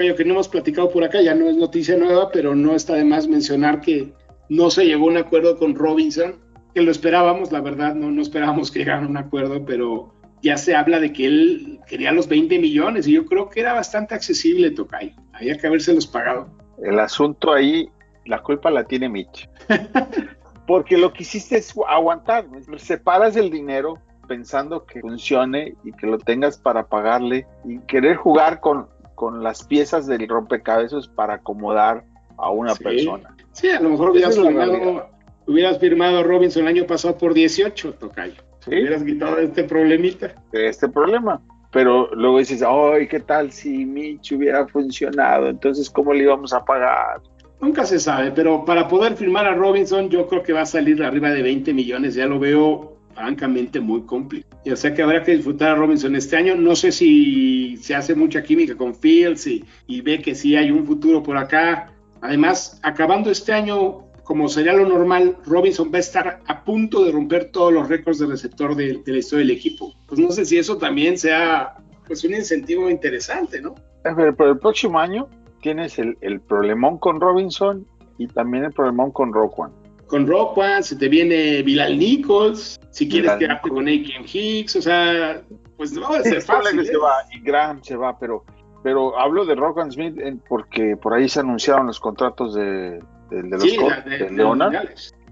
Y 0.00 0.14
que 0.14 0.24
no 0.24 0.34
hemos 0.34 0.48
platicado 0.48 0.90
por 0.90 1.04
acá, 1.04 1.20
ya 1.20 1.34
no 1.34 1.48
es 1.48 1.56
noticia 1.56 1.96
nueva, 1.96 2.30
pero 2.30 2.54
no 2.54 2.74
está 2.74 2.94
de 2.94 3.04
más 3.04 3.28
mencionar 3.28 3.80
que 3.80 4.12
no 4.48 4.70
se 4.70 4.86
llegó 4.86 5.06
a 5.06 5.10
un 5.10 5.16
acuerdo 5.18 5.58
con 5.58 5.74
Robinson, 5.74 6.36
que 6.78 6.84
lo 6.84 6.92
esperábamos, 6.92 7.50
la 7.50 7.60
verdad, 7.60 7.96
no, 7.96 8.08
no 8.12 8.22
esperábamos 8.22 8.70
que 8.70 8.78
llegara 8.78 9.04
a 9.04 9.08
un 9.08 9.16
acuerdo, 9.16 9.64
pero 9.64 10.14
ya 10.42 10.56
se 10.56 10.76
habla 10.76 11.00
de 11.00 11.12
que 11.12 11.26
él 11.26 11.80
quería 11.88 12.12
los 12.12 12.28
20 12.28 12.56
millones 12.60 13.08
y 13.08 13.14
yo 13.14 13.26
creo 13.26 13.48
que 13.48 13.58
era 13.58 13.72
bastante 13.72 14.14
accesible, 14.14 14.70
Tocayo. 14.70 15.12
Había 15.32 15.58
que 15.58 15.66
habérselos 15.66 16.06
pagado. 16.06 16.48
El 16.80 17.00
asunto 17.00 17.52
ahí 17.52 17.90
la 18.26 18.40
culpa 18.44 18.70
la 18.70 18.84
tiene 18.84 19.08
Mitch. 19.08 19.50
Porque 20.68 20.96
lo 20.96 21.12
que 21.12 21.24
hiciste 21.24 21.56
es 21.56 21.74
aguantar, 21.88 22.46
separas 22.76 23.34
el 23.34 23.50
dinero 23.50 23.98
pensando 24.28 24.86
que 24.86 25.00
funcione 25.00 25.74
y 25.82 25.90
que 25.92 26.06
lo 26.06 26.18
tengas 26.18 26.58
para 26.58 26.86
pagarle 26.86 27.44
y 27.64 27.80
querer 27.80 28.14
jugar 28.14 28.60
con, 28.60 28.86
con 29.16 29.42
las 29.42 29.64
piezas 29.64 30.06
del 30.06 30.28
rompecabezas 30.28 31.08
para 31.08 31.34
acomodar 31.34 32.04
a 32.36 32.50
una 32.50 32.76
persona. 32.76 33.34
Sí, 33.50 33.68
a 33.68 33.80
lo 33.80 33.90
mejor 33.90 34.10
hubieras 34.10 34.36
firmado, 34.36 35.08
hubieras 35.48 35.78
firmado, 35.78 36.18
a 36.18 36.22
Robinson 36.22 36.62
el 36.62 36.68
año 36.68 36.86
pasado 36.86 37.16
por 37.18 37.34
18, 37.34 37.94
Tocayo. 37.94 38.42
¿Sí? 38.60 38.70
Hubieras 38.70 39.02
quitado 39.02 39.38
este 39.38 39.64
problemita. 39.64 40.34
Este 40.52 40.88
problema. 40.88 41.40
Pero 41.72 42.14
luego 42.14 42.38
dices, 42.38 42.62
ay, 42.62 43.08
¿qué 43.08 43.20
tal 43.20 43.52
si 43.52 43.84
Mitch 43.84 44.32
hubiera 44.32 44.66
funcionado? 44.66 45.48
Entonces, 45.48 45.90
¿cómo 45.90 46.14
le 46.14 46.22
íbamos 46.24 46.52
a 46.52 46.64
pagar? 46.64 47.20
Nunca 47.60 47.84
se 47.84 47.98
sabe, 47.98 48.30
pero 48.30 48.64
para 48.64 48.86
poder 48.86 49.16
firmar 49.16 49.46
a 49.46 49.54
Robinson 49.54 50.08
yo 50.08 50.28
creo 50.28 50.42
que 50.44 50.52
va 50.52 50.60
a 50.60 50.66
salir 50.66 51.02
arriba 51.02 51.30
de 51.30 51.42
20 51.42 51.74
millones, 51.74 52.14
ya 52.14 52.26
lo 52.26 52.38
veo 52.38 52.98
francamente 53.14 53.80
muy 53.80 54.02
complicado. 54.02 54.62
O 54.70 54.76
sea 54.76 54.94
que 54.94 55.02
habrá 55.02 55.22
que 55.24 55.32
disfrutar 55.32 55.70
a 55.70 55.74
Robinson 55.74 56.14
este 56.14 56.36
año. 56.36 56.54
No 56.54 56.76
sé 56.76 56.92
si 56.92 57.76
se 57.78 57.94
hace 57.94 58.14
mucha 58.14 58.42
química 58.42 58.76
con 58.76 58.94
Fields 58.94 59.46
y, 59.46 60.00
ve 60.02 60.20
que 60.20 60.34
sí 60.34 60.56
hay 60.56 60.70
un 60.70 60.86
futuro 60.86 61.22
por 61.22 61.36
acá. 61.36 61.92
Además, 62.20 62.78
acabando 62.82 63.30
este 63.30 63.52
año, 63.52 64.07
como 64.28 64.46
sería 64.46 64.74
lo 64.74 64.86
normal, 64.86 65.38
Robinson 65.46 65.90
va 65.90 65.96
a 65.96 66.00
estar 66.00 66.42
a 66.46 66.62
punto 66.62 67.02
de 67.02 67.12
romper 67.12 67.50
todos 67.50 67.72
los 67.72 67.88
récords 67.88 68.18
de 68.18 68.26
receptor 68.26 68.76
de, 68.76 69.00
la 69.06 69.16
historia 69.16 69.46
del 69.46 69.56
equipo. 69.56 69.94
Pues 70.06 70.20
no 70.20 70.30
sé 70.30 70.44
si 70.44 70.58
eso 70.58 70.76
también 70.76 71.16
sea 71.16 71.78
pues 72.06 72.22
un 72.24 72.34
incentivo 72.34 72.90
interesante, 72.90 73.58
¿no? 73.62 73.74
Pero, 74.02 74.36
pero 74.36 74.50
el 74.50 74.58
próximo 74.58 74.98
año 75.00 75.30
tienes 75.62 75.98
el, 75.98 76.18
el 76.20 76.42
problemón 76.42 76.98
con 76.98 77.22
Robinson 77.22 77.86
y 78.18 78.26
también 78.26 78.64
el 78.64 78.72
problemón 78.72 79.12
con 79.12 79.32
Roquan. 79.32 79.72
Con 80.08 80.26
Roquan, 80.26 80.84
se 80.84 80.96
te 80.96 81.08
viene 81.08 81.62
Bilal 81.62 81.98
Nichols, 81.98 82.78
si 82.90 83.08
quieres 83.08 83.32
quedarte 83.38 83.70
con 83.70 83.86
Aiken 83.86 84.26
Hicks, 84.30 84.76
o 84.76 84.82
sea, 84.82 85.40
pues 85.78 85.92
no 85.92 86.02
va 86.02 86.18
a 86.18 86.22
ser 86.22 86.42
fácil. 86.42 86.84
Se 86.84 86.92
¿eh? 86.92 86.98
va, 86.98 87.14
y 87.34 87.40
Graham 87.40 87.82
se 87.82 87.96
va, 87.96 88.18
pero, 88.18 88.44
pero 88.82 89.18
hablo 89.18 89.46
de 89.46 89.54
Roquan 89.54 89.90
Smith 89.90 90.20
porque 90.50 90.98
por 90.98 91.14
ahí 91.14 91.30
se 91.30 91.40
anunciaron 91.40 91.86
los 91.86 91.98
contratos 91.98 92.54
de, 92.54 93.00
de, 93.30 93.42
los 93.48 93.62
sí, 93.62 93.76
de, 94.06 94.30
Leona. 94.30 94.82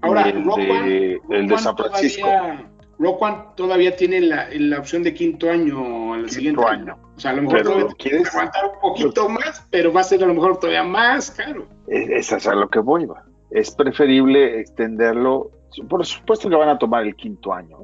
Ahora, 0.01 0.29
el, 0.29 0.43
de, 0.43 1.19
el 1.29 1.47
de 1.47 1.57
San 1.57 1.75
Francisco. 1.75 2.27
Roquan 2.99 3.55
todavía 3.55 3.95
tiene 3.95 4.21
la, 4.21 4.47
la, 4.51 4.79
opción 4.79 5.03
de 5.03 5.13
quinto 5.13 5.49
año 5.49 6.13
al 6.15 6.29
siguiente 6.29 6.63
año. 6.65 6.97
O 7.15 7.19
sea, 7.19 7.31
a 7.31 7.33
lo 7.35 7.43
mejor 7.43 7.61
todavía 7.61 7.87
quieres 7.97 8.27
aguantar 8.33 8.65
un 8.65 8.79
poquito 8.79 9.29
más, 9.29 9.67
pero 9.69 9.93
va 9.93 10.01
a 10.01 10.03
ser 10.03 10.23
a 10.23 10.27
lo 10.27 10.33
mejor 10.33 10.59
todavía 10.59 10.83
más 10.83 11.31
caro. 11.31 11.67
Es, 11.87 12.31
es 12.31 12.47
a 12.47 12.55
lo 12.55 12.67
que 12.69 12.79
voy, 12.79 13.05
va. 13.05 13.23
Es 13.51 13.71
preferible 13.71 14.59
extenderlo. 14.59 15.51
Por 15.87 16.05
supuesto 16.05 16.49
que 16.49 16.55
van 16.55 16.69
a 16.69 16.77
tomar 16.77 17.03
el 17.03 17.15
quinto 17.15 17.53
año. 17.53 17.77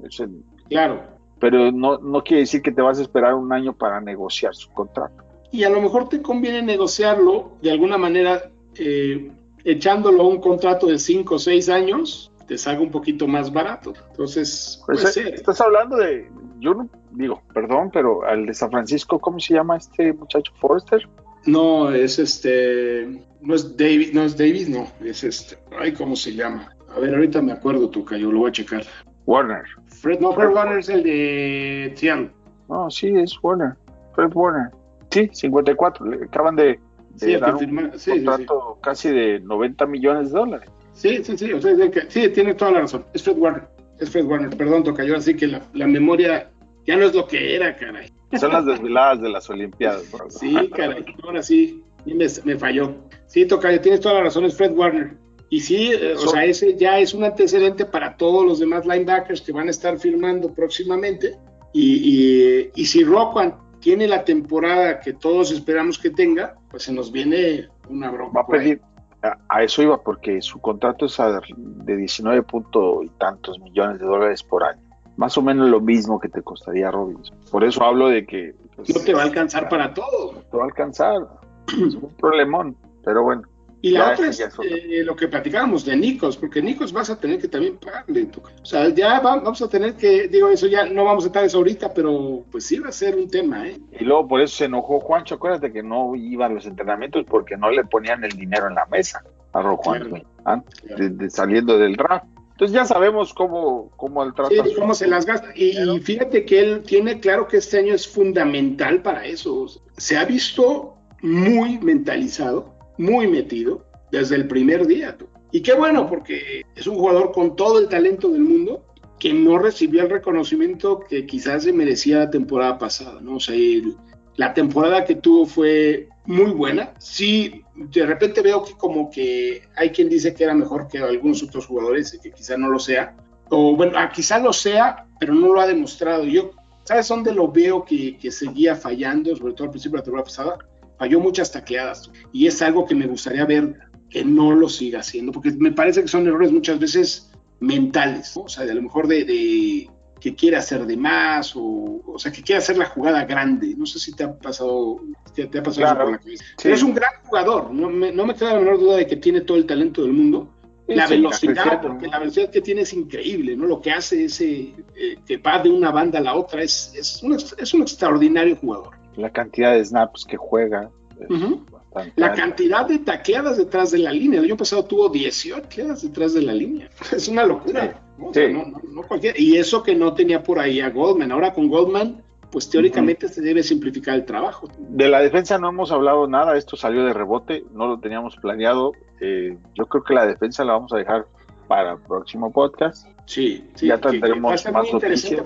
claro. 0.69 1.01
Pero 1.39 1.71
no, 1.71 1.97
no 1.97 2.23
quiere 2.23 2.41
decir 2.41 2.61
que 2.61 2.71
te 2.71 2.81
vas 2.81 2.99
a 2.99 3.01
esperar 3.01 3.33
un 3.33 3.51
año 3.51 3.73
para 3.73 3.99
negociar 3.99 4.55
su 4.55 4.71
contrato. 4.71 5.23
Y 5.51 5.65
a 5.65 5.69
lo 5.69 5.81
mejor 5.81 6.07
te 6.07 6.21
conviene 6.21 6.61
negociarlo 6.61 7.51
de 7.61 7.69
alguna 7.69 7.97
manera 7.97 8.49
eh, 8.75 9.29
echándolo 9.63 10.23
a 10.23 10.27
un 10.27 10.39
contrato 10.39 10.87
de 10.87 10.99
cinco 10.99 11.35
o 11.35 11.39
seis 11.39 11.69
años 11.69 12.31
te 12.47 12.57
salga 12.57 12.81
un 12.81 12.91
poquito 12.91 13.27
más 13.27 13.51
barato. 13.51 13.93
Entonces, 14.11 14.81
pues, 14.85 15.17
eh, 15.17 15.31
estás 15.33 15.61
hablando 15.61 15.97
de, 15.97 16.29
yo 16.59 16.73
no 16.73 16.89
digo, 17.11 17.41
perdón, 17.53 17.89
pero 17.91 18.23
al 18.25 18.45
de 18.45 18.53
San 18.53 18.71
Francisco, 18.71 19.19
¿cómo 19.19 19.39
se 19.39 19.53
llama 19.53 19.77
este 19.77 20.13
muchacho 20.13 20.51
Forrester? 20.59 21.07
No, 21.45 21.91
es 21.91 22.19
este, 22.19 23.25
no 23.41 23.55
es 23.55 23.75
David, 23.77 24.13
no 24.13 24.23
es 24.23 24.37
David, 24.37 24.67
no, 24.69 24.87
es 25.05 25.23
este, 25.23 25.57
ay, 25.79 25.93
¿cómo 25.93 26.15
se 26.15 26.33
llama? 26.33 26.69
A 26.95 26.99
ver, 26.99 27.13
ahorita 27.13 27.41
me 27.41 27.51
acuerdo 27.51 27.89
tú, 27.89 28.05
yo 28.17 28.31
lo 28.31 28.39
voy 28.39 28.49
a 28.49 28.53
checar. 28.53 28.83
Warner. 29.25 29.63
Fred, 29.87 30.19
no, 30.19 30.33
Fred 30.33 30.49
Warner 30.49 30.79
es 30.79 30.89
el 30.89 31.03
de 31.03 31.93
Seattle. 31.95 32.31
No, 32.69 32.89
sí, 32.89 33.07
es 33.15 33.37
Warner. 33.41 33.73
Fred 34.13 34.31
Warner. 34.33 34.69
Sí, 35.09 35.29
54. 35.31 36.05
Le 36.05 36.25
acaban 36.25 36.55
de, 36.55 36.79
de 37.13 37.37
dar 37.37 37.55
un 37.55 37.91
contrato 37.91 38.79
casi 38.81 39.09
de 39.09 39.39
90 39.39 39.85
millones 39.85 40.31
de 40.31 40.39
dólares. 40.39 40.69
Sí, 40.93 41.23
sí, 41.23 41.37
sí, 41.37 41.51
o 41.51 41.61
sea, 41.61 41.75
sí, 42.07 42.29
tiene 42.29 42.53
toda 42.53 42.71
la 42.71 42.81
razón. 42.81 43.05
Es 43.13 43.23
Fred 43.23 43.37
Warner, 43.37 43.63
es 43.99 44.09
Fred 44.09 44.25
Warner, 44.25 44.55
perdón, 44.55 44.83
toca 44.83 45.03
yo, 45.03 45.17
así 45.17 45.35
que 45.35 45.47
la, 45.47 45.61
la, 45.73 45.87
memoria 45.87 46.51
ya 46.85 46.95
no 46.95 47.05
es 47.05 47.15
lo 47.15 47.27
que 47.27 47.55
era, 47.55 47.75
caray. 47.75 48.11
Son 48.39 48.51
las 48.51 48.65
desveladas 48.65 49.21
de 49.21 49.29
las 49.29 49.49
Olimpiadas, 49.49 50.11
bro. 50.11 50.29
Sí, 50.29 50.55
caray, 50.75 51.03
ahora 51.23 51.41
sí, 51.41 51.83
me, 52.05 52.27
me 52.43 52.57
falló. 52.57 52.95
Sí, 53.27 53.45
toca, 53.45 53.79
tienes 53.81 54.01
toda 54.01 54.15
la 54.15 54.23
razón, 54.23 54.45
es 54.45 54.55
Fred 54.55 54.73
Warner. 54.73 55.17
Y 55.49 55.59
sí, 55.59 55.91
eh, 55.93 56.15
o 56.15 56.27
sea, 56.27 56.45
ese 56.45 56.75
ya 56.75 56.99
es 56.99 57.13
un 57.13 57.23
antecedente 57.23 57.85
para 57.85 58.17
todos 58.17 58.45
los 58.45 58.59
demás 58.59 58.85
linebackers 58.85 59.41
que 59.41 59.51
van 59.51 59.67
a 59.67 59.71
estar 59.71 59.99
firmando 59.99 60.53
próximamente. 60.53 61.37
Y, 61.73 61.95
y, 61.95 62.71
y 62.75 62.85
si 62.85 63.03
Rockwan 63.03 63.55
tiene 63.79 64.07
la 64.07 64.23
temporada 64.23 64.99
que 64.99 65.13
todos 65.13 65.51
esperamos 65.51 65.99
que 65.99 66.09
tenga, 66.09 66.55
pues 66.73 66.83
se 66.85 66.91
nos 66.91 67.11
viene 67.11 67.69
una 67.87 68.09
broma. 68.09 68.33
Va 68.33 68.41
a 68.41 68.47
pedir, 68.47 68.81
a, 69.21 69.61
eso 69.61 69.83
iba 69.83 70.01
porque 70.01 70.41
su 70.41 70.59
contrato 70.59 71.05
es 71.05 71.15
de 71.55 71.95
19 71.95 72.41
punto 72.41 73.03
y 73.03 73.09
tantos 73.09 73.59
millones 73.59 73.99
de 73.99 74.07
dólares 74.07 74.41
por 74.41 74.63
año. 74.63 74.81
Más 75.15 75.37
o 75.37 75.43
menos 75.43 75.69
lo 75.69 75.79
mismo 75.79 76.19
que 76.19 76.29
te 76.29 76.41
costaría 76.41 76.89
Robinson. 76.89 77.37
Por 77.51 77.63
eso 77.63 77.83
hablo 77.83 78.07
de 78.07 78.25
que... 78.25 78.55
Pues, 78.75 78.89
no 78.91 79.03
te 79.03 79.13
va 79.13 79.21
a 79.21 79.25
alcanzar 79.25 79.69
para 79.69 79.93
todo. 79.93 80.31
te 80.49 80.57
va 80.57 80.63
a 80.63 80.65
alcanzar. 80.65 81.27
es 81.67 81.93
un 81.93 82.11
problemón, 82.19 82.75
pero 83.05 83.21
bueno. 83.21 83.43
Y 83.83 83.91
la 83.91 83.99
Ya, 83.99 84.13
otra 84.13 84.27
es 84.29 84.39
eh, 84.39 85.03
lo 85.03 85.13
que 85.13 85.27
platicábamos 85.27 85.83
de 85.83 85.97
Nikos, 85.97 86.37
porque 86.37 86.61
Nikos 86.61 86.93
vas 86.93 87.09
a 87.09 87.19
tener 87.19 87.37
que 87.39 87.49
también 87.49 87.75
pagarle. 87.75 88.29
O 88.61 88.65
sea, 88.65 88.87
ya 88.87 89.19
va- 89.19 89.35
vamos 89.41 89.61
a 89.61 89.67
tener 89.67 89.95
que, 89.95 90.29
digo, 90.29 90.47
eso 90.47 90.67
ya 90.67 90.85
no 90.85 91.03
vamos 91.03 91.25
a 91.25 91.27
estar 91.27 91.43
eso 91.43 91.57
ahorita, 91.57 91.93
pero 91.93 92.45
pues 92.49 92.65
sí 92.65 92.79
va 92.79 92.87
a 92.87 92.91
ser 92.93 93.15
un 93.17 93.29
tema, 93.29 93.67
¿eh? 93.67 93.77
Y 93.99 94.05
luego 94.05 94.25
por 94.25 94.39
eso 94.41 94.55
se 94.55 94.65
enojó 94.65 95.01
Juancho. 95.01 95.35
Acuérdate 95.35 95.73
que 95.73 95.83
no 95.83 96.15
iba 96.15 96.45
a 96.45 96.49
los 96.49 96.65
entrenamientos 96.65 97.25
porque 97.27 97.57
no 97.57 97.71
le 97.71 97.83
ponían 97.83 98.23
el 98.23 98.31
dinero 98.31 98.67
en 98.69 98.75
la 98.75 98.85
mesa 98.85 99.21
a 99.51 99.61
Juancho 99.61 100.07
Claro. 100.09 100.25
antes 100.45 100.79
Claro. 100.79 101.03
de- 101.03 101.09
de 101.09 101.29
saliendo 101.29 101.77
del 101.77 101.97
draft. 101.97 102.25
Entonces 102.51 102.73
ya 102.73 102.85
sabemos 102.85 103.33
cómo, 103.33 103.91
cómo 103.97 104.23
el 104.23 104.33
trata. 104.33 104.49
Sí, 104.49 104.73
cómo 104.79 104.93
se 104.93 105.07
las 105.07 105.25
gasta. 105.25 105.49
Y, 105.55 105.77
y 105.77 105.99
fíjate 105.99 106.45
que 106.45 106.59
él 106.61 106.83
tiene 106.83 107.19
claro 107.19 107.49
que 107.49 107.57
este 107.57 107.79
año 107.79 107.93
es 107.93 108.07
fundamental 108.07 109.01
para 109.01 109.25
eso. 109.25 109.65
Se 109.97 110.15
ha 110.15 110.23
visto 110.23 110.95
muy 111.21 111.79
mentalizado, 111.79 112.72
muy 112.97 113.27
metido 113.27 113.85
desde 114.11 114.35
el 114.35 114.47
primer 114.47 114.85
día. 114.87 115.17
tú. 115.17 115.27
Y 115.51 115.61
qué 115.61 115.73
bueno, 115.73 116.07
porque 116.07 116.63
es 116.75 116.87
un 116.87 116.95
jugador 116.95 117.31
con 117.31 117.55
todo 117.55 117.79
el 117.79 117.87
talento 117.87 118.29
del 118.29 118.41
mundo 118.41 118.85
que 119.19 119.33
no 119.33 119.57
recibió 119.59 120.01
el 120.01 120.09
reconocimiento 120.09 120.99
que 120.99 121.25
quizás 121.25 121.63
se 121.63 121.73
merecía 121.73 122.17
la 122.19 122.29
temporada 122.29 122.77
pasada, 122.77 123.21
¿no? 123.21 123.35
O 123.35 123.39
sea, 123.39 123.55
el- 123.55 123.95
la 124.35 124.53
temporada 124.53 125.05
que 125.05 125.15
tuvo 125.15 125.45
fue 125.45 126.09
muy 126.25 126.51
buena. 126.51 126.93
Sí, 126.97 127.61
de 127.75 128.05
repente 128.05 128.41
veo 128.41 128.63
que 128.63 128.73
como 128.73 129.09
que 129.11 129.61
hay 129.75 129.91
quien 129.91 130.09
dice 130.09 130.33
que 130.33 130.43
era 130.43 130.53
mejor 130.55 130.87
que 130.87 130.97
algunos 130.97 131.43
otros 131.43 131.67
jugadores 131.67 132.13
y 132.15 132.19
que 132.19 132.31
quizá 132.31 132.57
no 132.57 132.69
lo 132.69 132.79
sea. 132.79 133.15
O 133.49 133.75
bueno, 133.75 133.93
ah, 133.95 134.09
quizá 134.13 134.39
lo 134.39 134.51
sea, 134.53 135.05
pero 135.19 135.33
no 135.35 135.53
lo 135.53 135.61
ha 135.61 135.67
demostrado. 135.67 136.23
Yo, 136.25 136.51
¿sabes 136.83 137.07
dónde 137.07 137.31
lo 137.31 137.51
veo 137.51 137.85
que, 137.85 138.17
que 138.17 138.31
seguía 138.31 138.75
fallando, 138.75 139.35
sobre 139.35 139.53
todo 139.53 139.65
al 139.65 139.69
principio 139.71 139.97
de 139.97 139.99
la 139.99 140.03
temporada 140.03 140.25
pasada? 140.25 140.57
Falló 141.03 141.19
muchas 141.19 141.51
tacleadas. 141.51 142.09
Y 142.31 142.47
es 142.47 142.61
algo 142.61 142.85
que 142.85 142.95
me 142.95 143.07
gustaría 143.07 143.43
ver 143.43 143.77
que 144.09 144.23
no 144.23 144.53
lo 144.53 144.69
siga 144.69 145.01
haciendo, 145.01 145.33
porque 145.33 145.51
me 145.51 145.73
parece 145.73 146.01
que 146.01 146.07
son 146.07 146.25
errores 146.25 146.49
muchas 146.49 146.79
veces 146.79 147.29
mentales, 147.59 148.37
¿no? 148.37 148.43
o 148.43 148.47
sea, 148.47 148.63
de 148.63 148.71
a 148.71 148.75
lo 148.75 148.81
mejor 148.83 149.05
de, 149.09 149.25
de 149.25 149.89
que 150.21 150.33
quiere 150.33 150.55
hacer 150.55 150.85
de 150.85 150.95
más, 150.95 151.57
o, 151.57 152.01
o 152.07 152.17
sea, 152.17 152.31
que 152.31 152.41
quiere 152.41 152.59
hacer 152.59 152.77
la 152.77 152.85
jugada 152.85 153.25
grande. 153.25 153.75
No 153.77 153.85
sé 153.85 153.99
si 153.99 154.13
te 154.13 154.23
ha 154.23 154.33
pasado, 154.33 155.01
te, 155.35 155.47
te 155.47 155.57
ha 155.59 155.63
pasado 155.63 155.87
Claro. 155.87 155.99
eso 155.99 156.05
por 156.05 156.11
la 156.13 156.19
cabeza. 156.19 156.43
Sí. 156.45 156.55
Pero 156.63 156.75
es 156.75 156.83
un 156.83 156.93
gran 156.93 157.11
jugador, 157.25 157.73
no 157.73 157.89
me, 157.89 158.13
no 158.13 158.25
me 158.25 158.33
queda 158.33 158.53
la 158.53 158.59
menor 158.61 158.79
duda 158.79 158.95
de 158.95 159.07
que 159.07 159.17
tiene 159.17 159.41
todo 159.41 159.57
el 159.57 159.65
talento 159.65 160.03
del 160.03 160.13
mundo. 160.13 160.53
Sí, 160.87 160.95
la 160.95 161.07
sí, 161.07 161.15
velocidad, 161.15 161.81
porque 161.81 162.07
la 162.07 162.19
velocidad 162.19 162.49
que 162.49 162.61
tiene 162.61 162.81
es 162.83 162.93
increíble, 162.93 163.57
¿no? 163.57 163.65
Lo 163.65 163.81
que 163.81 163.91
hace 163.91 164.23
ese, 164.23 164.73
eh, 164.95 165.17
que 165.25 165.35
va 165.35 165.59
de 165.59 165.69
una 165.69 165.91
banda 165.91 166.19
a 166.19 166.21
la 166.21 166.35
otra, 166.35 166.63
es, 166.63 166.93
es, 166.95 167.21
un, 167.23 167.33
es 167.35 167.73
un 167.73 167.81
extraordinario 167.81 168.55
jugador. 168.55 169.02
La 169.15 169.29
cantidad 169.31 169.73
de 169.73 169.83
snaps 169.85 170.25
que 170.25 170.37
juega. 170.37 170.89
es 171.19 171.27
bastante 171.71 172.13
La 172.15 172.27
alta. 172.27 172.41
cantidad 172.41 172.87
de 172.87 172.99
tacleadas 172.99 173.57
detrás 173.57 173.91
de 173.91 173.99
la 173.99 174.11
línea. 174.11 174.39
El 174.39 174.45
año 174.45 174.57
pasado 174.57 174.83
tuvo 174.83 175.09
18 175.09 175.61
tacleadas 175.61 176.01
detrás 176.01 176.33
de 176.33 176.41
la 176.41 176.53
línea. 176.53 176.89
Es 177.15 177.27
una 177.27 177.45
locura. 177.45 178.01
O 178.19 178.33
sea, 178.33 178.47
Sí. 178.47 178.53
no- 178.53 178.65
no- 178.65 178.81
no 178.91 179.01
cualquiera- 179.03 179.39
Y 179.39 179.57
eso 179.57 179.83
que 179.83 179.95
no 179.95 180.13
tenía 180.13 180.41
por 180.43 180.59
ahí 180.59 180.79
a 180.81 180.89
Goldman. 180.89 181.31
Ahora 181.31 181.53
con 181.53 181.67
Goldman, 181.67 182.21
pues 182.51 182.69
teóricamente 182.69 183.27
se 183.29 183.41
debe 183.41 183.63
simplificar 183.63 184.15
el 184.15 184.25
trabajo. 184.25 184.67
De 184.77 185.07
la 185.09 185.21
defensa 185.21 185.57
no 185.57 185.69
hemos 185.69 185.91
hablado 185.91 186.27
nada, 186.27 186.55
esto 186.57 186.75
salió 186.77 187.03
de 187.05 187.13
rebote, 187.13 187.63
no 187.73 187.87
lo 187.87 187.99
teníamos 187.99 188.35
planeado. 188.37 188.91
Eh, 189.21 189.57
yo 189.75 189.85
creo 189.87 190.03
que 190.03 190.13
la 190.13 190.25
defensa 190.27 190.63
la 190.63 190.73
vamos 190.73 190.93
a 190.93 190.97
dejar 190.97 191.25
para 191.67 191.93
el 191.93 191.99
próximo 191.99 192.51
podcast. 192.51 193.07
Sí, 193.25 193.67
sí. 193.75 193.87
Ya 193.87 193.95
que- 193.97 194.01
que 194.01 194.19
tendremos 194.19 194.65
más 194.71 194.91
noticias. 194.93 195.41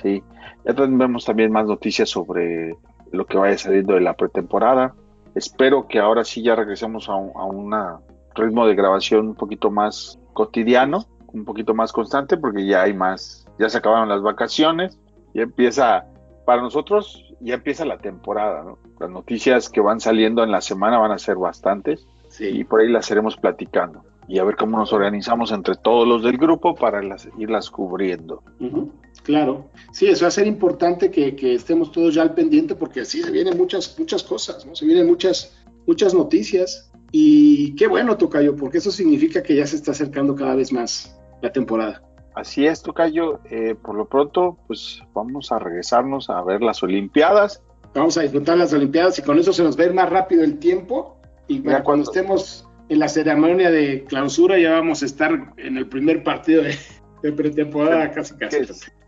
Sí, 0.00 0.22
ya 0.64 0.74
tendremos 0.74 1.24
también 1.24 1.50
más 1.52 1.66
noticias 1.66 2.08
sobre 2.08 2.74
lo 3.12 3.26
que 3.26 3.38
vaya 3.38 3.58
saliendo 3.58 3.94
de 3.94 4.00
la 4.00 4.14
pretemporada. 4.14 4.94
Espero 5.34 5.86
que 5.86 5.98
ahora 5.98 6.24
sí 6.24 6.42
ya 6.42 6.56
regresemos 6.56 7.08
a 7.08 7.14
un 7.14 7.32
a 7.36 7.44
una 7.44 8.00
ritmo 8.34 8.66
de 8.66 8.74
grabación 8.74 9.28
un 9.28 9.34
poquito 9.34 9.70
más 9.70 10.18
cotidiano, 10.32 11.06
un 11.32 11.44
poquito 11.44 11.74
más 11.74 11.92
constante, 11.92 12.36
porque 12.36 12.66
ya 12.66 12.82
hay 12.82 12.94
más, 12.94 13.46
ya 13.58 13.68
se 13.68 13.78
acabaron 13.78 14.08
las 14.08 14.22
vacaciones, 14.22 14.98
ya 15.34 15.42
empieza, 15.42 16.06
para 16.44 16.62
nosotros 16.62 17.26
ya 17.40 17.54
empieza 17.54 17.84
la 17.84 17.98
temporada, 17.98 18.62
¿no? 18.64 18.78
Las 18.98 19.10
noticias 19.10 19.68
que 19.68 19.80
van 19.80 20.00
saliendo 20.00 20.42
en 20.42 20.50
la 20.50 20.60
semana 20.60 20.98
van 20.98 21.12
a 21.12 21.18
ser 21.18 21.36
bastantes 21.36 22.06
y 22.38 22.64
por 22.64 22.80
ahí 22.80 22.88
las 22.88 23.10
iremos 23.10 23.36
platicando 23.36 24.04
y 24.30 24.38
a 24.38 24.44
ver 24.44 24.54
cómo 24.54 24.78
nos 24.78 24.92
organizamos 24.92 25.50
entre 25.50 25.74
todos 25.74 26.06
los 26.06 26.22
del 26.22 26.38
grupo 26.38 26.76
para 26.76 27.02
las, 27.02 27.28
irlas 27.36 27.68
cubriendo. 27.68 28.44
Claro, 29.24 29.66
sí, 29.92 30.06
eso 30.06 30.22
va 30.24 30.28
a 30.28 30.30
ser 30.30 30.46
importante 30.46 31.10
que, 31.10 31.34
que 31.34 31.54
estemos 31.54 31.90
todos 31.90 32.14
ya 32.14 32.22
al 32.22 32.32
pendiente 32.32 32.76
porque 32.76 33.04
sí 33.04 33.22
se 33.22 33.32
vienen 33.32 33.58
muchas, 33.58 33.98
muchas 33.98 34.22
cosas, 34.22 34.64
¿no? 34.64 34.76
Se 34.76 34.86
vienen 34.86 35.08
muchas, 35.08 35.60
muchas 35.84 36.14
noticias 36.14 36.92
y 37.10 37.74
qué 37.74 37.88
bueno, 37.88 38.16
Tocayo, 38.16 38.54
porque 38.54 38.78
eso 38.78 38.92
significa 38.92 39.42
que 39.42 39.56
ya 39.56 39.66
se 39.66 39.74
está 39.74 39.90
acercando 39.90 40.36
cada 40.36 40.54
vez 40.54 40.72
más 40.72 41.18
la 41.42 41.50
temporada. 41.50 42.00
Así 42.36 42.64
es, 42.64 42.82
Tocayo. 42.82 43.40
Eh, 43.50 43.74
por 43.74 43.96
lo 43.96 44.06
pronto, 44.06 44.58
pues 44.68 45.02
vamos 45.12 45.50
a 45.50 45.58
regresarnos 45.58 46.30
a 46.30 46.40
ver 46.44 46.62
las 46.62 46.84
Olimpiadas. 46.84 47.64
Vamos 47.96 48.16
a 48.16 48.20
disfrutar 48.20 48.56
las 48.56 48.72
Olimpiadas 48.72 49.18
y 49.18 49.22
con 49.22 49.40
eso 49.40 49.52
se 49.52 49.64
nos 49.64 49.76
ir 49.76 49.92
más 49.92 50.08
rápido 50.08 50.44
el 50.44 50.60
tiempo 50.60 51.16
y 51.48 51.58
cuando 51.60 51.82
cuando- 51.82 52.04
estemos 52.04 52.69
en 52.90 52.98
la 52.98 53.08
ceremonia 53.08 53.70
de 53.70 54.04
clausura 54.04 54.58
ya 54.58 54.72
vamos 54.72 55.02
a 55.02 55.06
estar 55.06 55.54
en 55.56 55.76
el 55.78 55.86
primer 55.88 56.22
partido 56.22 56.62
de, 56.62 56.76
de 57.22 57.32
pretemporada 57.32 58.10
casi 58.10 58.34
casi. 58.36 58.58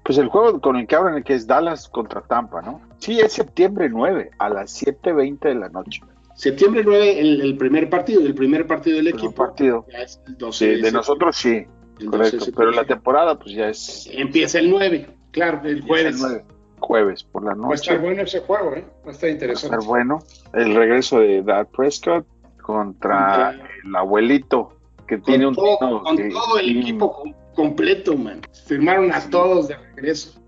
Pues 0.05 0.19
el 0.19 0.29
juego 0.29 0.61
con 0.61 0.77
el 0.77 0.87
que 0.87 0.97
abren, 0.97 1.23
que 1.23 1.35
es 1.35 1.47
Dallas 1.47 1.89
contra 1.89 2.23
Tampa, 2.23 2.63
¿no? 2.63 2.81
Sí, 2.99 3.21
es 3.21 3.33
septiembre 3.35 3.89
9 3.91 4.31
a 4.39 4.49
las 4.49 4.83
7.20 4.83 5.39
de 5.41 5.55
la 5.55 5.69
noche. 5.69 6.01
Septiembre 6.35 6.83
9, 6.85 7.21
el, 7.21 7.41
el 7.43 7.57
primer 7.57 7.89
partido, 7.91 8.21
el 8.23 8.35
primer 8.35 8.67
partido 8.67 8.97
del 8.97 9.09
El 9.09 9.15
equipo. 9.15 9.35
partido. 9.35 9.87
Ya 9.93 9.99
es 10.03 10.21
el 10.27 10.39
12 10.39 10.77
Sí, 10.77 10.81
de 10.83 10.91
nosotros 10.93 11.37
sí, 11.37 11.67
El 12.01 12.11
12 12.11 12.25
de 12.25 12.39
correcto. 12.39 12.47
Pero 12.57 12.71
la 12.73 12.85
temporada, 12.85 13.39
pues 13.39 13.55
ya 13.55 13.69
es 13.69 14.09
Empieza 14.13 14.59
el 14.59 14.71
9, 14.71 15.09
claro, 15.31 15.61
el 15.65 15.79
es 15.79 15.85
jueves. 15.85 16.15
el 16.17 16.21
9, 16.21 16.45
jueves 16.81 17.23
por 17.25 17.43
la 17.45 17.51
Va 17.51 17.55
a 17.55 17.57
noche. 17.69 17.75
estar 17.75 18.01
bueno 18.01 18.23
ese 18.23 18.41
juego, 18.41 18.75
¿eh? 18.75 18.85
Va 19.07 19.11
a 19.11 19.13
estar 19.13 19.29
Va 19.29 19.31
a 19.31 19.33
interesante. 19.35 19.77
estar 19.77 19.89
bueno. 19.89 20.19
El 20.55 20.75
regreso 20.75 21.21
de 21.21 21.43
Dak 21.43 21.69
Prescott 21.71 22.27
contra 22.63 23.53
Contra- 23.53 23.69
el 23.85 23.97
abuelito 23.97 24.73
que 25.07 25.17
Con, 25.17 25.25
tiene 25.25 25.47
un 25.49 25.55
todo, 25.55 25.77
tino 25.79 26.03
con 26.03 26.17
que- 26.17 26.29
todo 26.31 26.59
el 26.59 26.79
equipo 26.79 27.13
com- 27.13 27.35
completo, 27.55 28.17
man. 28.17 28.41
Firmaron 28.67 29.13
a 29.13 29.21
Sí. 29.21 29.31
todos 29.31 29.69
de 29.69 29.77
regreso. 29.77 30.41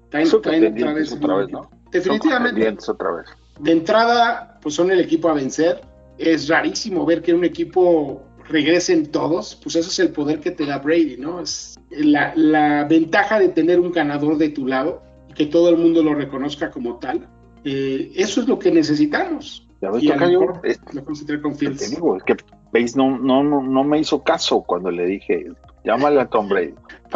Definitivamente. 1.90 2.90
otra 2.90 3.10
vez. 3.12 3.24
De 3.60 3.72
entrada, 3.72 4.58
pues 4.62 4.74
son 4.74 4.90
el 4.90 5.00
equipo 5.00 5.28
a 5.28 5.34
vencer. 5.34 5.80
Es 6.18 6.48
rarísimo 6.48 7.04
ver 7.04 7.22
que 7.22 7.34
un 7.34 7.44
equipo 7.44 8.22
regresen 8.48 9.10
todos. 9.10 9.56
Pues 9.62 9.76
eso 9.76 9.88
es 9.90 9.98
el 9.98 10.10
poder 10.10 10.40
que 10.40 10.50
te 10.50 10.66
da 10.66 10.78
Brady, 10.78 11.16
¿no? 11.18 11.40
Es 11.40 11.76
la, 11.90 12.32
la 12.36 12.84
ventaja 12.84 13.38
de 13.38 13.48
tener 13.48 13.80
un 13.80 13.92
ganador 13.92 14.38
de 14.38 14.48
tu 14.50 14.66
lado 14.66 15.02
y 15.28 15.34
que 15.34 15.46
todo 15.46 15.68
el 15.70 15.76
mundo 15.76 16.02
lo 16.02 16.14
reconozca 16.14 16.70
como 16.70 16.98
tal. 16.98 17.28
Eh, 17.64 18.12
eso 18.16 18.40
es 18.40 18.48
lo 18.48 18.58
que 18.58 18.70
necesitamos. 18.70 19.63
Ya 19.84 19.90
ves, 19.90 20.02
Y 20.02 20.10
a 20.10 20.14
lo 20.14 20.20
Tocayo, 20.20 20.40
mejor 20.40 20.60
es- 20.66 20.80
lo 20.94 21.04
te 21.76 21.88
digo, 21.90 22.16
es 22.16 22.22
que 22.22 22.36
Bates 22.72 22.96
no, 22.96 23.18
no, 23.18 23.42
no, 23.44 23.62
no 23.62 23.84
me 23.84 23.98
hizo 23.98 24.22
caso 24.22 24.62
cuando 24.62 24.90
le 24.90 25.04
dije, 25.04 25.46
llámale 25.84 26.20
a 26.22 26.26
Tom 26.26 26.48
Brady. 26.48 26.74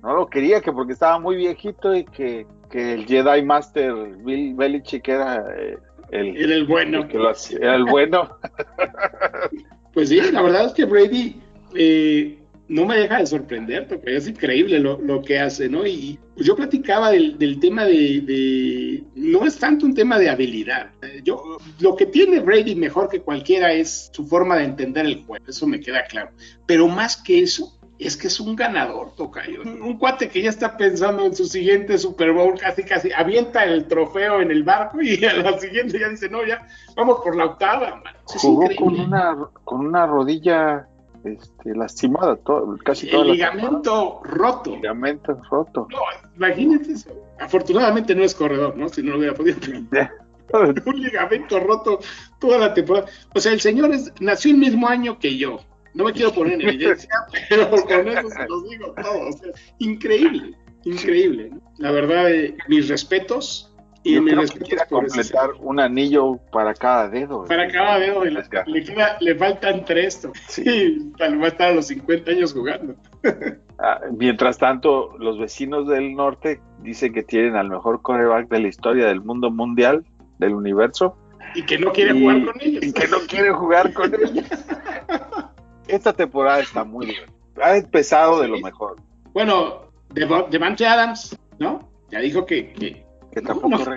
No 0.00 0.14
lo 0.14 0.26
quería 0.28 0.60
que 0.60 0.70
porque 0.72 0.92
estaba 0.92 1.18
muy 1.18 1.34
viejito 1.34 1.92
y 1.92 2.04
que, 2.04 2.46
que 2.70 2.92
el 2.92 3.04
Jedi 3.06 3.42
Master 3.42 3.92
Bill 4.24 4.54
Belichick 4.54 5.08
era 5.08 5.44
eh, 5.58 5.76
el, 6.12 6.36
Era 6.36 6.54
el 6.54 6.66
bueno. 6.68 6.98
el 7.00 7.08
que 7.08 7.18
lo 7.18 7.30
hacía- 7.30 7.58
era 7.58 7.74
el 7.74 7.84
bueno. 7.84 8.28
Pues 9.92 10.10
sí, 10.10 10.20
la 10.30 10.42
verdad 10.42 10.66
es 10.66 10.72
que 10.74 10.84
Brady 10.84 11.40
eh, 11.74 12.37
no 12.68 12.84
me 12.84 12.96
deja 12.98 13.18
de 13.18 13.26
sorprender, 13.26 13.88
porque 13.88 14.16
es 14.16 14.28
increíble 14.28 14.78
lo, 14.78 15.00
lo 15.00 15.22
que 15.22 15.38
hace, 15.38 15.68
¿no? 15.68 15.86
Y 15.86 16.18
yo 16.36 16.54
platicaba 16.54 17.10
del, 17.10 17.38
del 17.38 17.58
tema 17.60 17.84
de, 17.84 18.20
de- 18.20 19.04
No 19.14 19.46
es 19.46 19.58
tanto 19.58 19.86
un 19.86 19.94
tema 19.94 20.18
de 20.18 20.28
habilidad. 20.28 20.90
Yo, 21.24 21.58
lo 21.80 21.96
que 21.96 22.06
tiene 22.06 22.40
Brady 22.40 22.74
mejor 22.74 23.08
que 23.08 23.20
cualquiera 23.20 23.72
es 23.72 24.10
su 24.12 24.26
forma 24.26 24.56
de 24.56 24.64
entender 24.64 25.06
el 25.06 25.24
juego, 25.24 25.44
eso 25.48 25.66
me 25.66 25.80
queda 25.80 26.04
claro. 26.04 26.30
Pero 26.66 26.88
más 26.88 27.16
que 27.16 27.40
eso, 27.42 27.74
es 27.98 28.16
que 28.16 28.26
es 28.28 28.38
un 28.38 28.54
ganador, 28.54 29.14
Tocayo. 29.16 29.62
Un, 29.62 29.80
un 29.82 29.98
cuate 29.98 30.28
que 30.28 30.42
ya 30.42 30.50
está 30.50 30.76
pensando 30.76 31.24
en 31.24 31.34
su 31.34 31.46
siguiente 31.46 31.96
Super 31.98 32.32
Bowl, 32.32 32.58
casi, 32.58 32.82
casi 32.84 33.10
avienta 33.12 33.64
el 33.64 33.86
trofeo 33.88 34.40
en 34.42 34.50
el 34.50 34.62
barco 34.62 35.00
y 35.00 35.24
a 35.24 35.32
la 35.34 35.58
siguiente 35.58 35.98
ya 35.98 36.08
dice, 36.10 36.28
no, 36.28 36.46
ya 36.46 36.66
vamos 36.94 37.20
por 37.24 37.34
la 37.34 37.46
octava, 37.46 37.96
man. 38.04 38.14
Jugó 38.24 38.68
con 38.76 39.00
una, 39.00 39.36
con 39.64 39.86
una 39.86 40.06
rodilla 40.06 40.86
este, 41.32 41.74
lastimada, 41.74 42.36
todo, 42.36 42.76
casi 42.84 43.08
toda 43.08 43.24
el 43.24 43.32
ligamento 43.32 44.20
roto. 44.24 44.76
ligamento 44.76 45.40
roto. 45.50 45.86
No, 45.90 45.98
imagínate 46.36 46.92
eso. 46.92 47.10
Afortunadamente 47.40 48.14
no 48.14 48.24
es 48.24 48.34
corredor, 48.34 48.76
¿no? 48.76 48.88
Si 48.88 49.02
no 49.02 49.12
lo 49.12 49.18
hubiera 49.18 49.34
podido 49.34 49.58
tener. 49.58 50.10
Un 50.86 51.02
ligamento 51.02 51.60
roto 51.60 52.00
toda 52.40 52.58
la 52.58 52.74
temporada. 52.74 53.06
O 53.34 53.40
sea, 53.40 53.52
el 53.52 53.60
señor 53.60 53.92
es, 53.92 54.12
nació 54.20 54.52
el 54.52 54.58
mismo 54.58 54.88
año 54.88 55.18
que 55.18 55.36
yo. 55.36 55.60
No 55.94 56.04
me 56.04 56.12
quiero 56.12 56.32
poner 56.32 56.54
en 56.54 56.68
evidencia, 56.68 57.10
pero 57.48 57.70
con 57.70 58.08
eso 58.08 58.28
se 58.30 58.48
los 58.48 58.68
digo 58.68 58.94
todo. 58.94 59.28
O 59.28 59.32
sea, 59.32 59.50
increíble, 59.78 60.56
increíble. 60.84 61.50
La 61.78 61.90
verdad, 61.90 62.30
eh, 62.30 62.56
mis 62.68 62.88
respetos. 62.88 63.67
Y 64.04 64.14
Yo 64.14 64.22
me 64.22 64.30
creo 64.30 64.44
que 64.44 64.58
quiera 64.60 64.86
completar 64.86 65.50
un 65.60 65.80
anillo 65.80 66.36
para 66.52 66.72
cada 66.72 67.08
dedo. 67.08 67.44
Para 67.44 67.68
cada 67.70 67.98
dedo 67.98 68.24
Edgar. 68.24 68.66
le, 68.68 68.84
queda- 68.84 69.16
le 69.20 69.34
faltan 69.34 69.84
tres. 69.84 70.24
¿no? 70.24 70.32
Sí. 70.48 70.62
Y 70.66 71.12
tal 71.18 71.32
vez 71.32 71.40
va 71.40 71.44
a 71.44 71.48
estar 71.48 71.70
a 71.70 71.74
los 71.74 71.86
50 71.88 72.30
años 72.30 72.52
jugando. 72.52 72.94
Ah, 73.80 74.00
mientras 74.10 74.58
tanto, 74.58 75.16
los 75.18 75.38
vecinos 75.38 75.86
del 75.86 76.12
norte 76.16 76.60
dicen 76.82 77.12
que 77.12 77.22
tienen 77.22 77.54
al 77.54 77.68
mejor 77.70 78.02
coreback 78.02 78.48
de 78.48 78.58
la 78.58 78.66
historia 78.66 79.06
del 79.06 79.20
mundo 79.20 79.52
mundial, 79.52 80.04
del 80.40 80.54
universo, 80.54 81.16
Y 81.54 81.62
que 81.62 81.78
no 81.78 81.92
quiere 81.92 82.12
Y- 82.16 82.20
jugar 82.20 82.44
con 82.44 82.60
ellos. 82.60 82.84
y 82.84 82.92
que 82.92 83.06
no 83.06 83.18
quieren 83.28 83.54
jugar 83.54 83.92
con 83.92 84.12
ellos. 84.16 84.44
Esta 85.86 86.12
temporada 86.12 86.58
está 86.60 86.82
muy 86.82 87.06
divertida. 87.06 87.36
Ha 87.62 87.76
empezado 87.76 88.40
de 88.40 88.48
lo 88.48 88.58
mejor, 88.58 88.96
Bueno, 89.32 89.82
Devante 90.10 90.84
Adams, 90.84 91.38
¿no? 91.60 91.88
Ya 92.10 92.18
dijo 92.18 92.46
que, 92.46 92.72
que 92.72 93.04
que 93.32 93.40
no, 93.42 93.48
tampoco 93.48 93.68
no 93.70 93.78
no 93.78 93.96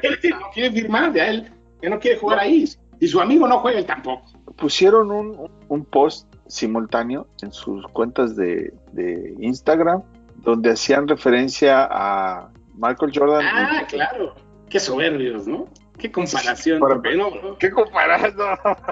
quiere 0.53 0.71
firmar, 0.71 1.13
ya 1.13 1.27
él 1.29 1.51
que 1.81 1.89
no 1.89 1.99
quiere 1.99 2.17
jugar 2.17 2.39
ahí. 2.39 2.65
Y 2.99 3.07
su 3.07 3.19
amigo 3.19 3.47
no 3.47 3.59
juega, 3.59 3.79
él 3.79 3.85
tampoco. 3.85 4.25
Pusieron 4.55 5.11
un, 5.11 5.49
un 5.67 5.85
post 5.85 6.27
simultáneo 6.47 7.27
en 7.41 7.51
sus 7.51 7.85
cuentas 7.87 8.35
de, 8.35 8.71
de 8.91 9.35
Instagram 9.39 10.03
donde 10.37 10.71
hacían 10.71 11.07
referencia 11.07 11.87
a 11.89 12.49
Michael 12.75 13.11
Jordan. 13.15 13.45
Ah, 13.51 13.81
y- 13.81 13.85
claro. 13.85 14.35
Qué 14.69 14.79
soberbios, 14.79 15.47
¿no? 15.47 15.65
Qué 15.97 16.11
comparación. 16.11 16.79
Para- 16.79 16.95
no, 17.15 17.29
no, 17.41 17.57
¿Qué 17.57 17.69
comparando? 17.71 18.43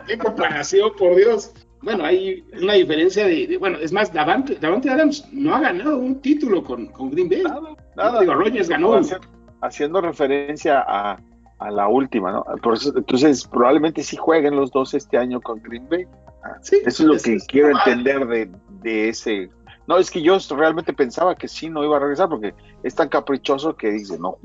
qué 0.08 0.18
comparación, 0.18 0.92
por 0.98 1.16
Dios. 1.16 1.54
Bueno, 1.82 2.04
hay 2.04 2.44
una 2.62 2.74
diferencia 2.74 3.26
de, 3.26 3.48
de- 3.48 3.58
bueno, 3.58 3.78
es 3.80 3.92
más, 3.94 4.12
Davante, 4.12 4.56
Davante 4.56 4.90
Adams 4.90 5.28
no 5.32 5.56
ha 5.56 5.60
ganado 5.62 5.98
un 5.98 6.20
título 6.22 6.64
con, 6.64 6.88
con 6.88 7.10
Green 7.12 7.30
Bay. 7.30 7.44
Nada, 7.44 7.62
nada. 7.96 8.20
Digo, 8.22 8.34
Rogers 8.34 8.68
ganó. 8.70 8.96
Haciendo- 8.96 9.28
Haciendo 9.62 10.02
referencia 10.02 10.84
a, 10.88 11.20
a 11.60 11.72
la 11.72 11.88
última, 11.88 12.32
¿no? 12.32 12.46
Por 12.62 12.76
eso, 12.76 12.94
entonces, 12.96 13.46
probablemente 13.46 14.04
sí 14.04 14.16
jueguen 14.18 14.56
los 14.56 14.72
dos 14.72 14.94
este 14.94 15.18
año 15.18 15.42
con 15.42 15.62
Green 15.62 15.88
Bay. 15.90 16.06
Sí, 16.62 16.78
Eso 16.86 17.04
es 17.04 17.10
lo 17.10 17.18
que 17.18 17.36
es 17.36 17.46
quiero 17.48 17.70
entender 17.70 18.26
de, 18.28 18.50
de 18.82 19.10
ese. 19.10 19.50
No, 19.88 19.98
es 19.98 20.10
que 20.10 20.22
yo 20.22 20.38
realmente 20.52 20.94
pensaba 20.94 21.36
que 21.36 21.48
sí 21.48 21.70
no 21.70 21.84
iba 21.84 21.98
a 21.98 22.00
regresar 22.00 22.30
porque 22.30 22.54
es 22.84 22.96
tan 22.96 23.10
caprichoso 23.10 23.76
que 23.76 23.92
dice, 23.92 24.18
no 24.20 24.38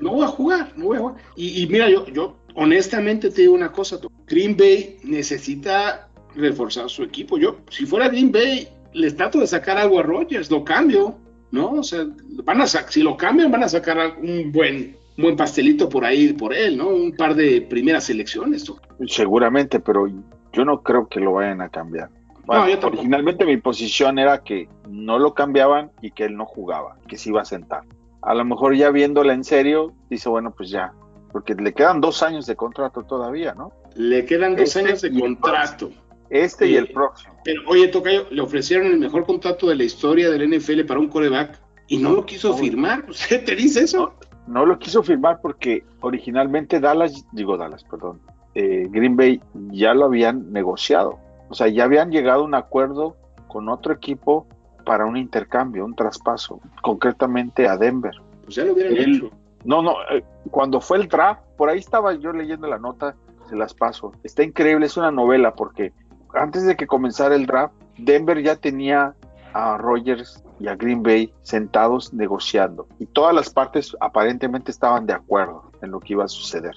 no 0.00 0.12
voy 0.12 0.24
a 0.24 0.28
jugar, 0.28 0.72
no 0.76 0.86
voy 0.86 0.96
a 0.96 1.00
jugar. 1.00 1.16
Y, 1.36 1.62
y 1.62 1.66
mira, 1.66 1.88
yo, 1.88 2.06
yo 2.06 2.36
honestamente 2.54 3.30
te 3.30 3.42
digo 3.42 3.54
una 3.54 3.72
cosa. 3.72 3.98
Green 4.26 4.56
Bay 4.56 4.98
necesita 5.04 6.08
reforzar 6.34 6.88
su 6.88 7.02
equipo. 7.02 7.38
Yo, 7.38 7.56
si 7.70 7.86
fuera 7.86 8.08
Green 8.08 8.32
Bay, 8.32 8.68
les 8.92 9.16
trato 9.16 9.38
de 9.38 9.46
sacar 9.46 9.78
algo 9.78 10.00
a 10.00 10.02
Rogers, 10.02 10.50
lo 10.50 10.64
cambio, 10.64 11.18
¿no? 11.50 11.72
O 11.72 11.82
sea, 11.82 12.06
van 12.44 12.60
a 12.60 12.66
si 12.66 13.02
lo 13.02 13.16
cambian, 13.16 13.50
van 13.50 13.64
a 13.64 13.68
sacar 13.68 14.16
un 14.22 14.52
buen, 14.52 14.96
un 15.16 15.22
buen 15.24 15.36
pastelito 15.36 15.88
por 15.88 16.04
ahí, 16.04 16.32
por 16.32 16.54
él, 16.54 16.76
¿no? 16.76 16.88
Un 16.88 17.12
par 17.16 17.34
de 17.34 17.62
primeras 17.62 18.04
selecciones. 18.04 18.64
tú. 18.64 18.78
Seguramente, 19.06 19.80
pero 19.80 20.06
yo 20.52 20.64
no 20.64 20.82
creo 20.82 21.08
que 21.08 21.20
lo 21.20 21.34
vayan 21.34 21.60
a 21.60 21.68
cambiar. 21.68 22.10
Bueno, 22.46 22.66
yo 22.68 22.78
tampoco. 22.78 22.98
originalmente 22.98 23.44
mi 23.44 23.56
posición 23.58 24.18
era 24.18 24.42
que 24.42 24.68
no 24.88 25.18
lo 25.18 25.34
cambiaban 25.34 25.90
y 26.02 26.10
que 26.10 26.24
él 26.24 26.36
no 26.36 26.46
jugaba, 26.46 26.96
que 27.06 27.16
se 27.16 27.28
iba 27.28 27.42
a 27.42 27.44
sentar. 27.44 27.82
A 28.22 28.34
lo 28.34 28.44
mejor 28.44 28.74
ya 28.74 28.90
viéndola 28.90 29.32
en 29.32 29.44
serio, 29.44 29.92
dice, 30.10 30.28
bueno, 30.28 30.52
pues 30.56 30.68
ya, 30.70 30.92
porque 31.32 31.54
le 31.54 31.72
quedan 31.72 32.00
dos 32.00 32.22
años 32.22 32.46
de 32.46 32.56
contrato 32.56 33.04
todavía, 33.04 33.54
¿no? 33.54 33.72
Le 33.94 34.24
quedan 34.24 34.56
dos 34.56 34.74
Este 34.76 34.80
años 34.80 35.00
de 35.00 35.18
contrato. 35.18 35.90
Este 36.30 36.66
y 36.68 36.76
el 36.76 36.88
próximo. 36.88 37.34
Pero, 37.44 37.62
oye, 37.66 37.88
Tocayo, 37.88 38.26
le 38.30 38.40
ofrecieron 38.40 38.86
el 38.86 38.98
mejor 38.98 39.26
contrato 39.26 39.68
de 39.68 39.74
la 39.74 39.84
historia 39.84 40.30
del 40.30 40.48
NFL 40.48 40.84
para 40.86 41.00
un 41.00 41.08
coreback 41.08 41.60
y 41.88 41.98
no 41.98 42.12
lo 42.12 42.24
quiso 42.24 42.56
firmar. 42.56 43.04
¿Usted 43.08 43.44
te 43.44 43.56
dice 43.56 43.82
eso? 43.82 44.14
No 44.46 44.64
lo 44.64 44.78
quiso 44.78 45.02
firmar 45.02 45.40
porque 45.42 45.84
originalmente 46.00 46.80
Dallas, 46.80 47.26
digo 47.32 47.56
Dallas, 47.56 47.84
perdón, 47.84 48.20
eh, 48.54 48.86
Green 48.90 49.16
Bay 49.16 49.40
ya 49.70 49.92
lo 49.94 50.06
habían 50.06 50.52
negociado. 50.52 51.18
O 51.48 51.54
sea, 51.54 51.68
ya 51.68 51.84
habían 51.84 52.10
llegado 52.10 52.42
a 52.42 52.44
un 52.44 52.54
acuerdo 52.54 53.16
con 53.48 53.68
otro 53.68 53.92
equipo 53.92 54.46
para 54.84 55.04
un 55.06 55.16
intercambio, 55.16 55.84
un 55.84 55.94
traspaso, 55.94 56.60
concretamente 56.82 57.66
a 57.68 57.76
Denver. 57.76 58.14
Pues 58.44 58.54
ya 58.54 58.64
lo 58.64 58.72
hubieran 58.74 58.96
Él- 58.96 59.16
hecho. 59.16 59.30
No, 59.64 59.82
no, 59.82 59.96
eh, 60.10 60.24
cuando 60.50 60.80
fue 60.80 60.96
el 60.98 61.08
draft, 61.08 61.42
por 61.56 61.68
ahí 61.68 61.78
estaba 61.80 62.14
yo 62.14 62.32
leyendo 62.32 62.66
la 62.66 62.78
nota, 62.78 63.14
se 63.48 63.56
las 63.56 63.74
paso. 63.74 64.12
Está 64.24 64.42
increíble, 64.42 64.86
es 64.86 64.96
una 64.96 65.10
novela 65.10 65.54
porque 65.54 65.92
antes 66.34 66.64
de 66.66 66.76
que 66.76 66.86
comenzara 66.86 67.34
el 67.34 67.46
draft, 67.46 67.74
Denver 67.98 68.42
ya 68.42 68.56
tenía 68.56 69.14
a 69.52 69.76
Rogers 69.76 70.42
y 70.58 70.68
a 70.68 70.76
Green 70.76 71.02
Bay 71.02 71.32
sentados 71.42 72.12
negociando 72.12 72.86
y 72.98 73.06
todas 73.06 73.34
las 73.34 73.50
partes 73.50 73.96
aparentemente 74.00 74.70
estaban 74.70 75.06
de 75.06 75.14
acuerdo 75.14 75.70
en 75.82 75.90
lo 75.90 76.00
que 76.00 76.12
iba 76.12 76.24
a 76.24 76.28
suceder. 76.28 76.74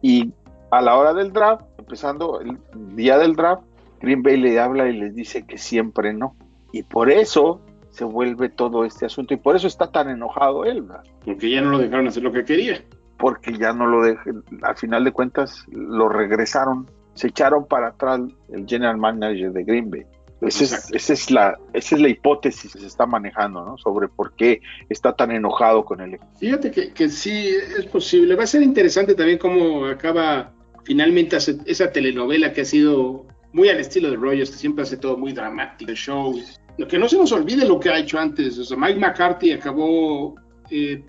Y 0.00 0.32
a 0.70 0.80
la 0.80 0.96
hora 0.96 1.12
del 1.12 1.32
draft, 1.32 1.62
empezando 1.78 2.40
el 2.40 2.58
día 2.96 3.18
del 3.18 3.34
draft, 3.34 3.62
Green 4.00 4.22
Bay 4.22 4.36
le 4.36 4.58
habla 4.60 4.88
y 4.88 4.96
les 4.96 5.14
dice 5.14 5.44
que 5.44 5.58
siempre 5.58 6.12
no. 6.14 6.36
Y 6.72 6.84
por 6.84 7.10
eso 7.10 7.60
se 7.90 8.04
vuelve 8.04 8.48
todo 8.48 8.84
este 8.84 9.06
asunto 9.06 9.34
y 9.34 9.38
por 9.38 9.56
eso 9.56 9.66
está 9.66 9.90
tan 9.90 10.08
enojado 10.08 10.64
él, 10.64 10.82
¿verdad? 10.82 11.02
Porque 11.24 11.50
ya 11.50 11.60
no 11.60 11.70
lo 11.70 11.78
dejaron 11.78 12.06
hacer 12.06 12.22
lo 12.22 12.32
que 12.32 12.44
quería. 12.44 12.82
porque 13.18 13.58
ya 13.58 13.72
no 13.72 13.86
lo 13.86 14.02
dejen, 14.02 14.44
al 14.62 14.76
final 14.76 15.02
de 15.02 15.10
cuentas 15.10 15.64
lo 15.72 16.08
regresaron, 16.08 16.88
se 17.18 17.28
echaron 17.28 17.66
para 17.66 17.88
atrás 17.88 18.20
el 18.52 18.66
general 18.66 18.96
manager 18.96 19.52
de 19.52 19.64
Green 19.64 19.90
Bay. 19.90 20.04
Esa 20.40 20.64
es, 20.64 20.92
esa 20.92 21.12
es 21.14 21.30
la, 21.32 21.58
esa 21.72 21.96
es 21.96 22.00
la 22.00 22.08
hipótesis 22.08 22.72
que 22.72 22.78
se 22.78 22.86
está 22.86 23.06
manejando, 23.06 23.64
¿no? 23.64 23.76
Sobre 23.76 24.06
por 24.06 24.34
qué 24.34 24.60
está 24.88 25.12
tan 25.16 25.32
enojado 25.32 25.84
con 25.84 26.00
el 26.00 26.14
equipo. 26.14 26.30
Fíjate 26.38 26.70
que, 26.70 26.92
que 26.92 27.08
sí 27.08 27.48
es 27.76 27.86
posible. 27.86 28.36
Va 28.36 28.44
a 28.44 28.46
ser 28.46 28.62
interesante 28.62 29.16
también 29.16 29.38
cómo 29.38 29.86
acaba 29.86 30.52
finalmente 30.84 31.34
hace- 31.34 31.58
esa 31.66 31.90
telenovela 31.90 32.52
que 32.52 32.60
ha 32.60 32.64
sido 32.64 33.26
muy 33.52 33.68
al 33.68 33.80
estilo 33.80 34.10
de 34.10 34.16
Rogers, 34.16 34.50
que 34.50 34.56
siempre 34.58 34.84
hace 34.84 34.96
todo 34.96 35.16
muy 35.16 35.32
dramático, 35.32 35.90
el 35.90 35.96
show. 35.96 36.40
Lo 36.76 36.86
que 36.86 36.98
no 37.00 37.08
se 37.08 37.18
nos 37.18 37.32
olvide 37.32 37.66
lo 37.66 37.80
que 37.80 37.88
ha 37.90 37.98
hecho 37.98 38.20
antes. 38.20 38.56
O 38.60 38.64
sea, 38.64 38.76
Mike 38.76 39.00
McCarthy 39.00 39.50
acabó 39.52 40.36
eh, 40.70 41.02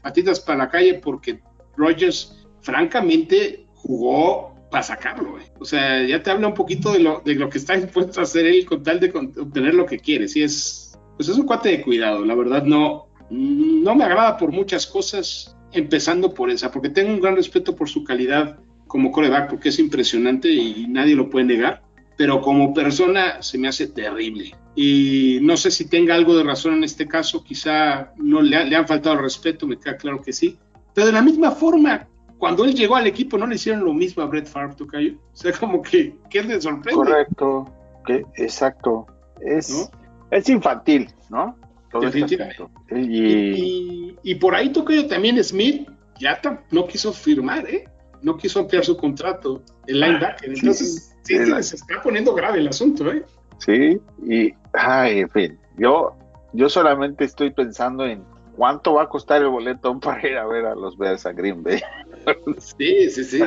patitas 0.00 0.38
para 0.38 0.58
la 0.58 0.68
calle 0.68 1.00
porque 1.02 1.40
Rogers, 1.76 2.46
francamente, 2.60 3.66
jugó 3.74 4.54
para 4.70 4.82
sacarlo. 4.82 5.38
O 5.58 5.64
sea, 5.64 6.02
ya 6.04 6.22
te 6.22 6.30
habla 6.30 6.48
un 6.48 6.54
poquito 6.54 6.92
de 6.92 7.00
lo, 7.00 7.22
que 7.22 7.58
está 7.58 7.76
dispuesto 7.76 8.20
a 8.20 8.24
hacer 8.24 8.46
él 8.46 8.64
con 8.64 8.82
tal 8.82 9.00
de 9.00 9.10
obtener 9.10 9.74
lo 9.74 9.86
que 9.86 9.98
quiere. 9.98 10.28
Sí, 10.28 10.42
es, 10.42 10.98
pues 11.16 11.28
es 11.28 11.36
un 11.36 11.46
cuate 11.46 11.70
de 11.70 11.82
cuidado. 11.82 12.24
La 12.24 12.34
verdad, 12.34 12.64
no, 12.64 13.08
no 13.30 13.94
me 13.94 14.04
agrada 14.04 14.36
por 14.36 14.52
muchas 14.52 14.86
cosas, 14.86 15.56
empezando 15.72 16.34
por 16.34 16.50
esa, 16.50 16.70
porque 16.70 16.90
tengo 16.90 17.12
un 17.12 17.20
gran 17.20 17.36
respeto 17.36 17.74
por 17.74 17.88
su 17.88 18.04
calidad 18.04 18.58
como 18.86 19.12
coreback, 19.12 19.50
porque 19.50 19.68
es 19.68 19.78
impresionante 19.78 20.50
y 20.50 20.86
nadie 20.88 21.14
lo 21.14 21.28
puede 21.28 21.44
negar, 21.44 21.82
pero 22.16 22.40
como 22.40 22.72
persona 22.72 23.42
se 23.42 23.58
me 23.58 23.68
hace 23.68 23.88
terrible. 23.88 24.54
Y 24.74 25.38
no 25.42 25.56
sé 25.56 25.70
si 25.70 25.88
tenga 25.88 26.14
algo 26.14 26.36
de 26.36 26.44
razón 26.44 26.74
en 26.74 26.84
este 26.84 27.06
caso, 27.06 27.44
quizá 27.44 28.12
no 28.16 28.40
le, 28.40 28.64
le 28.64 28.76
han 28.76 28.88
faltado 28.88 29.16
respeto, 29.16 29.66
me 29.66 29.78
queda 29.78 29.96
claro 29.96 30.22
que 30.22 30.32
sí, 30.32 30.56
pero 30.94 31.06
de 31.06 31.12
la 31.12 31.22
misma 31.22 31.50
forma, 31.50 32.08
cuando 32.38 32.64
él 32.64 32.74
llegó 32.74 32.96
al 32.96 33.06
equipo 33.06 33.36
no 33.36 33.46
le 33.46 33.56
hicieron 33.56 33.84
lo 33.84 33.92
mismo 33.92 34.22
a 34.22 34.26
Brett 34.26 34.46
Favre, 34.46 34.74
Tocayo. 34.74 35.14
O 35.32 35.36
sea, 35.36 35.52
como 35.52 35.82
que, 35.82 36.16
que 36.30 36.42
le 36.42 36.60
sorprende. 36.60 36.94
Correcto, 36.94 37.72
que, 38.06 38.24
exacto. 38.36 39.06
Es, 39.40 39.70
¿No? 39.70 39.90
es 40.30 40.48
infantil, 40.48 41.08
¿no? 41.30 41.56
Todo 41.90 42.02
este 42.06 42.20
Definitivamente. 42.20 42.64
Y, 42.90 44.12
Y, 44.12 44.18
y 44.22 44.34
por 44.36 44.54
ahí 44.54 44.70
Tocayo 44.70 45.06
también 45.08 45.42
Smith 45.42 45.88
ya 46.18 46.40
no 46.70 46.86
quiso 46.86 47.12
firmar, 47.12 47.68
¿eh? 47.68 47.84
No 48.22 48.36
quiso 48.36 48.60
ampliar 48.60 48.84
su 48.84 48.96
contrato, 48.96 49.62
el 49.86 50.00
linebacker. 50.00 50.50
Sí, 50.54 50.60
Entonces, 50.60 51.16
sí, 51.22 51.34
el- 51.34 51.62
se 51.62 51.76
está 51.76 52.02
poniendo 52.02 52.34
grave 52.34 52.58
el 52.58 52.68
asunto, 52.68 53.10
¿eh? 53.12 53.24
sí, 53.58 54.00
y, 54.26 54.52
ay, 54.72 55.20
en 55.20 55.30
fin, 55.30 55.58
yo, 55.76 56.16
yo 56.52 56.68
solamente 56.68 57.24
estoy 57.24 57.50
pensando 57.50 58.04
en 58.06 58.22
cuánto 58.58 58.94
va 58.94 59.04
a 59.04 59.08
costar 59.08 59.40
el 59.40 59.48
boleto 59.48 59.98
para 60.00 60.28
ir 60.28 60.36
a 60.36 60.46
ver 60.46 60.66
a 60.66 60.74
los 60.74 60.98
Bears 60.98 61.24
a 61.24 61.32
Green 61.32 61.62
Bay. 61.62 61.80
Sí, 62.58 63.08
sí, 63.08 63.24
sí. 63.24 63.40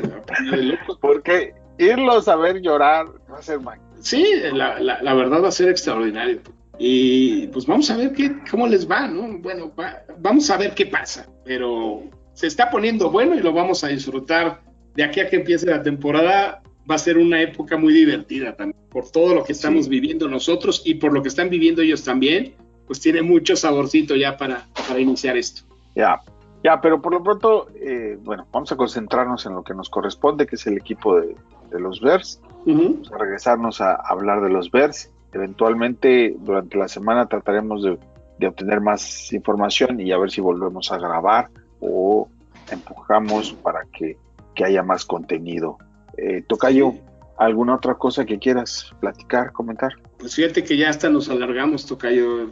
Porque 0.99 1.53
irlos 1.77 2.27
a 2.27 2.35
ver 2.35 2.61
llorar 2.61 3.05
va 3.31 3.37
a 3.37 3.41
ser 3.43 3.59
mag- 3.59 3.79
Sí, 3.99 4.25
la, 4.53 4.79
la- 4.79 5.01
la 5.03 5.13
verdad 5.13 5.43
va 5.43 5.49
a 5.49 5.51
ser 5.51 5.69
extraordinario. 5.69 6.39
Y 6.79 7.45
pues 7.47 7.67
vamos 7.67 7.91
a 7.91 7.97
ver 7.97 8.11
qué, 8.13 8.31
cómo 8.49 8.65
les 8.65 8.89
va, 8.89 9.07
¿no? 9.07 9.37
Bueno, 9.37 9.71
va- 9.79 10.01
vamos 10.17 10.49
a 10.49 10.57
ver 10.57 10.73
qué 10.73 10.87
pasa. 10.87 11.27
Pero 11.45 12.01
se 12.33 12.47
está 12.47 12.71
poniendo 12.71 13.11
bueno 13.11 13.35
y 13.35 13.41
lo 13.41 13.53
vamos 13.53 13.83
a 13.83 13.89
disfrutar 13.89 14.61
de 14.95 15.03
aquí 15.03 15.19
a 15.19 15.29
que 15.29 15.35
empiece 15.35 15.67
la 15.67 15.83
temporada. 15.83 16.63
Va 16.89 16.95
a 16.95 16.97
ser 16.97 17.19
una 17.19 17.39
época 17.39 17.77
muy 17.77 17.93
divertida 17.93 18.55
también, 18.55 18.81
por 18.89 19.11
todo 19.11 19.35
lo 19.35 19.43
que 19.43 19.51
estamos 19.51 19.85
Sí. 19.85 19.91
viviendo 19.91 20.27
nosotros 20.27 20.81
y 20.83 20.95
por 20.95 21.13
lo 21.13 21.21
que 21.21 21.27
están 21.27 21.51
viviendo 21.51 21.83
ellos 21.83 22.03
también. 22.03 22.55
Pues 22.91 22.99
tiene 22.99 23.21
mucho 23.21 23.55
saborcito 23.55 24.17
ya 24.17 24.35
para, 24.35 24.67
para 24.85 24.99
iniciar 24.99 25.37
esto. 25.37 25.61
Ya, 25.95 26.19
ya, 26.61 26.81
pero 26.81 27.01
por 27.01 27.13
lo 27.13 27.23
pronto, 27.23 27.69
eh, 27.73 28.19
bueno, 28.21 28.45
vamos 28.51 28.69
a 28.73 28.75
concentrarnos 28.75 29.45
en 29.45 29.53
lo 29.53 29.63
que 29.63 29.73
nos 29.73 29.89
corresponde, 29.89 30.45
que 30.45 30.57
es 30.57 30.67
el 30.67 30.75
equipo 30.77 31.17
de, 31.17 31.33
de 31.69 31.79
los 31.79 32.01
Bears. 32.01 32.41
Vamos 32.65 33.09
a 33.13 33.17
regresarnos 33.17 33.79
a 33.79 33.93
hablar 33.93 34.41
de 34.41 34.49
los 34.49 34.71
Bears. 34.71 35.09
Eventualmente, 35.31 36.35
durante 36.37 36.77
la 36.77 36.89
semana 36.89 37.27
trataremos 37.27 37.81
de, 37.81 37.97
de 38.39 38.47
obtener 38.47 38.81
más 38.81 39.31
información 39.31 39.97
y 40.01 40.11
a 40.11 40.17
ver 40.17 40.29
si 40.29 40.41
volvemos 40.41 40.91
a 40.91 40.97
grabar 40.97 41.47
o 41.79 42.27
empujamos 42.69 43.53
para 43.53 43.85
que, 43.85 44.17
que 44.53 44.65
haya 44.65 44.83
más 44.83 45.05
contenido. 45.05 45.77
Eh, 46.17 46.43
Tocayo, 46.45 46.95
¿alguna 47.37 47.75
otra 47.75 47.93
cosa 47.95 48.25
que 48.25 48.37
quieras 48.37 48.91
platicar, 48.99 49.53
comentar? 49.53 49.93
Pues 50.21 50.35
fíjate 50.35 50.63
que 50.63 50.77
ya 50.77 50.89
hasta 50.89 51.09
nos 51.09 51.29
alargamos, 51.29 51.87
Tocayo. 51.87 52.51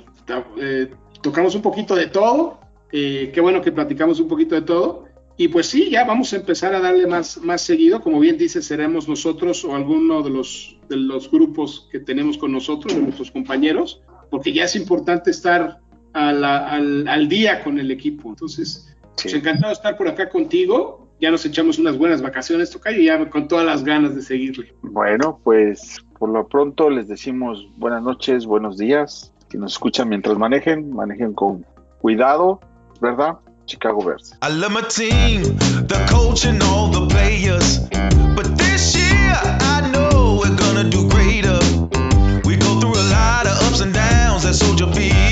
Eh, 0.58 0.90
tocamos 1.22 1.54
un 1.54 1.62
poquito 1.62 1.96
de 1.96 2.08
todo. 2.08 2.60
Eh, 2.92 3.30
qué 3.32 3.40
bueno 3.42 3.62
que 3.62 3.72
platicamos 3.72 4.20
un 4.20 4.28
poquito 4.28 4.56
de 4.56 4.64
todo. 4.64 5.06
Y 5.38 5.50
pues 5.50 5.68
sí, 5.68 5.92
ya 5.92 6.04
vamos 6.04 6.34
a 6.34 6.38
empezar 6.38 6.74
a 6.74 6.80
darle 6.80 7.06
más, 7.06 7.38
más 7.38 7.62
seguido. 7.62 8.02
Como 8.02 8.20
bien 8.20 8.40
dice, 8.40 8.64
seremos 8.64 9.08
nosotros 9.08 9.64
o 9.64 9.76
alguno 9.76 10.24
de 10.24 10.32
los, 10.32 10.78
de 10.90 10.98
los 10.98 11.30
grupos 11.30 11.88
que 11.92 12.00
tenemos 12.00 12.40
con 12.40 12.52
nosotros, 12.52 12.96
de 12.96 13.02
nuestros 13.04 13.30
compañeros, 13.30 14.02
porque 14.32 14.52
ya 14.52 14.64
es 14.64 14.76
importante 14.76 15.30
estar 15.30 15.80
al, 16.14 16.44
al, 16.44 17.30
día 17.30 17.64
con 17.64 17.80
el 17.80 17.92
equipo. 17.92 18.30
Entonces, 18.30 18.98
pues 19.22 19.32
encantado 19.32 19.68
de 19.68 19.74
estar 19.74 19.96
por 19.96 20.08
acá 20.08 20.28
contigo. 20.28 21.08
Ya 21.22 21.30
nos 21.30 21.46
echamos 21.46 21.78
unas 21.78 22.00
buenas 22.00 22.24
vacaciones, 22.24 22.72
Tocayo, 22.72 23.00
ya 23.00 23.30
con 23.30 23.48
todas 23.48 23.66
las 23.66 23.84
ganas 23.84 24.16
de 24.16 24.24
seguirle. 24.24 24.74
Bueno, 24.82 25.40
pues 25.44 26.00
por 26.20 26.30
lo 26.30 26.48
pronto 26.48 26.90
les 26.90 27.08
decimos 27.08 27.66
buenas 27.78 28.04
noches, 28.04 28.46
buenos 28.46 28.78
días. 28.78 29.32
Que 29.50 29.58
nos 29.58 29.72
escuchan 29.72 30.10
mientras 30.10 30.38
manejen, 30.38 30.94
manejen 30.94 31.34
con 31.34 31.66
cuidado, 32.02 32.60
¿verdad? 33.02 33.38
Chicago 33.66 34.04
Bears. 34.04 34.36
I 34.44 34.50
love 34.50 34.72
my 34.72 34.82
team, 34.82 35.44
the 35.88 36.06
coach 36.10 36.46
and 36.46 36.62
all 36.62 36.92
the 36.92 37.08
players. 37.08 37.80
But 38.36 38.58
this 38.58 38.96
year 38.96 39.34
I 39.34 39.90
know 39.92 40.40
we're 40.42 40.56
gonna 40.56 40.90
do 40.90 41.08
greater. 41.10 41.58
We 42.46 42.58
go 42.58 42.80
through 42.80 42.96
a 42.96 43.08
lot 43.10 43.48
of 43.48 43.58
ups 43.68 43.82
and 43.82 43.94
downs 43.94 44.44
that 44.44 44.54
soldier 44.54 44.92
feel. 44.94 45.29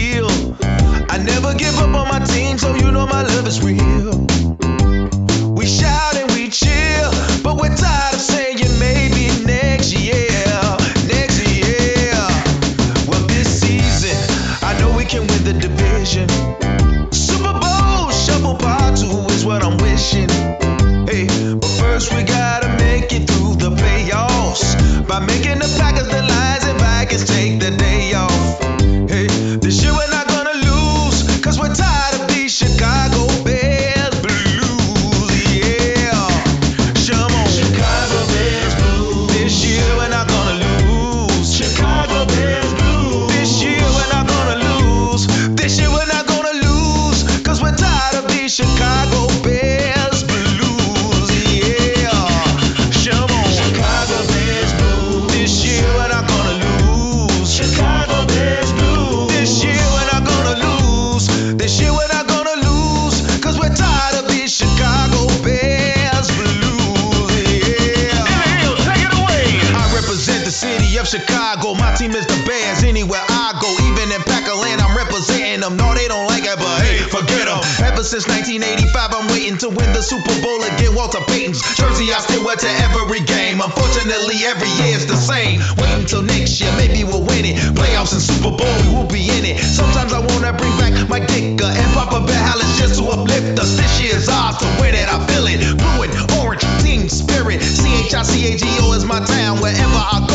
Uplift 93.48 93.60
us. 93.60 93.78
This 93.78 94.02
year's 94.02 94.30
ours 94.30 94.58
to 94.58 94.66
win 94.82 94.96
it. 94.96 95.08
I 95.08 95.26
feel 95.28 95.46
it. 95.48 95.60
Blue 95.78 96.04
and 96.04 96.32
orange 96.44 96.66
team 96.84 97.10
spirit. 97.10 97.62
C 97.62 98.06
H 98.06 98.14
I 98.14 98.24
C 98.24 98.54
A 98.54 98.58
G 98.58 98.66
O 98.82 98.94
is 98.94 99.06
my 99.06 99.20
town. 99.20 99.60
Wherever 99.60 99.80
I 99.94 100.27